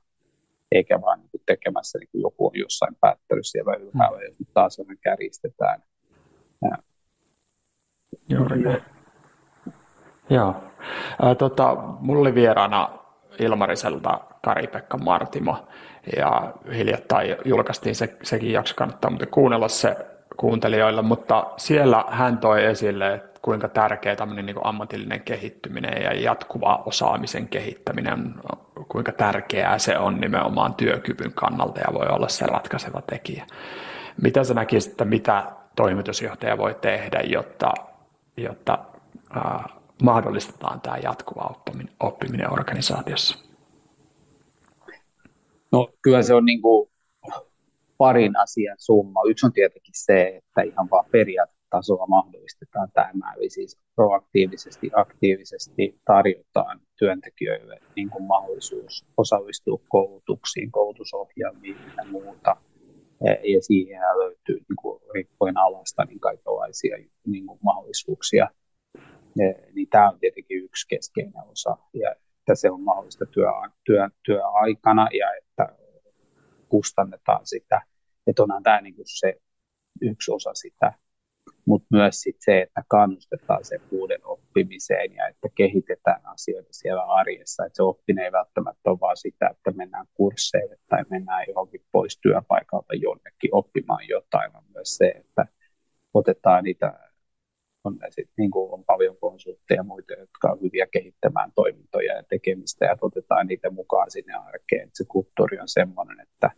eikä 0.71 1.01
vaan 1.01 1.19
niin 1.19 1.43
tekemässä 1.45 1.99
niin 1.99 2.09
kuin 2.11 2.21
joku 2.21 2.47
on 2.47 2.51
jossain 2.59 2.95
päättänyt 3.01 3.45
siellä 3.45 3.75
ylhäällä, 3.75 4.21
ja 4.21 4.29
sitten 4.29 4.53
taas 4.53 4.79
vähän 4.79 4.97
kärjistetään. 5.01 5.83
Juuri 8.29 8.61
näin. 8.61 8.81
Joo. 10.29 10.55
Äh, 11.23 11.37
tota, 11.37 11.75
mulla 11.75 12.21
oli 12.21 12.35
vieraana 12.35 12.89
Ilmariselta 13.39 14.19
Kari-Pekka 14.43 14.97
Martimo, 14.97 15.67
ja 16.17 16.53
hiljattain 16.73 17.35
julkaistiin 17.45 17.95
se, 17.95 18.17
sekin 18.23 18.51
jakso, 18.51 18.75
kannattaa 18.75 19.11
mutta 19.11 19.25
kuunnella 19.25 19.67
se 19.67 19.95
kuuntelijoille, 20.37 21.01
mutta 21.01 21.53
siellä 21.57 22.05
hän 22.09 22.37
toi 22.37 22.65
esille, 22.65 23.13
että 23.13 23.39
kuinka 23.41 23.67
tärkeä 23.67 24.15
tämmöinen 24.15 24.45
niin 24.45 24.55
ammatillinen 24.63 25.21
kehittyminen 25.21 26.03
ja 26.03 26.13
jatkuva 26.13 26.83
osaamisen 26.85 27.47
kehittäminen, 27.47 28.33
kuinka 28.89 29.11
tärkeää 29.11 29.77
se 29.77 29.97
on 29.97 30.19
nimenomaan 30.19 30.75
työkyvyn 30.75 31.33
kannalta 31.33 31.79
ja 31.79 31.93
voi 31.93 32.07
olla 32.07 32.27
se 32.27 32.45
ratkaiseva 32.45 33.01
tekijä. 33.01 33.45
Mitä 34.21 34.43
sä 34.43 34.53
näkisit, 34.53 34.91
että 34.91 35.05
mitä 35.05 35.51
toimitusjohtaja 35.75 36.57
voi 36.57 36.75
tehdä, 36.81 37.19
jotta, 37.19 37.73
jotta 38.37 38.85
äh, 39.37 39.65
mahdollistetaan 40.03 40.81
tämä 40.81 40.97
jatkuva 40.97 41.55
oppiminen, 41.55 41.93
oppiminen 41.99 42.53
organisaatiossa? 42.53 43.39
No 45.71 45.87
kyllä 46.01 46.21
se 46.21 46.33
on 46.33 46.45
niin 46.45 46.61
kuin 46.61 46.89
parin 47.97 48.37
asian 48.37 48.75
summa. 48.79 49.21
Yksi 49.27 49.45
on 49.45 49.53
tietenkin 49.53 49.93
se, 49.95 50.27
että 50.37 50.61
ihan 50.61 50.87
vaan 50.91 51.05
periaatetasolla 51.11 52.07
mahdollistetaan 52.07 52.89
tämä, 52.93 53.33
eli 53.37 53.49
siis 53.49 53.77
proaktiivisesti, 53.95 54.91
aktiivisesti 54.95 55.99
tarjotaan 56.05 56.79
työntekijöille 56.97 57.79
niin 57.95 58.09
kuin 58.09 58.23
mahdollisuus 58.23 59.05
osallistua 59.17 59.79
koulutuksiin, 59.87 60.71
koulutusohjelmiin 60.71 61.77
ja 61.97 62.05
muuta. 62.05 62.57
Ja 63.43 63.61
siihen 63.61 64.01
löytyy 64.01 64.55
niin 64.55 64.75
kuin, 64.81 65.01
riippuen 65.13 65.57
alasta 65.57 66.05
niin 66.05 66.19
kaikenlaisia 66.19 66.97
niin 67.27 67.47
kuin, 67.47 67.59
mahdollisuuksia. 67.63 68.47
Niin 69.73 69.87
tämä 69.89 70.09
on 70.09 70.19
tietenkin 70.19 70.63
yksi 70.63 70.87
keskeinen 70.87 71.43
osa, 71.51 71.77
ja 71.93 72.15
että 72.39 72.55
se 72.55 72.71
on 72.71 72.81
mahdollista 72.81 73.25
työ, 73.25 73.49
työ, 73.85 74.09
työaikana 74.25 75.07
ja 75.19 75.35
että 75.35 75.77
kustannetaan 76.69 77.47
sitä. 77.47 77.81
Että 78.27 78.43
onhan 78.43 78.63
tämä 78.63 78.81
niin 78.81 78.95
kuin 78.95 79.05
se 79.07 79.35
yksi 80.01 80.31
osa 80.31 80.53
sitä, 80.53 80.93
mutta 81.67 81.87
myös 81.91 82.15
sit 82.21 82.35
se, 82.39 82.61
että 82.61 82.83
kannustetaan 82.87 83.65
sen 83.65 83.81
uuden 83.91 84.25
oppimiseen 84.25 85.13
ja 85.13 85.27
että 85.27 85.47
kehitetään 85.55 86.21
asioita 86.25 86.69
siellä 86.71 87.03
arjessa. 87.03 87.65
Että 87.65 87.75
se 87.75 87.83
oppinen 87.83 88.25
ei 88.25 88.31
välttämättä 88.31 88.89
ole 88.89 88.99
vaan 88.99 89.17
sitä, 89.17 89.49
että 89.51 89.71
mennään 89.71 90.05
kursseille 90.13 90.77
tai 90.89 91.03
mennään 91.09 91.45
johonkin 91.47 91.81
pois 91.91 92.19
työpaikalta 92.21 92.93
jonnekin 92.93 93.49
oppimaan 93.51 94.07
jotain, 94.07 94.53
vaan 94.53 94.65
myös 94.73 94.97
se, 94.97 95.07
että 95.07 95.45
otetaan 96.13 96.63
niitä 96.63 96.99
on, 97.83 97.99
sit, 98.09 98.29
niin 98.37 98.51
kuin 98.51 98.73
on 98.73 98.83
paljon 98.85 99.17
konsultteja 99.17 99.79
ja 99.79 99.83
muita, 99.83 100.13
jotka 100.13 100.51
on 100.51 100.61
hyviä 100.61 100.87
kehittämään 100.91 101.51
toimintoja 101.55 102.13
ja 102.15 102.23
tekemistä 102.29 102.85
ja 102.85 102.97
otetaan 103.01 103.47
niitä 103.47 103.69
mukaan 103.69 104.11
sinne 104.11 104.33
arkeen. 104.33 104.87
Et 104.87 104.95
se 104.95 105.05
kulttuuri 105.07 105.59
on 105.59 105.67
sellainen, 105.67 106.19
että 106.19 106.51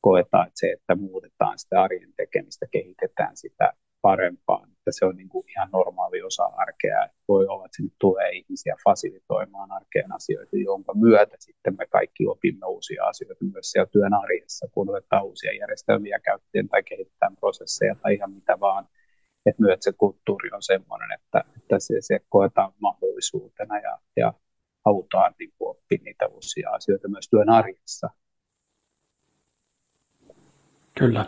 koetaan, 0.00 0.46
että 0.46 0.60
se, 0.60 0.72
että 0.72 0.94
muutetaan 0.94 1.58
sitä 1.58 1.82
arjen 1.82 2.12
tekemistä, 2.16 2.66
kehitetään 2.70 3.36
sitä 3.36 3.72
parempaan, 4.02 4.70
että 4.70 4.90
se 4.92 5.04
on 5.04 5.16
niin 5.16 5.28
kuin 5.28 5.44
ihan 5.50 5.68
normaali 5.72 6.22
osa 6.22 6.44
arkea. 6.44 7.08
Voi 7.28 7.46
olla, 7.46 7.64
että 7.64 7.76
sinne 7.76 7.94
tulee 8.00 8.30
ihmisiä 8.30 8.76
fasilitoimaan 8.84 9.72
arkeen 9.72 10.12
asioita, 10.12 10.56
jonka 10.56 10.94
myötä 10.94 11.36
sitten 11.38 11.74
me 11.78 11.86
kaikki 11.86 12.26
opimme 12.26 12.66
uusia 12.66 13.04
asioita 13.04 13.44
myös 13.52 13.70
siellä 13.70 13.90
työn 13.92 14.14
arjessa, 14.14 14.66
kun 14.72 14.90
otetaan 14.90 15.24
uusia 15.24 15.52
järjestelmiä 15.52 16.18
käyttöön 16.18 16.68
tai 16.68 16.82
kehitetään 16.82 17.36
prosesseja 17.36 17.94
tai 18.02 18.14
ihan 18.14 18.32
mitä 18.32 18.60
vaan– 18.60 18.88
että 19.46 19.62
myös 19.62 19.78
se 19.80 19.92
kulttuuri 19.92 20.50
on 20.52 20.62
sellainen, 20.62 21.12
että, 21.12 21.44
että 21.56 21.78
se, 21.78 21.94
se 22.00 22.20
koetaan 22.28 22.72
mahdollisuutena 22.80 23.78
ja, 23.78 23.98
ja 24.16 24.32
halutaan 24.84 25.34
niin 25.38 25.52
oppia 25.60 25.98
niitä 26.04 26.26
uusia 26.26 26.70
asioita 26.70 27.08
myös 27.08 27.28
työn 27.30 27.50
arjessa. 27.50 28.10
Kyllä. 30.94 31.24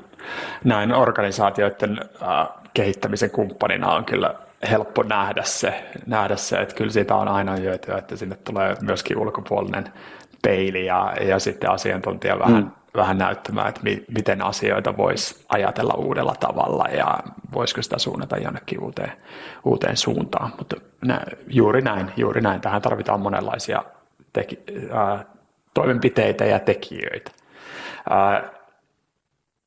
Näin 0.65 0.93
organisaatioiden 0.93 2.01
äh, 2.23 2.49
kehittämisen 2.75 3.31
kumppanina 3.31 3.93
on 3.93 4.05
kyllä 4.05 4.35
helppo 4.71 5.03
nähdä 5.03 5.43
se, 5.43 5.91
nähdä 6.07 6.37
se, 6.37 6.57
että 6.57 6.75
kyllä 6.75 6.93
siitä 6.93 7.15
on 7.15 7.29
aina 7.29 7.57
hyötyä, 7.57 7.99
että 7.99 8.17
sinne 8.17 8.37
tulee 8.45 8.77
myöskin 8.81 9.19
ulkopuolinen 9.19 9.93
peili 10.43 10.87
ja, 10.87 11.15
ja 11.21 11.39
sitten 11.39 11.71
asiantuntija 11.71 12.39
vähän, 12.39 12.63
mm 12.63 12.71
vähän 12.97 13.19
näyttämään, 13.19 13.69
että 13.69 13.81
mi, 13.85 14.05
miten 14.09 14.43
asioita 14.43 14.97
voisi 14.97 15.45
ajatella 15.49 15.95
uudella 15.95 16.35
tavalla 16.41 16.85
ja 16.85 17.19
voisiko 17.55 17.83
sitä 17.83 17.99
suunnata 17.99 18.37
jonnekin 18.37 18.81
uuteen, 18.81 19.13
uuteen 19.65 19.97
suuntaan. 19.97 20.53
Mutta 20.59 20.77
nä, 21.05 21.21
juuri 21.47 21.81
näin, 21.81 22.11
juuri 22.17 22.41
näin. 22.41 22.61
Tähän 22.61 22.83
tarvitaan 22.83 23.21
monenlaisia 23.21 23.85
teki, 24.33 24.59
ää, 24.93 25.25
toimenpiteitä 25.75 26.45
ja 26.45 26.59
tekijöitä. 26.59 27.31
Ää, 28.11 28.51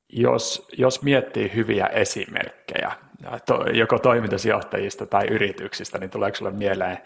jos, 0.10 0.68
jos 0.78 1.04
miettii 1.04 1.52
hyviä 1.56 1.86
esimerkkejä, 1.86 2.92
joko 3.74 4.00
toimitusjohtajista 4.00 5.06
tai 5.06 5.28
yrityksistä, 5.28 5.98
niin 5.98 6.10
tuleeko 6.10 6.36
sinulle 6.36 6.58
mieleen, 6.58 6.98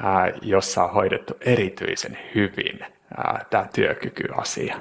ää, 0.00 0.32
jossa 0.42 0.84
on 0.84 0.92
hoidettu 0.92 1.34
erityisen 1.40 2.18
hyvin 2.34 2.80
ää, 3.16 3.44
tämä 3.50 3.68
työkykyasia? 3.74 4.80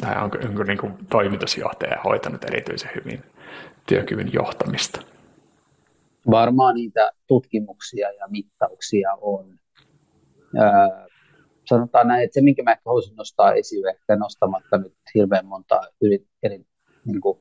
tai 0.00 0.22
onko, 0.22 0.38
onko 0.48 0.62
niin 0.62 0.78
kuin 0.78 0.92
toimitusjohtaja 1.10 2.00
hoitanut 2.04 2.44
erityisen 2.44 2.90
hyvin 2.94 3.22
työkyvyn 3.88 4.32
johtamista? 4.32 5.00
Varmaan 6.30 6.74
niitä 6.74 7.10
tutkimuksia 7.26 8.12
ja 8.12 8.28
mittauksia 8.28 9.08
on. 9.20 9.58
Öö, 10.56 11.08
sanotaan 11.64 12.08
näin, 12.08 12.24
että 12.24 12.34
se, 12.34 12.40
minkä 12.40 12.62
mä 12.62 12.72
ehkä 12.72 12.82
haluaisin 12.86 13.16
nostaa 13.16 13.52
esille, 13.52 13.90
ehkä 13.90 14.16
nostamatta 14.16 14.78
nyt 14.78 14.94
hirveän 15.14 15.46
monta 15.46 15.80
eri, 16.02 16.26
eri 16.42 16.64
niin 17.04 17.20
kuin 17.20 17.40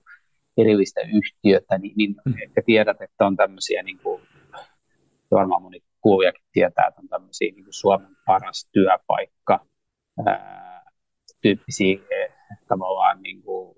erillistä 0.58 1.02
yhtiötä, 1.02 1.78
niin, 1.78 1.94
niin 1.98 2.16
mm. 2.26 2.34
ehkä 2.44 2.62
tiedät, 2.66 3.02
että 3.02 3.26
on 3.26 3.36
tämmöisiä, 3.36 3.84
niin 3.84 4.00
kuin, 4.04 4.22
varmaan 5.32 5.62
moni 5.62 5.80
kuulijakin 6.02 6.44
tietää, 6.52 6.88
että 6.88 7.02
on 7.02 7.10
tämmöisiä 7.10 7.52
niin 7.52 7.64
kuin 7.64 7.74
Suomen 7.74 8.18
paras 8.26 8.70
työpaikka, 8.72 9.66
ää, 10.26 10.86
tyyppisiä 11.42 12.00
tavallaan 12.68 13.22
niin 13.22 13.42
kuin 13.42 13.76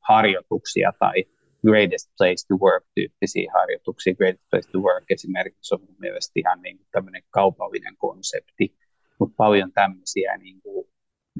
harjoituksia 0.00 0.92
tai 0.98 1.24
greatest 1.66 2.10
place 2.18 2.46
to 2.48 2.54
work 2.54 2.84
tyyppisiä 2.94 3.52
harjoituksia. 3.54 4.14
Greatest 4.14 4.44
place 4.50 4.70
to 4.72 4.78
work 4.78 5.04
esimerkiksi 5.10 5.74
on 5.74 5.80
mun 5.80 5.96
mielestä 5.98 6.32
ihan 6.36 6.62
niin 6.62 6.76
kuin 6.76 6.88
tämmöinen 6.92 7.22
kaupallinen 7.30 7.96
konsepti, 7.96 8.74
mutta 9.18 9.34
paljon 9.36 9.72
tämmöisiä 9.72 10.36
niin 10.36 10.60
kuin, 10.62 10.88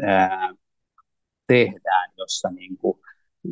ää, 0.02 0.54
tehdään, 1.46 2.10
jossa 2.16 2.50
niin 2.50 2.76
kuin 2.78 2.98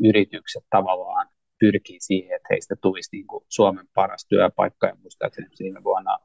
yritykset 0.05 0.65
tavallaan 0.71 1.29
pyrkii 1.59 2.01
siihen, 2.01 2.37
että 2.37 2.49
heistä 2.51 2.77
tulisi 2.83 3.09
niin 3.13 3.27
kuin 3.27 3.45
Suomen 3.49 3.89
paras 3.95 4.27
työpaikka. 4.29 4.87
Ja 4.87 4.97
muistaakseni 5.03 5.49
viime 5.59 5.85
vuonna 5.85 6.19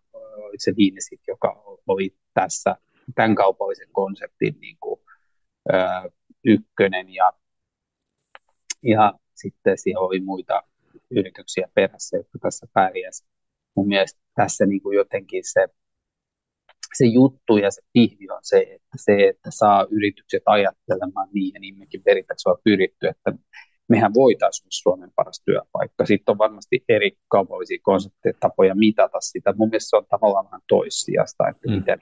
se 0.58 0.74
Viinesit, 0.78 1.22
joka 1.28 1.64
oli 1.88 2.16
tässä 2.34 2.76
tämän 3.16 3.36
kaupallisen 3.36 3.90
konseptin 3.92 4.58
niin 4.62 4.78
kuin, 4.80 5.00
ö, 5.74 6.12
ykkönen 6.46 7.14
ja, 7.14 7.34
ja 8.84 9.14
sitten 9.36 9.78
siellä 9.78 10.00
oli 10.00 10.20
muita 10.20 10.64
yrityksiä 11.12 11.68
perässä, 11.74 12.18
jotka 12.18 12.40
tässä 12.42 12.68
pärjäsivät. 12.74 13.32
Mun 13.76 13.88
mielestä 13.88 14.22
tässä 14.36 14.66
niin 14.66 14.82
kuin 14.82 14.96
jotenkin 14.96 15.44
se, 15.46 15.68
se 16.98 17.06
juttu 17.06 17.58
ja 17.58 17.72
se 17.72 17.82
pihvi 17.94 18.30
on 18.30 18.40
se, 18.42 18.60
että 18.60 18.96
se, 18.96 19.28
että 19.28 19.52
saa 19.52 19.88
yritykset 19.92 20.44
ajattelemaan 20.46 21.30
niin, 21.34 21.52
ja 21.54 21.60
niin 21.60 21.78
mekin 21.78 22.04
periaatteessa 22.04 22.50
on 22.50 22.58
pyritty, 22.64 23.08
että 23.08 23.34
mehän 23.90 24.14
voitaisiin 24.14 24.66
olla 24.66 24.72
Suomen 24.72 25.12
paras 25.16 25.42
työpaikka. 25.46 26.06
Sitten 26.06 26.32
on 26.34 26.38
varmasti 26.38 26.84
eri 26.90 27.12
kaupallisia 27.28 27.80
konsepteja, 27.82 28.34
tapoja 28.40 28.76
mitata 28.76 29.22
sitä. 29.22 29.54
Mun 29.58 29.70
mielestä 29.70 29.90
se 29.90 29.98
on 29.98 30.06
tavallaan 30.10 30.46
vähän 30.46 30.62
toissijasta, 30.68 31.50
että 31.50 31.68
mm. 31.68 31.76
miten 31.76 32.00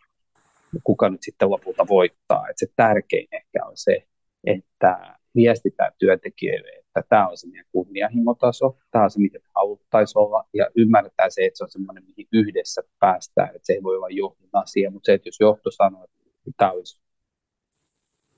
kuka 0.84 1.10
nyt 1.10 1.24
sitten 1.24 1.50
lopulta 1.50 1.88
voittaa. 1.88 2.50
Että 2.50 2.66
se 2.66 2.74
tärkein 2.76 3.28
ehkä 3.32 3.66
on 3.66 3.72
se, 3.76 4.04
että 4.44 5.19
viestitään 5.36 5.92
työntekijöille, 5.98 6.70
että 6.70 7.04
tämä 7.10 7.30
on 7.30 7.38
se 7.38 7.48
meidän 7.48 7.66
kunnianhimotaso, 7.72 8.78
tämä 8.92 9.04
on 9.04 9.12
se, 9.12 9.20
miten 9.20 9.42
haluttaisiin 9.56 10.18
olla, 10.18 10.44
ja 10.54 10.70
ymmärretään 10.76 11.32
se, 11.32 11.46
että 11.46 11.58
se 11.58 11.64
on 11.64 11.70
semmoinen, 11.70 12.04
mihin 12.06 12.28
yhdessä 12.34 12.82
päästään, 13.00 13.48
että 13.48 13.66
se 13.66 13.74
ei 13.74 13.84
voi 13.84 13.96
olla 13.96 14.10
johdon 14.10 14.50
asia, 14.54 14.92
mutta 14.92 15.06
se, 15.06 15.14
että 15.14 15.28
jos 15.28 15.40
johto 15.40 15.72
sanoo, 15.72 16.04
että 16.04 16.20
tämä 16.58 16.72
olisi 16.72 17.02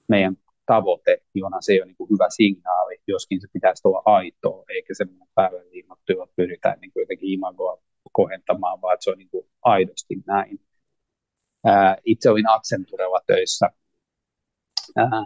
meidän 0.07 0.37
tavoite, 0.65 1.17
niin 1.33 1.45
onhan 1.45 1.63
se 1.63 1.75
jo 1.75 1.85
niin 1.85 1.95
kuin 1.95 2.09
hyvä 2.09 2.27
signaali, 2.29 3.01
joskin 3.07 3.41
se 3.41 3.47
pitäisi 3.53 3.81
olla 3.87 4.01
aitoa, 4.05 4.65
eikä 4.69 4.93
semmoinen 4.93 5.27
päivän 5.35 5.69
liimattu, 5.71 6.11
jolla 6.11 6.27
pyritään 6.35 6.79
niin 6.79 6.91
kuin 6.93 7.01
jotenkin 7.01 7.29
imagoa 7.29 7.81
kohentamaan, 8.11 8.81
vaan 8.81 8.93
että 8.93 9.03
se 9.03 9.11
on 9.11 9.17
niin 9.17 9.29
kuin 9.29 9.45
aidosti 9.61 10.15
näin. 10.25 10.59
Ää, 11.65 11.97
itse 12.05 12.29
olin 12.29 12.49
Accenturella 12.49 13.21
töissä 13.27 13.69
ää, 14.97 15.25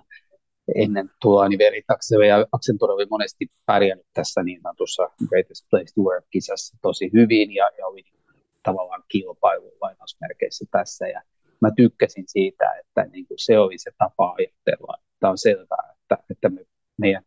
ennen 0.76 1.10
tuloani 1.22 1.58
Veritakselle, 1.58 2.28
ja 2.28 2.46
Accenture 2.52 3.08
monesti 3.10 3.48
pärjännyt 3.66 4.08
tässä 4.14 4.44
niin 4.44 4.62
sanotussa 4.62 5.10
Greatest 5.30 5.66
Place 5.70 5.94
to 5.96 6.02
Work-kisassa 6.02 6.78
tosi 6.82 7.10
hyvin, 7.14 7.54
ja, 7.54 7.70
ja 7.78 7.88
oli 7.88 8.04
tavallaan 8.64 9.04
kilpailu 9.08 9.78
lainausmerkeissä 9.82 10.66
tässä, 10.72 11.08
ja 11.08 11.22
mä 11.62 11.70
tykkäsin 11.76 12.24
siitä, 12.28 12.74
että 12.80 13.06
niin 13.12 13.28
kuin 13.28 13.40
se 13.40 13.60
oli 13.60 13.78
se 13.78 13.92
tapa 13.98 14.36
ajatella, 14.38 14.98
että 15.14 15.30
on 15.30 15.38
selvää, 15.38 15.94
että, 16.02 16.18
että 16.32 16.50
me, 16.50 16.66
meidän 16.98 17.24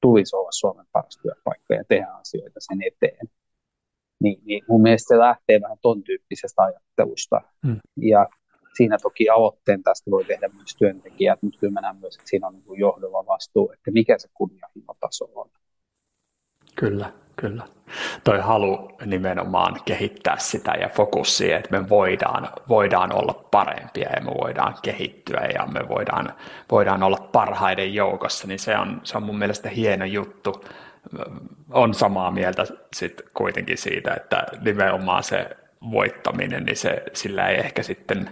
tulisi 0.00 0.36
olla 0.36 0.52
Suomen 0.52 0.86
paras 0.92 1.18
työpaikka 1.22 1.74
ja 1.74 1.84
tehdä 1.88 2.06
asioita 2.06 2.60
sen 2.60 2.78
eteen. 2.86 3.26
Niin, 4.22 4.40
niin 4.44 4.64
mun 4.68 4.82
mielestä 4.82 5.14
se 5.14 5.18
lähtee 5.18 5.60
vähän 5.60 5.78
ton 5.82 6.02
tyyppisestä 6.02 6.62
ajattelusta. 6.62 7.40
Hmm. 7.66 7.80
Ja 7.96 8.26
siinä 8.80 8.98
toki 9.02 9.28
aloitteen 9.28 9.82
tästä 9.82 10.10
voi 10.10 10.24
tehdä 10.24 10.48
myös 10.54 10.76
työntekijät, 10.78 11.42
mutta 11.42 11.58
kyllä 11.58 11.72
mä 11.72 11.80
näen 11.80 11.96
myös, 11.96 12.14
että 12.14 12.28
siinä 12.28 12.46
on 12.46 12.54
niin 12.54 12.78
johdolla 12.78 13.26
vastuu, 13.26 13.70
että 13.72 13.90
mikä 13.90 14.18
se 14.18 14.28
kunnianhimotaso 14.34 15.28
on. 15.34 15.50
Kyllä, 16.74 17.12
kyllä. 17.36 17.64
Toi 18.24 18.38
halu 18.38 18.90
nimenomaan 19.06 19.80
kehittää 19.84 20.38
sitä 20.38 20.70
ja 20.70 20.88
fokus 20.88 21.36
siihen, 21.36 21.58
että 21.58 21.80
me 21.80 21.88
voidaan, 21.88 22.48
voidaan 22.68 23.12
olla 23.12 23.48
parempia 23.50 24.10
ja 24.16 24.20
me 24.20 24.30
voidaan 24.42 24.74
kehittyä 24.82 25.48
ja 25.54 25.66
me 25.66 25.88
voidaan, 25.88 26.34
voidaan 26.70 27.02
olla 27.02 27.28
parhaiden 27.32 27.94
joukossa, 27.94 28.46
niin 28.46 28.58
se 28.58 28.78
on, 28.78 29.00
se 29.04 29.16
on 29.16 29.22
mun 29.22 29.38
mielestä 29.38 29.68
hieno 29.68 30.04
juttu. 30.04 30.64
On 31.70 31.94
samaa 31.94 32.30
mieltä 32.30 32.66
sit 32.96 33.22
kuitenkin 33.34 33.78
siitä, 33.78 34.14
että 34.14 34.46
nimenomaan 34.60 35.22
se 35.22 35.56
voittaminen, 35.90 36.64
niin 36.64 36.76
se, 36.76 37.02
sillä 37.12 37.48
ei 37.48 37.56
ehkä 37.56 37.82
sitten 37.82 38.30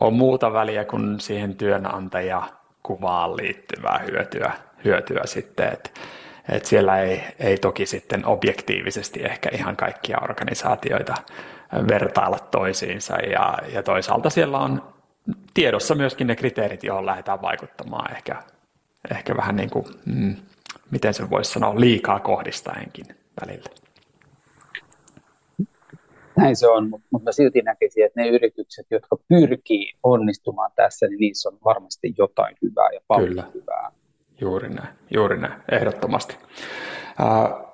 ole 0.00 0.14
muuta 0.14 0.52
väliä 0.52 0.84
kuin 0.84 1.20
siihen 1.20 1.56
työnantajakuvaan 1.56 3.36
liittyvää 3.36 4.04
hyötyä, 4.10 4.52
hyötyä 4.84 5.22
sitten, 5.24 5.72
että 5.72 5.90
et 6.48 6.64
siellä 6.64 6.98
ei, 6.98 7.22
ei 7.38 7.58
toki 7.58 7.86
sitten 7.86 8.26
objektiivisesti 8.26 9.24
ehkä 9.24 9.50
ihan 9.52 9.76
kaikkia 9.76 10.18
organisaatioita 10.22 11.14
vertailla 11.88 12.38
toisiinsa 12.38 13.16
ja, 13.16 13.58
ja 13.72 13.82
toisaalta 13.82 14.30
siellä 14.30 14.58
on 14.58 14.82
tiedossa 15.54 15.94
myöskin 15.94 16.26
ne 16.26 16.36
kriteerit, 16.36 16.84
joihin 16.84 17.06
lähdetään 17.06 17.42
vaikuttamaan 17.42 18.16
ehkä, 18.16 18.42
ehkä 19.10 19.36
vähän 19.36 19.56
niin 19.56 19.70
kuin, 19.70 19.84
mm, 20.06 20.36
miten 20.90 21.14
se 21.14 21.30
voisi 21.30 21.52
sanoa, 21.52 21.80
liikaa 21.80 22.20
kohdistaenkin 22.20 23.06
välillä. 23.40 23.70
Näin 26.38 26.56
se 26.56 26.68
on, 26.68 26.88
mutta 26.88 27.18
mä 27.22 27.32
silti 27.32 27.62
näkisin, 27.62 28.04
että 28.04 28.20
ne 28.20 28.28
yritykset, 28.28 28.86
jotka 28.90 29.16
pyrkii 29.28 29.92
onnistumaan 30.02 30.70
tässä, 30.76 31.06
niin 31.06 31.20
niissä 31.20 31.48
on 31.48 31.58
varmasti 31.64 32.14
jotain 32.18 32.56
hyvää 32.62 32.90
ja 32.92 33.00
paljon 33.06 33.28
Kyllä. 33.28 33.44
hyvää. 33.54 33.92
Juuri 34.40 34.68
näin, 34.68 34.88
juuri 35.14 35.38
näin, 35.38 35.62
ehdottomasti. 35.72 36.36
Äh, 37.20 37.68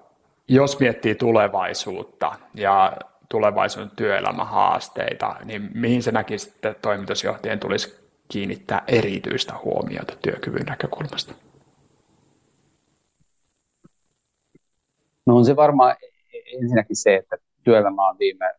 jos 0.49 0.81
miettii 0.81 1.15
tulevaisuutta 1.15 2.33
ja 2.55 2.97
tulevaisuuden 3.29 3.91
työelämähaasteita, 3.97 5.37
niin 5.45 5.71
mihin 5.75 6.03
se 6.03 6.13
näkisi, 6.13 6.51
että 6.55 6.75
toimitusjohtajien 6.83 7.61
tulisi 7.61 7.95
kiinnittää 8.29 8.85
erityistä 8.89 9.55
huomiota 9.65 10.17
työkyvyn 10.23 10.67
näkökulmasta? 10.67 11.35
No 15.27 15.37
on 15.37 15.45
se 15.45 15.57
varmaan 15.57 15.97
ensinnäkin 16.55 16.97
se, 16.97 17.17
että 17.17 17.37
työelämä 17.65 18.09
on 18.09 18.19
viime 18.19 18.55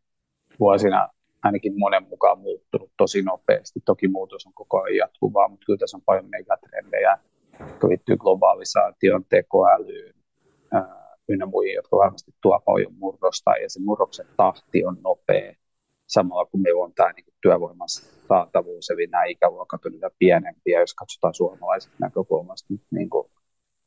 vuosina 0.60 1.10
ainakin 1.44 1.80
monen 1.80 2.08
mukaan 2.10 2.40
muuttunut 2.40 2.92
tosi 2.98 3.22
nopeasti. 3.22 3.80
Toki 3.86 4.08
muutos 4.08 4.46
on 4.46 4.54
koko 4.54 4.82
ajan 4.82 4.98
jatkuvaa, 4.98 5.48
mutta 5.48 5.66
kyllä 5.66 5.78
tässä 5.78 5.98
on 5.98 6.04
paljon 6.06 6.30
megatrendejä, 6.30 7.18
jotka 7.60 7.88
liittyy 7.88 8.18
globalisaation, 8.18 9.26
tekoälyyn 9.30 10.16
ynnä 11.30 11.46
muihin, 11.46 11.74
jotka 11.74 11.98
varmasti 11.98 12.32
tuo 12.42 12.62
paljon 12.66 12.94
murrosta 12.98 13.52
ja 13.52 13.70
se 13.70 13.80
murroksen 13.84 14.28
tahti 14.38 14.86
on 14.86 14.98
nopea 15.04 15.54
samalla 16.08 16.46
kun 16.46 16.62
meillä 16.62 16.84
on 16.84 16.94
tämä 16.94 17.12
niin 17.12 17.26
työvoiman 17.42 17.90
saatavuus, 18.28 18.90
eli 18.90 19.08
nämä 19.08 19.24
ikäluokat 19.24 19.86
on 19.86 19.92
niitä 19.92 20.10
pienempiä, 20.20 20.80
jos 20.80 20.94
katsotaan 20.94 21.34
suomalaiset 21.34 21.92
näkökulmasta 22.00 22.74
niin 22.92 23.10
kuin 23.10 23.32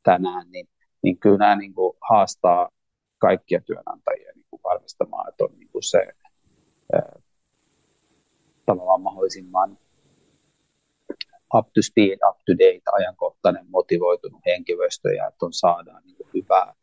tänään, 0.02 0.50
niin, 0.50 0.68
niin 1.02 1.18
kyllä 1.18 1.38
nämä 1.38 1.56
niin 1.56 1.74
kuin 1.74 1.96
haastaa 2.08 2.68
kaikkia 3.18 3.60
työnantajia 3.60 4.32
kuin 4.32 4.37
varmistamaan, 4.70 5.28
että 5.28 5.44
on 5.44 5.58
niin 5.58 5.68
kuin 5.72 5.82
se 5.82 6.06
tavallaan 8.66 9.02
mahdollisimman 9.02 9.78
up 11.54 11.66
to 11.74 11.82
speed, 11.82 12.18
up 12.28 12.38
to 12.46 12.52
date, 12.52 12.82
ajankohtainen, 12.92 13.66
motivoitunut 13.70 14.40
henkilöstö 14.46 15.14
ja 15.14 15.26
että 15.28 15.46
on 15.46 15.52
saadaan 15.52 16.02
niin 16.04 16.16
kuin 16.16 16.28
hyvää, 16.34 16.74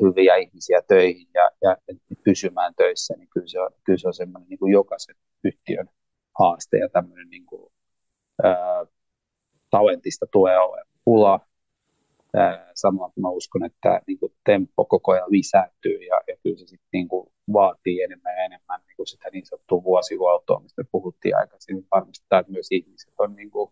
hyviä 0.00 0.36
ihmisiä 0.36 0.82
töihin 0.88 1.28
ja, 1.34 1.50
ja 1.62 1.76
pysymään 2.24 2.74
töissä, 2.74 3.14
niin 3.16 3.28
kyllä 3.28 3.46
se 3.46 3.60
on, 3.60 3.70
kyllä 3.84 3.98
se 3.98 4.08
on 4.08 4.14
semmoinen 4.14 4.48
niin 4.48 4.58
kuin 4.58 4.72
jokaisen 4.72 5.16
yhtiön 5.44 5.88
haaste 6.38 6.78
ja 6.78 6.88
tämmöinen 6.88 7.30
niin 7.30 7.46
kuin, 7.46 7.72
ää, 8.42 8.86
talentista 9.70 10.26
tulee 10.32 10.58
olemaan 10.58 10.86
pula. 11.04 11.40
Kun 13.14 13.22
mä 13.22 13.28
uskon, 13.28 13.64
että 13.64 14.00
niin 14.06 14.18
kuin 14.18 14.32
tempo 14.44 14.84
koko 14.84 15.12
ajan 15.12 15.30
lisääntyy 15.32 15.98
ja, 16.02 16.20
ja 16.28 16.36
kyllä 16.42 16.56
se 16.56 16.66
sitten 16.66 16.88
niin 16.92 17.08
kuin 17.08 17.32
vaatii 17.52 18.02
enemmän 18.02 18.36
ja 18.36 18.44
enemmän 18.44 18.80
niin 18.86 18.96
kuin 18.96 19.06
sitä 19.06 19.30
niin 19.32 19.46
sanottua 19.46 19.84
vuosihuoltoa, 19.84 20.60
mistä 20.60 20.82
puhuttiin 20.92 21.36
aikaisemmin, 21.36 21.86
varmistaa, 21.90 22.38
että 22.38 22.52
myös 22.52 22.66
ihmiset 22.70 23.14
on 23.18 23.36
niin 23.36 23.50
kuin 23.50 23.70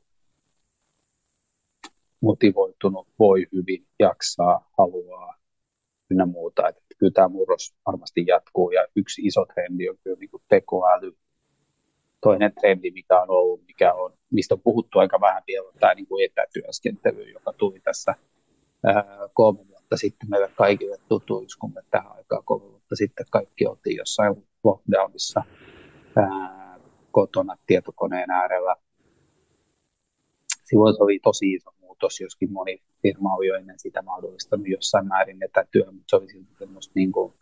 motivoitunut, 2.20 3.08
voi 3.18 3.46
hyvin, 3.52 3.86
jaksaa, 3.98 4.70
haluaa 4.78 5.34
ynnä 6.11 6.26
muuta. 6.26 6.68
Että 6.68 6.80
kyllä 6.98 7.12
tämä 7.12 7.28
murros 7.28 7.74
varmasti 7.86 8.24
jatkuu 8.26 8.70
ja 8.70 8.86
yksi 8.96 9.22
iso 9.22 9.46
trendi 9.54 9.88
on 9.88 9.96
kyllä 10.04 10.16
niin 10.20 10.30
kuin 10.30 10.42
tekoäly. 10.48 11.16
Toinen 12.20 12.52
trendi, 12.61 12.90
mikä 12.90 13.20
on 13.20 13.30
ollut, 13.30 13.62
mikä 13.66 13.94
on, 13.94 14.12
mistä 14.30 14.54
on 14.54 14.61
puhuttu 14.61 14.98
aika 14.98 15.20
vähän 15.20 15.42
vielä, 15.46 15.68
on 15.68 15.74
tämä 15.80 15.94
niin 15.94 16.06
kuin 16.06 16.24
etätyöskentely, 16.24 17.30
joka 17.30 17.52
tuli 17.52 17.80
tässä 17.80 18.14
kolme 19.34 19.68
vuotta 19.68 19.96
sitten 19.96 20.30
meille 20.30 20.50
kaikille 20.54 20.96
tutuiksi, 21.08 21.58
kun 21.58 21.72
me 21.74 21.82
tähän 21.90 22.12
aikaan 22.12 22.44
kolme 22.44 22.70
vuotta 22.70 22.96
sitten 22.96 23.26
kaikki 23.30 23.66
oltiin 23.66 23.96
jossain 23.96 24.46
lockdownissa 24.64 25.42
kotona 27.10 27.56
tietokoneen 27.66 28.30
äärellä. 28.30 28.76
Silloin 30.64 30.96
se 30.96 31.02
oli 31.02 31.18
tosi 31.22 31.52
iso 31.52 31.70
muutos, 31.80 32.20
joskin 32.20 32.52
moni 32.52 32.82
firma 33.02 33.36
oli 33.36 33.46
jo 33.46 33.54
ennen 33.54 33.78
sitä 33.78 34.02
mahdollistanut 34.02 34.68
jossain 34.68 35.06
määrin 35.06 35.42
etätyö, 35.42 35.84
mutta 35.84 36.04
se 36.06 36.16
oli 36.16 36.28
silti 36.28 36.54
semmoista 36.58 36.92
niin 36.94 37.12
kuin, 37.12 37.34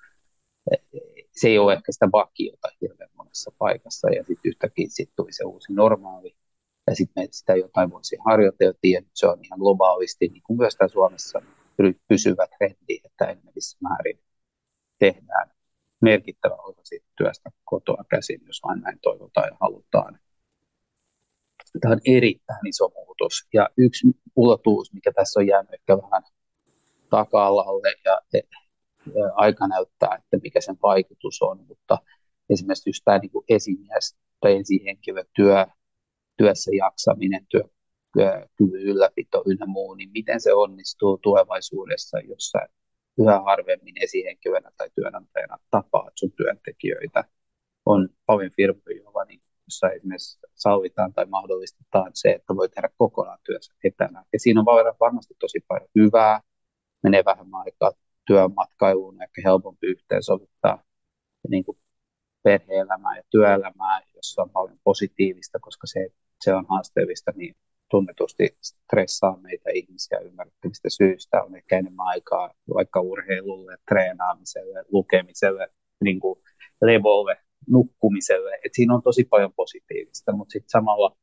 se 1.31 1.49
ei 1.49 1.59
ole 1.59 1.73
ehkä 1.73 1.93
sitä 1.93 2.09
vakiota 2.13 2.69
hirveän 2.81 3.11
monessa 3.15 3.53
paikassa 3.59 4.11
ja 4.11 4.25
sitten 4.25 4.49
yhtäkkiä 4.51 4.87
sit 4.89 5.11
tuli 5.17 5.33
se 5.33 5.45
uusi 5.45 5.73
normaali 5.73 6.37
ja 6.89 6.95
sitten 6.95 7.29
sitä 7.31 7.55
jotain 7.55 7.91
vuosia 7.91 8.23
harjoiteltiin 8.27 8.93
ja 8.93 9.01
nyt 9.01 9.11
se 9.15 9.27
on 9.27 9.45
ihan 9.45 9.59
globaalisti, 9.59 10.29
niin 10.29 10.43
kuin 10.43 10.57
myös 10.57 10.77
täällä 10.77 10.93
Suomessa 10.93 11.43
pysyvä 12.09 12.47
trendi, 12.59 13.01
että 13.05 13.25
enenevissä 13.25 13.79
määrin 13.83 14.21
tehdään 14.99 15.51
merkittävä 16.01 16.55
osa 16.55 16.81
siitä 16.85 17.07
työstä 17.19 17.51
kotoa 17.65 18.05
käsin, 18.11 18.41
jos 18.47 18.61
vain 18.63 18.81
näin 18.81 18.99
toivotaan 19.03 19.49
ja 19.49 19.57
halutaan. 19.61 20.19
Tämä 21.81 21.93
on 21.93 22.01
erittäin 22.05 22.67
iso 22.67 22.89
muutos. 22.95 23.49
Ja 23.55 23.69
yksi 23.77 24.07
ulottuvuus, 24.37 24.93
mikä 24.93 25.13
tässä 25.13 25.41
on 25.41 25.47
jäänyt 25.47 25.75
ehkä 25.75 25.97
vähän 26.03 26.23
taka-alalle 27.11 27.95
ja, 28.05 28.21
aika 29.35 29.69
näyttää, 29.69 30.15
että 30.15 30.39
mikä 30.43 30.61
sen 30.61 30.77
vaikutus 30.83 31.43
on, 31.43 31.67
mutta 31.67 31.99
esimerkiksi 32.51 32.89
just 32.89 33.03
tämä 33.05 33.19
niin 33.19 33.31
kuin 33.31 33.45
esimies 33.49 34.17
tai 34.41 34.57
esihenkilö 34.57 35.25
työ, 35.37 35.67
työssä 36.39 36.71
jaksaminen, 36.75 37.47
työ, 37.49 37.63
kyvyn 38.57 38.83
ylläpito 38.83 39.43
ynnä 39.47 39.67
muu, 39.67 39.95
niin 39.95 40.11
miten 40.15 40.41
se 40.41 40.55
onnistuu 40.55 41.19
tulevaisuudessa, 41.23 42.19
jossa 42.19 42.59
yhä 43.19 43.41
harvemmin 43.41 43.95
esihenkilönä 44.03 44.71
tai 44.77 44.91
työnantajana 44.95 45.59
tapaat 45.71 46.13
sun 46.15 46.33
työntekijöitä. 46.33 47.25
On 47.87 48.09
paljon 48.27 48.51
firmoja, 48.57 49.25
niin 49.29 49.41
jossa 49.67 49.91
esimerkiksi 49.91 50.39
sallitaan 50.55 51.13
tai 51.13 51.27
mahdollistetaan 51.27 52.11
se, 52.15 52.29
että 52.29 52.57
voi 52.57 52.69
tehdä 52.69 52.89
kokonaan 52.99 53.39
työssä 53.45 53.75
etänä. 53.85 54.25
Ja 54.33 54.41
siinä 54.41 54.61
on 54.61 54.67
varmasti 55.01 55.35
tosi 55.39 55.65
paljon 55.69 55.89
hyvää, 55.99 56.41
menee 57.03 57.25
vähemmän 57.25 57.61
aikaa 57.61 57.93
työmatkailuun, 58.27 59.23
ehkä 59.23 59.43
helpompi 59.45 59.87
yhteensovittaa 59.87 60.83
niin 61.49 61.65
kuin 61.65 61.79
perhe-elämää 62.43 63.17
ja 63.17 63.23
työelämää, 63.31 64.01
jossa 64.15 64.43
on 64.43 64.51
paljon 64.51 64.79
positiivista, 64.85 65.59
koska 65.59 65.87
se, 65.87 66.09
se 66.41 66.55
on 66.55 66.67
haasteellista, 66.69 67.33
niin 67.37 67.55
tunnetusti 67.91 68.57
stressaa 68.63 69.37
meitä 69.41 69.71
ihmisiä 69.75 70.19
ymmärrettävistä 70.19 70.89
syistä. 70.91 71.43
On 71.43 71.57
ehkä 71.57 71.79
enemmän 71.79 72.07
aikaa 72.07 72.55
vaikka 72.75 73.01
urheilulle, 73.01 73.77
treenaamiselle, 73.89 74.85
lukemiselle, 74.93 75.69
niin 76.05 76.21
kuin 76.21 76.41
levolle, 76.83 77.37
nukkumiselle. 77.69 78.59
Et 78.65 78.75
siinä 78.75 78.95
on 78.95 79.03
tosi 79.03 79.25
paljon 79.25 79.53
positiivista, 79.53 80.33
mutta 80.33 80.53
sitten 80.53 80.71
samalla 80.71 81.17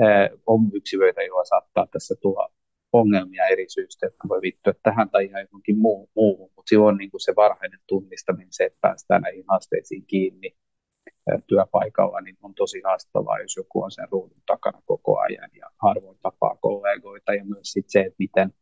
ää, 0.00 0.28
on 0.46 0.70
yksilöitä, 0.74 1.22
joilla 1.22 1.44
saattaa 1.44 1.86
tässä 1.90 2.14
tulla 2.22 2.52
ongelmia 2.92 3.46
eri 3.46 3.66
syistä, 3.68 4.06
jotka 4.06 4.28
voi 4.28 4.42
liittyä 4.42 4.74
tähän 4.82 5.10
tai 5.10 5.24
ihan 5.24 5.42
johonkin 5.42 5.78
muu, 5.78 6.10
muuhun, 6.16 6.50
mutta 6.56 6.68
silloin 6.68 6.96
niin 6.96 7.10
kuin 7.10 7.20
se 7.20 7.32
varhainen 7.36 7.80
tunnistaminen, 7.86 8.48
se, 8.50 8.64
että 8.64 8.78
päästään 8.80 9.22
näihin 9.22 9.44
haasteisiin 9.48 10.06
kiinni 10.06 10.56
työpaikalla, 11.46 12.20
niin 12.20 12.36
on 12.42 12.54
tosi 12.54 12.80
haastavaa, 12.84 13.40
jos 13.40 13.56
joku 13.56 13.82
on 13.82 13.90
sen 13.90 14.08
ruudun 14.10 14.42
takana 14.46 14.82
koko 14.86 15.18
ajan 15.18 15.50
ja 15.54 15.70
harvoin 15.82 16.18
tapaa 16.22 16.56
kollegoita 16.60 17.34
ja 17.34 17.44
myös 17.44 17.72
sit 17.72 17.84
se, 17.88 18.00
että 18.00 18.16
miten 18.18 18.54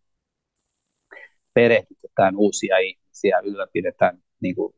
perehdytetään 1.55 2.37
uusia 2.37 2.79
ihmisiä, 2.79 3.39
ylläpidetään 3.39 4.19
niin 4.41 4.55
kuin, 4.55 4.75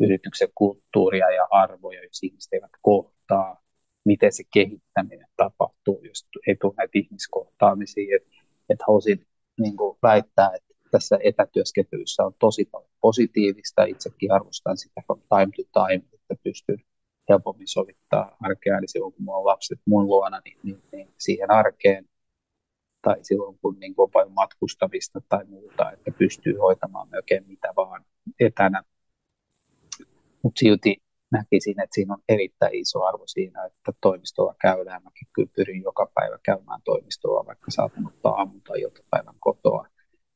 yrityksen 0.00 0.48
kulttuuria 0.54 1.30
ja 1.30 1.46
arvoja, 1.50 2.04
jos 2.04 2.22
ihmiset 2.22 2.52
eivät 2.52 2.70
kohtaa, 2.82 3.62
miten 4.04 4.32
se 4.32 4.42
kehittäminen 4.54 5.28
tapahtuu, 5.36 6.00
jos 6.04 6.28
ei 6.46 6.56
tule 6.60 6.74
näitä 6.76 6.92
ihmiskohtaamisia. 6.94 8.16
Että 8.16 8.28
et 8.68 8.78
haluaisin 8.86 9.26
niin 9.60 9.76
kuin 9.76 9.98
väittää, 10.02 10.50
että 10.54 10.74
tässä 10.90 11.18
etätyöskentelyssä 11.24 12.24
on 12.24 12.34
tosi 12.38 12.64
paljon 12.64 12.90
positiivista. 13.00 13.84
Itsekin 13.84 14.32
arvostan 14.32 14.76
sitä 14.76 15.02
from 15.06 15.20
time 15.20 15.52
to 15.56 15.86
time, 15.86 16.19
että 16.30 16.42
pystyn 16.42 16.78
helpommin 17.28 17.68
sovittaa 17.68 18.36
arkea. 18.42 18.78
Eli 18.78 18.88
silloin, 18.88 19.12
kun 19.12 19.22
minulla 19.22 19.38
on 19.38 19.46
lapset 19.46 19.80
mun 19.86 20.06
luona, 20.06 20.40
niin, 20.44 20.58
niin, 20.62 20.82
niin 20.92 21.14
siihen 21.18 21.50
arkeen 21.50 22.08
tai 23.02 23.16
silloin, 23.22 23.58
kun 23.62 23.76
niin 23.80 23.94
on 23.96 24.10
paljon 24.10 24.32
matkustamista 24.32 25.20
tai 25.28 25.44
muuta, 25.44 25.90
että 25.90 26.10
pystyy 26.18 26.56
hoitamaan 26.58 27.08
melkein 27.10 27.46
mitä 27.46 27.72
vaan 27.76 28.04
etänä. 28.40 28.82
Mutta 30.42 30.58
silti 30.58 30.96
näkisin, 31.30 31.80
että 31.80 31.94
siinä 31.94 32.14
on 32.14 32.22
erittäin 32.28 32.74
iso 32.74 33.02
arvo 33.04 33.26
siinä, 33.26 33.64
että 33.64 33.92
toimistolla 34.00 34.54
käydään. 34.60 35.02
Mäkin 35.02 35.28
kyllä 35.32 35.50
pyrin 35.56 35.82
joka 35.82 36.10
päivä 36.14 36.38
käymään 36.42 36.80
toimistolla, 36.84 37.46
vaikka 37.46 37.70
saatan 37.70 38.06
ottaa 38.06 38.32
aamun 38.32 38.60
tai 38.60 38.80
iltapäivän 38.80 39.34
kotoa. 39.40 39.86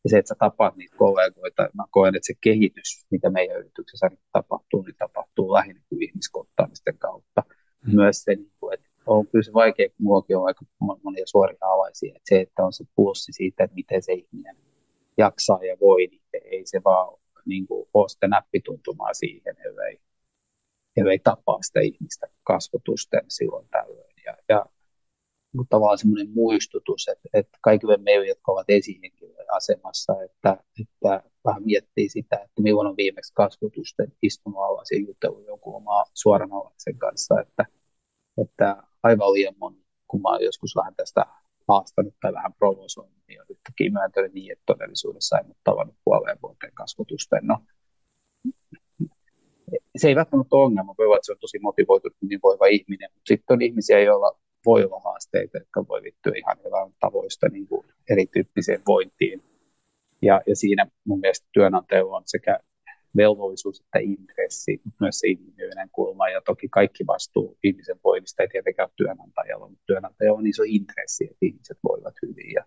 Ja 0.05 0.11
se, 0.11 0.19
että 0.19 0.29
sä 0.29 0.35
tapaat 0.39 0.77
niitä 0.77 0.97
kollegoita, 0.97 1.69
mä 1.75 1.85
koen, 1.91 2.15
että 2.15 2.27
se 2.27 2.35
kehitys, 2.41 3.07
mitä 3.11 3.31
meidän 3.31 3.57
yrityksessä 3.57 4.11
tapahtuu, 4.33 4.83
niin 4.83 4.97
tapahtuu 4.99 5.53
lähinnä 5.53 5.83
kuin 5.89 6.03
ihmiskohtaamisten 6.03 6.99
kautta. 6.99 7.43
Mm. 7.87 7.95
Myös 7.95 8.23
se, 8.23 8.35
niin 8.35 8.51
että 8.73 8.87
on 9.07 9.27
kyllä 9.27 9.43
se 9.43 9.53
vaikea, 9.53 9.89
kun 9.89 9.97
minullakin 9.99 10.37
on 10.37 10.47
aika 10.47 10.65
monia 11.03 11.27
suoria 11.27 11.59
alaisia, 11.61 12.15
että 12.17 12.29
se, 12.29 12.41
että 12.41 12.65
on 12.65 12.73
se 12.73 12.85
pulssi 12.97 13.33
siitä, 13.33 13.65
että 13.65 13.75
miten 13.75 14.03
se 14.03 14.13
ihminen 14.13 14.57
jaksaa 15.17 15.65
ja 15.65 15.77
voi, 15.81 16.07
niin 16.07 16.23
ei 16.33 16.63
se 16.67 16.81
vaan 16.85 17.19
niin 17.47 17.67
kuin, 17.67 17.89
ole 17.95 18.09
sitä 18.09 18.29
näppituntumaa 18.29 19.15
siihen, 19.15 19.57
ellei 19.65 20.01
ellei 20.97 21.19
tapaa 21.19 21.63
sitä 21.63 21.81
ihmistä 21.81 22.27
kasvotusten 22.43 23.25
silloin 23.29 23.69
tällöin. 23.71 24.15
Ja, 24.27 24.37
ja 24.49 24.67
tavallaan 25.69 25.99
semmoinen 25.99 26.31
muistutus, 26.35 27.09
että, 27.09 27.29
että 27.35 27.59
kaikille 27.61 27.97
meille, 27.97 28.27
jotka 28.27 28.53
ovat 28.53 28.71
esihenkilöiden 28.71 29.55
asemassa, 29.55 30.23
että, 30.23 30.57
että 30.81 31.23
vähän 31.45 31.63
miettii 31.65 32.09
sitä, 32.09 32.37
että 32.37 32.63
milloin 32.63 32.89
on 32.89 32.97
viimeksi 32.97 33.33
kasvotusten 33.35 34.13
istunut 34.23 34.59
alas 34.59 34.91
ja 34.91 34.99
jutellut 34.99 35.47
jonkun 35.47 35.77
omaa 35.77 36.05
suoranalaisen 36.15 36.99
kanssa, 36.99 37.41
että, 37.41 37.67
että 38.43 38.83
aivan 39.03 39.33
liian 39.33 39.55
moni, 39.59 39.85
kun 40.09 40.23
mä 40.23 40.29
olen 40.29 40.45
joskus 40.45 40.77
vähän 40.77 40.95
tästä 40.95 41.27
haastanut 41.69 42.15
tai 42.21 42.33
vähän 42.33 42.53
provosoinut, 42.53 43.19
niin 43.29 43.41
on 43.41 43.47
yhtäkkiä 43.51 43.91
myöntänyt 43.91 44.33
niin, 44.33 44.53
että 44.53 44.63
todellisuudessa 44.67 45.39
ei 45.39 45.45
ole 45.47 45.57
tavannut 45.65 45.97
puoleen 46.05 46.39
vuoteen 46.43 46.73
kasvotusten. 46.75 47.41
No, 47.47 47.59
se 49.97 50.09
ei 50.09 50.17
välttämättä 50.17 50.57
ole 50.57 50.65
ongelma, 50.65 50.95
voi 50.99 51.07
olla, 51.07 51.17
että 51.17 51.27
se 51.27 51.33
on 51.33 51.39
tosi 51.39 51.59
motivoitunut, 51.59 52.17
niin 52.29 52.41
voiva 52.43 52.67
ihminen, 52.67 53.11
mutta 53.15 53.29
sitten 53.29 53.55
on 53.55 53.63
ihmisiä, 53.63 54.01
joilla 54.01 54.39
voi 54.67 54.85
olla 54.85 55.01
haasteita, 55.05 55.59
jotka 55.59 55.89
voi 55.89 56.03
liittyä 56.03 56.33
ihan 56.37 56.57
hyvän 56.65 56.93
tavoista 57.01 57.49
niin 57.49 57.67
kuin 57.67 57.87
erityyppiseen 58.11 58.83
vointiin. 58.87 59.43
Ja, 60.23 60.43
ja 60.47 60.57
siinä 60.57 60.87
mun 61.05 61.21
mielestä 61.21 61.49
työnantajalla 61.53 62.17
on 62.17 62.23
sekä 62.27 62.59
velvollisuus 63.17 63.81
että 63.81 63.99
intressi, 63.99 64.81
mutta 64.85 65.05
myös 65.05 65.19
se 65.19 65.29
inhimillinen 65.29 65.91
kulma. 65.93 66.29
Ja 66.29 66.41
toki 66.41 66.69
kaikki 66.69 67.07
vastuu 67.07 67.59
ihmisen 67.65 67.97
voinnista 68.05 68.43
ei 68.43 68.49
tietenkään 68.49 68.89
työnantajalla, 68.97 69.69
mutta 69.69 69.85
työnantajalla 69.87 70.39
on 70.39 70.47
iso 70.47 70.63
intressi, 70.67 71.25
että 71.25 71.47
ihmiset 71.47 71.79
voivat 71.89 72.15
hyvin. 72.23 72.53
Ja, 72.53 72.65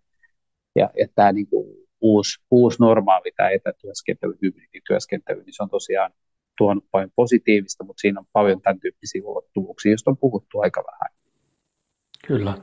ja, 0.75 0.89
ja 0.99 1.07
tämä 1.15 1.31
niin 1.31 1.47
kuin 1.47 1.87
uusi, 2.01 2.39
uusi 2.51 2.77
normaali, 2.79 3.31
tämä 3.37 3.49
etätyöskentely, 3.49 4.33
hybridityöskentely, 4.41 5.43
niin 5.43 5.53
se 5.53 5.63
on 5.63 5.69
tosiaan 5.69 6.11
tuonut 6.57 6.85
paljon 6.91 7.11
positiivista, 7.15 7.83
mutta 7.83 8.01
siinä 8.01 8.19
on 8.19 8.25
paljon 8.33 8.61
tämän 8.61 8.79
tyyppisiä 8.79 9.21
ulottuvuuksia, 9.25 9.91
joista 9.91 10.11
on 10.11 10.17
puhuttu 10.17 10.59
aika 10.59 10.83
vähän. 10.91 11.16
Kyllä. 12.27 12.53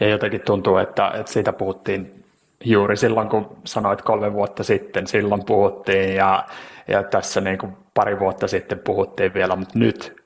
Ja 0.00 0.08
jotenkin 0.08 0.40
tuntuu, 0.40 0.76
että, 0.76 1.12
että 1.14 1.32
siitä 1.32 1.52
puhuttiin 1.52 2.24
juuri 2.64 2.96
silloin, 2.96 3.28
kun 3.28 3.56
sanoit 3.64 4.02
kolme 4.02 4.32
vuotta 4.32 4.64
sitten, 4.64 5.06
silloin 5.06 5.44
puhuttiin 5.44 6.14
ja, 6.14 6.44
ja 6.88 7.02
tässä 7.02 7.40
niin 7.40 7.58
kuin 7.58 7.76
pari 7.94 8.18
vuotta 8.18 8.48
sitten 8.48 8.78
puhuttiin 8.78 9.34
vielä, 9.34 9.56
mutta 9.56 9.78
nyt 9.78 10.22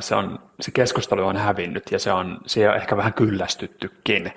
se, 0.00 0.14
on, 0.14 0.38
se 0.60 0.70
keskustelu 0.70 1.26
on 1.26 1.36
hävinnyt 1.36 1.82
ja 1.90 1.98
se 1.98 2.12
on, 2.12 2.40
siihen 2.46 2.70
on 2.70 2.76
ehkä 2.76 2.96
vähän 2.96 3.14
kyllästyttykin 3.14 4.32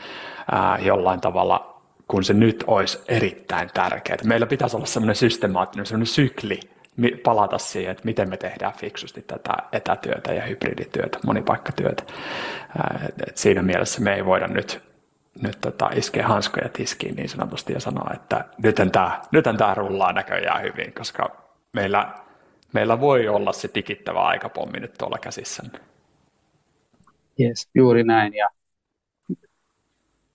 ää, 0.52 0.80
jollain 0.82 1.22
tavalla, 1.22 1.82
kun 2.08 2.24
se 2.24 2.34
nyt 2.34 2.64
olisi 2.68 3.00
erittäin 3.08 3.70
tärkeää. 3.74 4.18
Meillä 4.24 4.46
pitäisi 4.46 4.76
olla 4.76 4.86
sellainen 4.86 5.16
systemaattinen, 5.16 5.86
sellainen 5.86 6.08
sykli, 6.08 6.60
palata 7.24 7.58
siihen, 7.58 7.92
että 7.92 8.06
miten 8.06 8.30
me 8.30 8.38
tehdään 8.38 8.74
fiksusti 8.74 9.22
tätä 9.22 9.54
etätyötä 9.72 10.34
ja 10.34 10.46
hybridityötä, 10.46 11.20
monipaikkatyötä. 11.26 12.04
Et 13.28 13.38
siinä 13.38 13.62
mielessä 13.62 14.02
me 14.02 14.16
ei 14.16 14.26
voida 14.26 14.48
nyt, 14.48 14.82
nyt 15.42 15.58
tota, 15.62 15.90
iskeä 15.96 16.28
hanskoja 16.28 16.70
tiskiin 16.70 17.16
niin 17.16 17.30
sanotusti 17.30 17.74
ja 17.74 17.80
sanoa, 17.80 18.12
että 18.14 18.46
nythän 18.64 18.92
tämä, 18.92 19.22
nythän 19.32 19.78
rullaa 19.78 20.14
näköjään 20.14 20.64
hyvin, 20.64 20.94
koska 20.94 21.42
meillä, 21.74 22.14
meillä 22.74 23.00
voi 23.00 23.28
olla 23.28 23.54
se 23.54 23.68
tikittävä 23.68 24.20
aikapommi 24.20 24.80
nyt 24.80 24.94
tuolla 24.98 25.18
käsissä. 25.18 25.64
Yes, 27.40 27.70
juuri 27.76 28.04
näin. 28.04 28.34
Ja 28.34 28.50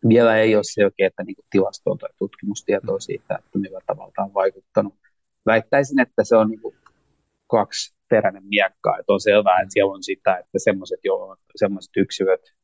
vielä 0.09 0.37
ei 0.37 0.57
ole 0.57 0.65
selkeää 0.65 1.11
niin 1.27 1.37
tilastoa 1.51 1.97
tai 1.97 2.11
tutkimustietoa 2.19 3.01
siitä, 3.01 3.35
että 3.39 3.59
millä 3.59 3.81
tavalla 3.87 4.12
tämä 4.17 4.27
on 4.27 4.35
vaikuttanut 4.35 4.95
väittäisin, 5.47 6.01
että 6.01 6.25
se 6.25 6.37
on 6.37 6.51
niin 6.51 6.61
kuin 6.61 6.75
kaksi 7.47 7.95
teräinen 8.09 8.45
miekkaa. 8.45 8.99
Että 8.99 9.13
on 9.13 9.21
selvää, 9.21 9.61
että 9.61 9.73
siellä 9.73 9.93
on 9.93 10.03
sitä, 10.03 10.37
että 10.37 10.59
semmoiset, 10.59 11.01
semmoiset 11.57 11.93
yksilöt, 11.97 12.55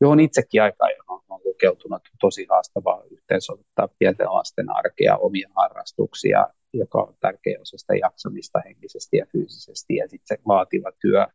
johon 0.00 0.20
itsekin 0.20 0.62
aikaa 0.62 0.88
on, 1.08 1.20
on 1.28 1.40
lukeutunut 1.44 2.02
tosi 2.20 2.46
haastavaa 2.50 3.02
yhteensovittaa 3.10 3.88
pienten 3.98 4.26
lasten 4.26 4.70
arkea, 4.70 5.16
omia 5.16 5.48
harrastuksia, 5.56 6.46
joka 6.72 6.98
on 6.98 7.14
tärkeä 7.20 7.58
osa 7.60 7.78
sitä 7.78 7.94
jaksamista 7.94 8.60
henkisesti 8.64 9.16
ja 9.16 9.26
fyysisesti, 9.32 9.94
ja 9.94 10.08
sitten 10.08 10.36
se 10.36 10.42
vaativa 10.48 10.92
työ, 11.00 11.26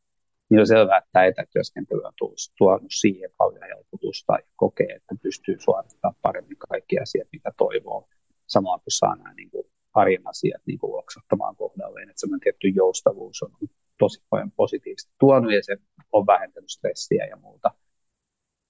niin 0.49 0.59
on 0.59 0.67
selvää, 0.67 0.97
että 0.97 1.25
etätyöskentely 1.25 2.01
on 2.03 2.13
tuonut 2.57 2.91
siihen 2.91 3.29
paljon 3.37 3.63
helpotusta 3.63 4.33
ja 4.33 4.47
kokee, 4.55 4.95
että 4.95 5.15
pystyy 5.21 5.55
suorittamaan 5.59 6.15
paremmin 6.21 6.57
kaikki 6.57 6.99
asiat, 6.99 7.27
mitä 7.31 7.51
toivoo, 7.57 8.07
samalla 8.47 8.77
kun 8.77 8.85
saa 8.87 9.15
nämä 9.15 9.33
niin 9.33 9.51
kuin 9.51 9.65
arjen 9.93 10.27
asiat 10.27 10.61
niin 10.65 10.79
kuin 10.79 10.91
loksahtamaan 10.91 11.55
kohdalleen, 11.55 12.09
että 12.09 12.19
semmoinen 12.19 12.43
tietty 12.43 12.67
joustavuus 12.67 13.43
on 13.43 13.51
tosi 13.99 14.23
paljon 14.29 14.51
positiivista 14.51 15.11
tuonut 15.19 15.53
ja 15.53 15.63
se 15.63 15.77
on 16.11 16.27
vähentänyt 16.27 16.69
stressiä 16.69 17.25
ja 17.25 17.35
muuta. 17.35 17.71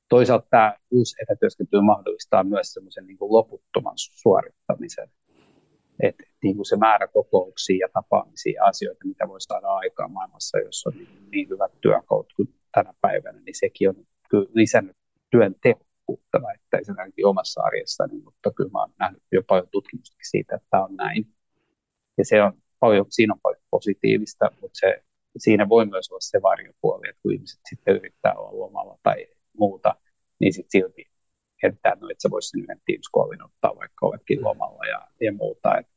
Toisaalta 0.09 0.47
tämä 0.49 0.75
uusi 0.91 1.15
etätyöskentely 1.23 1.81
mahdollistaa 1.81 2.43
myös 2.43 2.73
semmoisen 2.73 3.07
niin 3.07 3.17
loputtoman 3.19 3.93
suorittamisen. 3.95 5.09
Että 6.03 6.23
niin 6.43 6.55
kuin 6.55 6.65
se 6.65 6.77
määrä 6.77 7.07
kokouksia 7.07 7.77
ja 7.79 7.89
tapaamisia 7.93 8.63
asioita, 8.63 9.07
mitä 9.07 9.27
voi 9.27 9.41
saada 9.41 9.67
aikaan 9.67 10.11
maailmassa, 10.11 10.59
jos 10.59 10.85
on 10.87 10.93
niin, 10.93 11.29
niin 11.31 11.49
hyvät 11.49 11.71
työkalut 11.81 12.33
kuin 12.35 12.53
tänä 12.71 12.93
päivänä, 13.01 13.39
niin 13.39 13.59
sekin 13.59 13.89
on 13.89 13.95
lisännyt 14.53 14.97
työn 15.31 15.55
tehokkuutta 16.07 16.41
väittäisin 16.41 16.95
omassa 17.25 17.61
arjessani, 17.61 18.21
mutta 18.23 18.51
kyllä 18.51 18.69
mä 18.69 18.79
oon 18.79 18.93
nähnyt 18.99 19.23
jo 19.31 19.43
paljon 19.47 19.67
tutkimusta 19.71 20.17
siitä, 20.21 20.55
että 20.55 20.67
tämä 20.71 20.83
on 20.83 20.95
näin. 20.95 21.27
Ja 22.17 22.25
se 22.25 22.43
on 22.43 22.53
paljon, 22.79 23.05
siinä 23.09 23.33
on 23.33 23.39
paljon 23.43 23.61
positiivista, 23.71 24.51
mutta 24.61 24.79
se, 24.79 25.03
siinä 25.37 25.69
voi 25.69 25.85
myös 25.85 26.11
olla 26.11 26.19
se 26.21 26.41
varjopuoli, 26.41 27.09
että 27.09 27.21
kun 27.21 27.33
ihmiset 27.33 27.59
sitten 27.69 27.95
yrittää 27.95 28.33
olla 28.35 28.59
lomalla 28.59 28.97
tai 29.03 29.27
muuta, 29.57 29.95
niin 30.39 30.53
sitten 30.53 30.71
silti 30.71 31.05
heitetään, 31.63 31.99
no, 31.99 32.09
että 32.09 32.21
sä 32.21 32.29
voisi 32.29 32.49
sen 32.49 32.61
yhden 32.61 32.81
Teams-koolin 32.85 33.45
ottaa 33.45 33.75
vaikka 33.75 34.05
oletkin 34.05 34.43
lomalla 34.43 34.85
ja, 34.85 35.07
ja 35.21 35.33
muuta. 35.33 35.77
Et, 35.77 35.87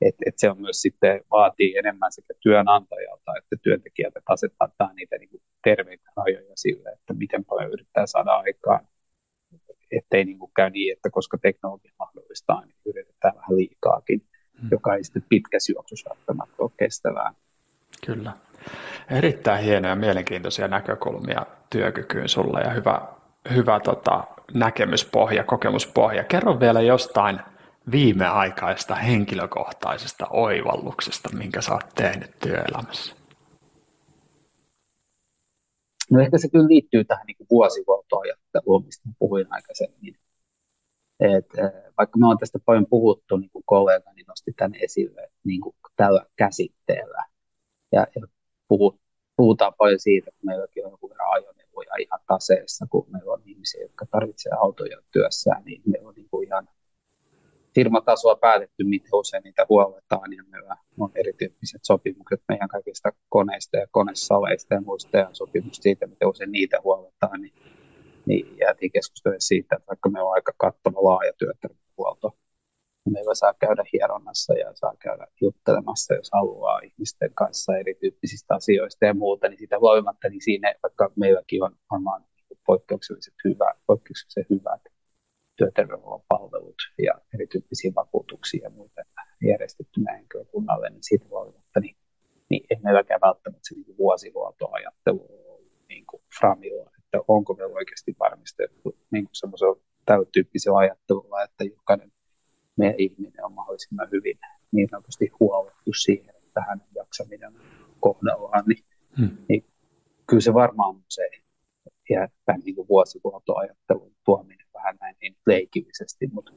et, 0.00 0.14
et 0.26 0.34
se 0.36 0.50
on 0.50 0.60
myös 0.60 0.82
sitten 0.82 1.20
vaatii 1.30 1.76
enemmän 1.76 2.12
sekä 2.12 2.34
työnantajalta 2.40 3.32
että 3.38 3.56
työntekijältä, 3.62 4.18
että 4.18 4.32
asettaa 4.32 4.92
niitä 4.96 5.16
niin 5.18 5.28
kuin 5.28 5.42
terveitä 5.64 6.10
rajoja 6.16 6.56
sille, 6.56 6.88
että 6.88 7.14
miten 7.14 7.44
paljon 7.44 7.72
yrittää 7.72 8.06
saada 8.06 8.34
aikaan. 8.34 8.88
Ettei 9.98 10.24
niin 10.24 10.38
kuin 10.38 10.50
käy 10.56 10.70
niin, 10.70 10.92
että 10.92 11.10
koska 11.10 11.38
teknologia 11.38 11.92
mahdollistaa, 11.98 12.64
niin 12.64 12.76
yritetään 12.86 13.34
vähän 13.34 13.56
liikaakin, 13.56 14.22
hmm. 14.60 14.68
joka 14.70 14.94
ei 14.94 15.04
sitten 15.04 15.24
pitkässä 15.28 15.72
juoksussa 15.72 16.10
välttämättä 16.10 16.54
ole 16.58 16.70
kestävää. 16.76 17.34
Kyllä. 18.06 18.32
Erittäin 19.10 19.64
hienoja 19.64 19.92
ja 19.92 19.96
mielenkiintoisia 19.96 20.68
näkökulmia 20.68 21.46
työkykyyn 21.70 22.28
sulla 22.28 22.60
ja 22.60 22.70
hyvä, 22.70 23.08
hyvä 23.54 23.80
tota, 23.80 24.24
näkemyspohja, 24.54 25.44
kokemuspohja. 25.44 26.24
Kerro 26.24 26.60
vielä 26.60 26.80
jostain 26.80 27.40
viimeaikaista 27.90 28.94
henkilökohtaisesta 28.94 30.26
oivalluksesta, 30.30 31.28
minkä 31.36 31.60
sä 31.60 31.72
oot 31.72 31.94
tehnyt 31.94 32.30
työelämässä. 32.42 33.23
No 36.10 36.20
ehkä 36.20 36.38
se 36.38 36.48
kyllä 36.48 36.68
liittyy 36.68 37.04
tähän 37.04 37.26
niin 37.26 37.46
vuosihuoltoajatteluun, 37.50 38.84
mistä 38.84 39.08
puhuin 39.18 39.46
aikaisemmin. 39.50 40.18
Et, 41.20 41.46
vaikka 41.98 42.18
me 42.18 42.26
on 42.26 42.38
tästä 42.38 42.58
paljon 42.64 42.86
puhuttu, 42.86 43.36
niin 43.36 43.50
kuin 43.50 43.62
kollegani 43.66 44.22
nosti 44.28 44.52
tämän 44.56 44.74
esille 44.74 45.30
niin 45.44 45.60
kuin 45.60 45.76
tällä 45.96 46.26
käsitteellä. 46.36 47.24
Ja, 47.92 48.06
ja 48.16 48.26
puhut, 48.68 49.00
puhutaan 49.36 49.72
paljon 49.78 50.00
siitä, 50.00 50.28
että 50.28 50.46
meilläkin 50.46 50.86
on 50.86 50.90
joku 50.90 51.10
verran 51.10 51.32
ajoneuvoja 51.32 51.94
ihan 51.98 52.20
taseessa, 52.26 52.86
kun 52.90 53.06
meillä 53.10 53.32
on 53.32 53.42
ihmisiä, 53.44 53.82
jotka 53.82 54.06
tarvitsevat 54.10 54.58
autoja 54.60 55.02
työssään, 55.12 55.64
niin 55.64 55.82
meillä 55.86 56.08
on 56.08 56.14
niin 56.14 56.28
kuin 56.30 56.46
ihan 56.46 56.68
firmatasoa 57.74 58.36
päätetty, 58.36 58.84
miten 58.84 59.10
usein 59.12 59.42
niitä 59.42 59.66
huolletaan, 59.68 60.32
ja 60.32 60.44
meillä 60.50 60.76
on 60.98 61.10
erityyppiset 61.14 61.80
sopimukset 61.84 62.40
meidän 62.48 62.68
kaikista 62.68 63.12
koneista 63.28 63.76
ja 63.76 63.86
konesaleista 63.90 64.74
ja 64.74 64.80
muista, 64.80 65.16
ja 65.16 65.28
sopimus 65.32 65.76
siitä, 65.76 66.06
miten 66.06 66.28
usein 66.28 66.52
niitä 66.52 66.80
huolletaan, 66.84 67.40
niin, 67.40 67.54
niin 68.26 68.58
jäätiin 68.58 68.92
keskustelemaan 68.92 69.40
siitä, 69.40 69.76
että 69.76 69.86
vaikka 69.86 70.08
meillä 70.08 70.28
on 70.28 70.34
aika 70.34 70.52
kattava 70.56 71.04
laaja 71.04 71.32
työterveyshuolto, 71.38 72.36
niin 73.04 73.12
meillä 73.12 73.34
saa 73.34 73.54
käydä 73.54 73.84
hieronnassa 73.92 74.54
ja 74.54 74.74
saa 74.74 74.94
käydä 74.98 75.26
juttelemassa, 75.40 76.14
jos 76.14 76.30
haluaa 76.32 76.78
ihmisten 76.78 77.30
kanssa 77.34 77.76
erityyppisistä 77.76 78.54
asioista 78.54 79.04
ja 79.04 79.14
muuta, 79.14 79.48
niin 79.48 79.58
sitä 79.58 79.78
huolimatta, 79.78 80.28
niin 80.28 80.44
siinä, 80.44 80.74
vaikka 80.82 81.10
meilläkin 81.16 81.62
on 81.62 81.76
varmaan 81.90 82.24
poikkeuksellisesti 82.66 83.40
hyvä, 83.44 83.74
poikkeuksellisen 83.86 84.46
hyvät 84.50 84.93
työterveydenhuollon 85.56 86.24
palvelut 86.28 86.76
ja 86.98 87.12
erityyppisiä 87.34 87.92
vakuutuksia 87.94 88.60
ja 88.62 88.70
muita 88.70 89.02
järjestetty 89.42 90.00
henkilökunnalle, 90.12 90.90
niin 90.90 91.02
siitä 91.02 91.26
huolimatta 91.28 91.80
niin, 91.80 91.96
niin 92.50 92.66
ei 92.70 92.78
meilläkään 92.82 93.20
välttämättä 93.20 93.68
se 93.68 93.74
niin 93.74 93.98
vuosihuoltoajattelu 93.98 95.28
niin 95.88 96.06
kuin 96.06 96.22
framilla, 96.38 96.90
että 96.98 97.18
onko 97.28 97.54
meillä 97.54 97.74
oikeasti 97.74 98.16
varmistettu 98.20 98.98
niin 99.10 99.24
kuin 99.24 99.34
semmoisella 99.34 99.76
tällä 100.06 100.26
tyyppisellä 100.32 100.78
ajattelulla, 100.78 101.42
että 101.42 101.64
jokainen 101.64 102.12
meidän 102.76 102.94
ihminen 102.98 103.44
on 103.44 103.52
mahdollisimman 103.52 104.08
hyvin 104.12 104.38
niin 104.72 104.88
sanotusti 104.90 105.30
huolettu 105.40 105.92
siihen, 106.04 106.34
että 106.36 106.64
hänen 106.68 106.86
jaksaminen 106.94 107.52
kohdallaan, 108.00 108.64
niin, 108.66 108.84
hmm. 109.18 109.36
niin 109.48 109.64
kyllä 110.26 110.40
se 110.40 110.54
varmaan 110.54 110.88
on 110.88 111.02
se, 111.08 111.28
ja 112.10 112.28
tämän 112.44 112.60
niin 112.64 112.88
vuosihuoltoajattelun 112.88 114.12
tuominen 114.24 114.63
vähän 114.84 114.96
näin 115.00 115.16
niin 115.20 115.36
leikillisesti, 115.46 116.26
mutta, 116.32 116.52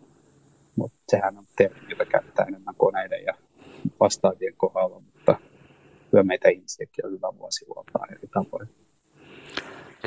mutta 0.75 0.97
sehän 1.07 1.37
on 1.37 1.45
termi, 1.57 1.89
jota 1.89 2.05
käyttää 2.05 2.45
enemmän 2.45 2.75
koneiden 2.77 3.25
ja 3.25 3.33
vastaavien 3.99 4.53
kohdalla, 4.57 4.99
mutta 4.99 5.35
kyllä 6.11 6.23
meitä 6.23 6.49
ihmisiäkin 6.49 7.05
on 7.05 7.11
hyvä 7.11 7.27
vuosihuoltaa 7.37 8.05
eri 8.11 8.27
tavoin. 8.33 8.69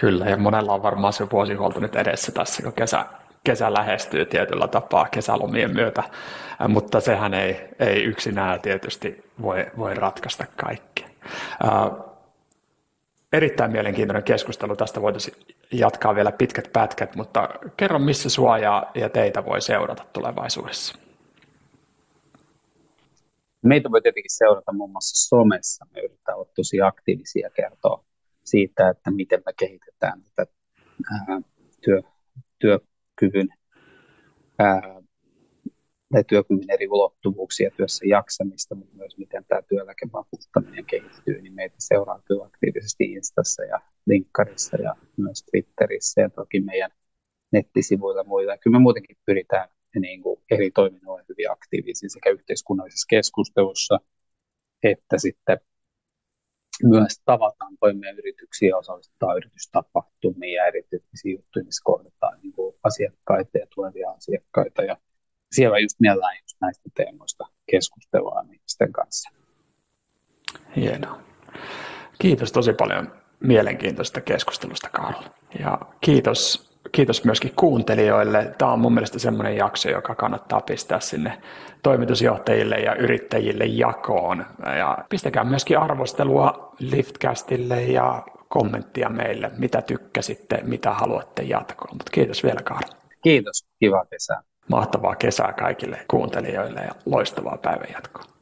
Kyllä, 0.00 0.24
ja 0.26 0.36
monella 0.36 0.72
on 0.72 0.82
varmaan 0.82 1.12
se 1.12 1.30
vuosihuolto 1.32 1.80
nyt 1.80 1.96
edessä 1.96 2.32
tässä, 2.32 2.62
kun 2.62 2.72
kesä, 2.72 3.06
kesä 3.44 3.72
lähestyy 3.72 4.26
tietyllä 4.26 4.68
tapaa 4.68 5.08
kesälomien 5.10 5.74
myötä, 5.74 6.02
mutta 6.68 7.00
sehän 7.00 7.34
ei, 7.34 7.68
ei 7.78 8.04
yksinään 8.04 8.60
tietysti 8.60 9.24
voi, 9.42 9.66
voi 9.78 9.94
ratkaista 9.94 10.44
kaikkea. 10.56 11.08
Erittäin 13.32 13.72
mielenkiintoinen 13.72 14.22
keskustelu. 14.22 14.76
Tästä 14.76 15.02
voitaisiin 15.02 15.36
jatkaa 15.72 16.14
vielä 16.14 16.32
pitkät 16.32 16.70
pätkät, 16.72 17.16
mutta 17.16 17.48
kerro, 17.76 17.98
missä 17.98 18.30
sua 18.30 18.58
ja, 18.58 18.92
teitä 19.12 19.44
voi 19.44 19.60
seurata 19.60 20.04
tulevaisuudessa? 20.12 20.98
Meitä 23.62 23.90
voi 23.90 24.02
tietenkin 24.02 24.36
seurata 24.36 24.72
muun 24.72 24.90
muassa 24.90 25.28
somessa. 25.28 25.86
Me 25.94 26.00
yritetään 26.00 26.38
olla 26.38 26.50
tosi 26.56 26.80
aktiivisia 26.80 27.50
kertoa 27.50 28.04
siitä, 28.44 28.88
että 28.88 29.10
miten 29.10 29.42
me 29.46 29.52
kehitetään 29.58 30.22
tätä 30.34 30.52
työ, 31.84 32.02
työkyvyn 32.58 33.48
ää, 34.58 34.99
tai 36.12 36.24
työkyvyn 36.24 36.70
eri 36.70 36.88
ulottuvuuksia 36.88 37.70
työssä 37.76 38.06
jaksamista, 38.06 38.74
mutta 38.74 38.96
myös 38.96 39.18
miten 39.18 39.44
tämä 39.44 39.62
työeläkevakuuttaminen 39.62 40.84
kehittyy, 40.84 41.40
niin 41.42 41.54
meitä 41.54 41.76
seuraa 41.78 42.22
kyllä 42.24 42.44
aktiivisesti 42.44 43.04
Instassa 43.04 43.64
ja 43.64 43.80
Linkkarissa 44.06 44.76
ja 44.76 44.94
myös 45.16 45.44
Twitterissä 45.50 46.20
ja 46.20 46.30
toki 46.30 46.60
meidän 46.60 46.90
nettisivuilla 47.52 48.24
muilla. 48.24 48.58
Kyllä 48.58 48.78
me 48.78 48.82
muutenkin 48.82 49.16
pyritään 49.26 49.68
niin 50.00 50.22
kuin 50.22 50.40
eri 50.50 50.70
toiminnoilla 50.70 51.24
hyvin 51.28 51.50
aktiivisia 51.50 52.08
sekä 52.08 52.30
yhteiskunnallisessa 52.30 53.06
keskustelussa 53.10 53.98
että 54.82 55.18
sitten 55.18 55.60
myös 56.82 57.20
tavataan 57.24 57.76
toimia 57.80 58.10
yrityksiä, 58.10 58.76
osallistetaan 58.76 59.36
yritystapahtumia 59.36 60.62
ja 60.62 60.66
erityyppisiä 60.66 61.32
juttuja, 61.32 61.64
missä 61.64 61.82
kohdataan 61.84 62.40
niin 62.42 62.54
asiakkaita 62.82 63.58
ja 63.58 63.66
tulevia 63.74 64.10
asiakkaita 64.10 64.82
ja 64.82 64.96
siellä 65.52 65.78
just 65.78 66.00
mielellään 66.00 66.36
just 66.42 66.56
näistä 66.60 66.90
teemoista 66.94 67.44
keskustellaan 67.70 68.52
ihmisten 68.54 68.92
kanssa. 68.92 69.30
Hienoa. 70.76 71.18
Kiitos 72.18 72.52
tosi 72.52 72.72
paljon 72.72 73.12
mielenkiintoista 73.40 74.20
keskustelusta, 74.20 74.88
Karl. 74.88 75.22
Ja 75.58 75.78
kiitos, 76.00 76.70
kiitos 76.92 77.24
myöskin 77.24 77.52
kuuntelijoille. 77.56 78.54
Tämä 78.58 78.72
on 78.72 78.80
mun 78.80 78.94
mielestä 78.94 79.18
semmoinen 79.18 79.56
jakso, 79.56 79.90
joka 79.90 80.14
kannattaa 80.14 80.60
pistää 80.60 81.00
sinne 81.00 81.42
toimitusjohtajille 81.82 82.76
ja 82.76 82.94
yrittäjille 82.94 83.64
jakoon. 83.64 84.46
Ja 84.78 84.98
pistäkää 85.08 85.44
myöskin 85.44 85.78
arvostelua 85.78 86.74
Liftcastille 86.78 87.82
ja 87.82 88.22
kommenttia 88.48 89.08
meille, 89.08 89.50
mitä 89.58 89.82
tykkäsitte, 89.82 90.60
mitä 90.62 90.90
haluatte 90.92 91.42
jatkoon. 91.42 91.90
Mutta 91.92 92.10
kiitos 92.12 92.44
vielä, 92.44 92.62
Karl. 92.62 92.88
Kiitos, 93.22 93.66
kiva 93.80 94.04
kesää 94.10 94.42
mahtavaa 94.70 95.14
kesää 95.16 95.52
kaikille 95.52 95.98
kuuntelijoille 96.10 96.80
ja 96.80 96.94
loistavaa 97.06 97.58
päivänjatkoa. 97.62 98.39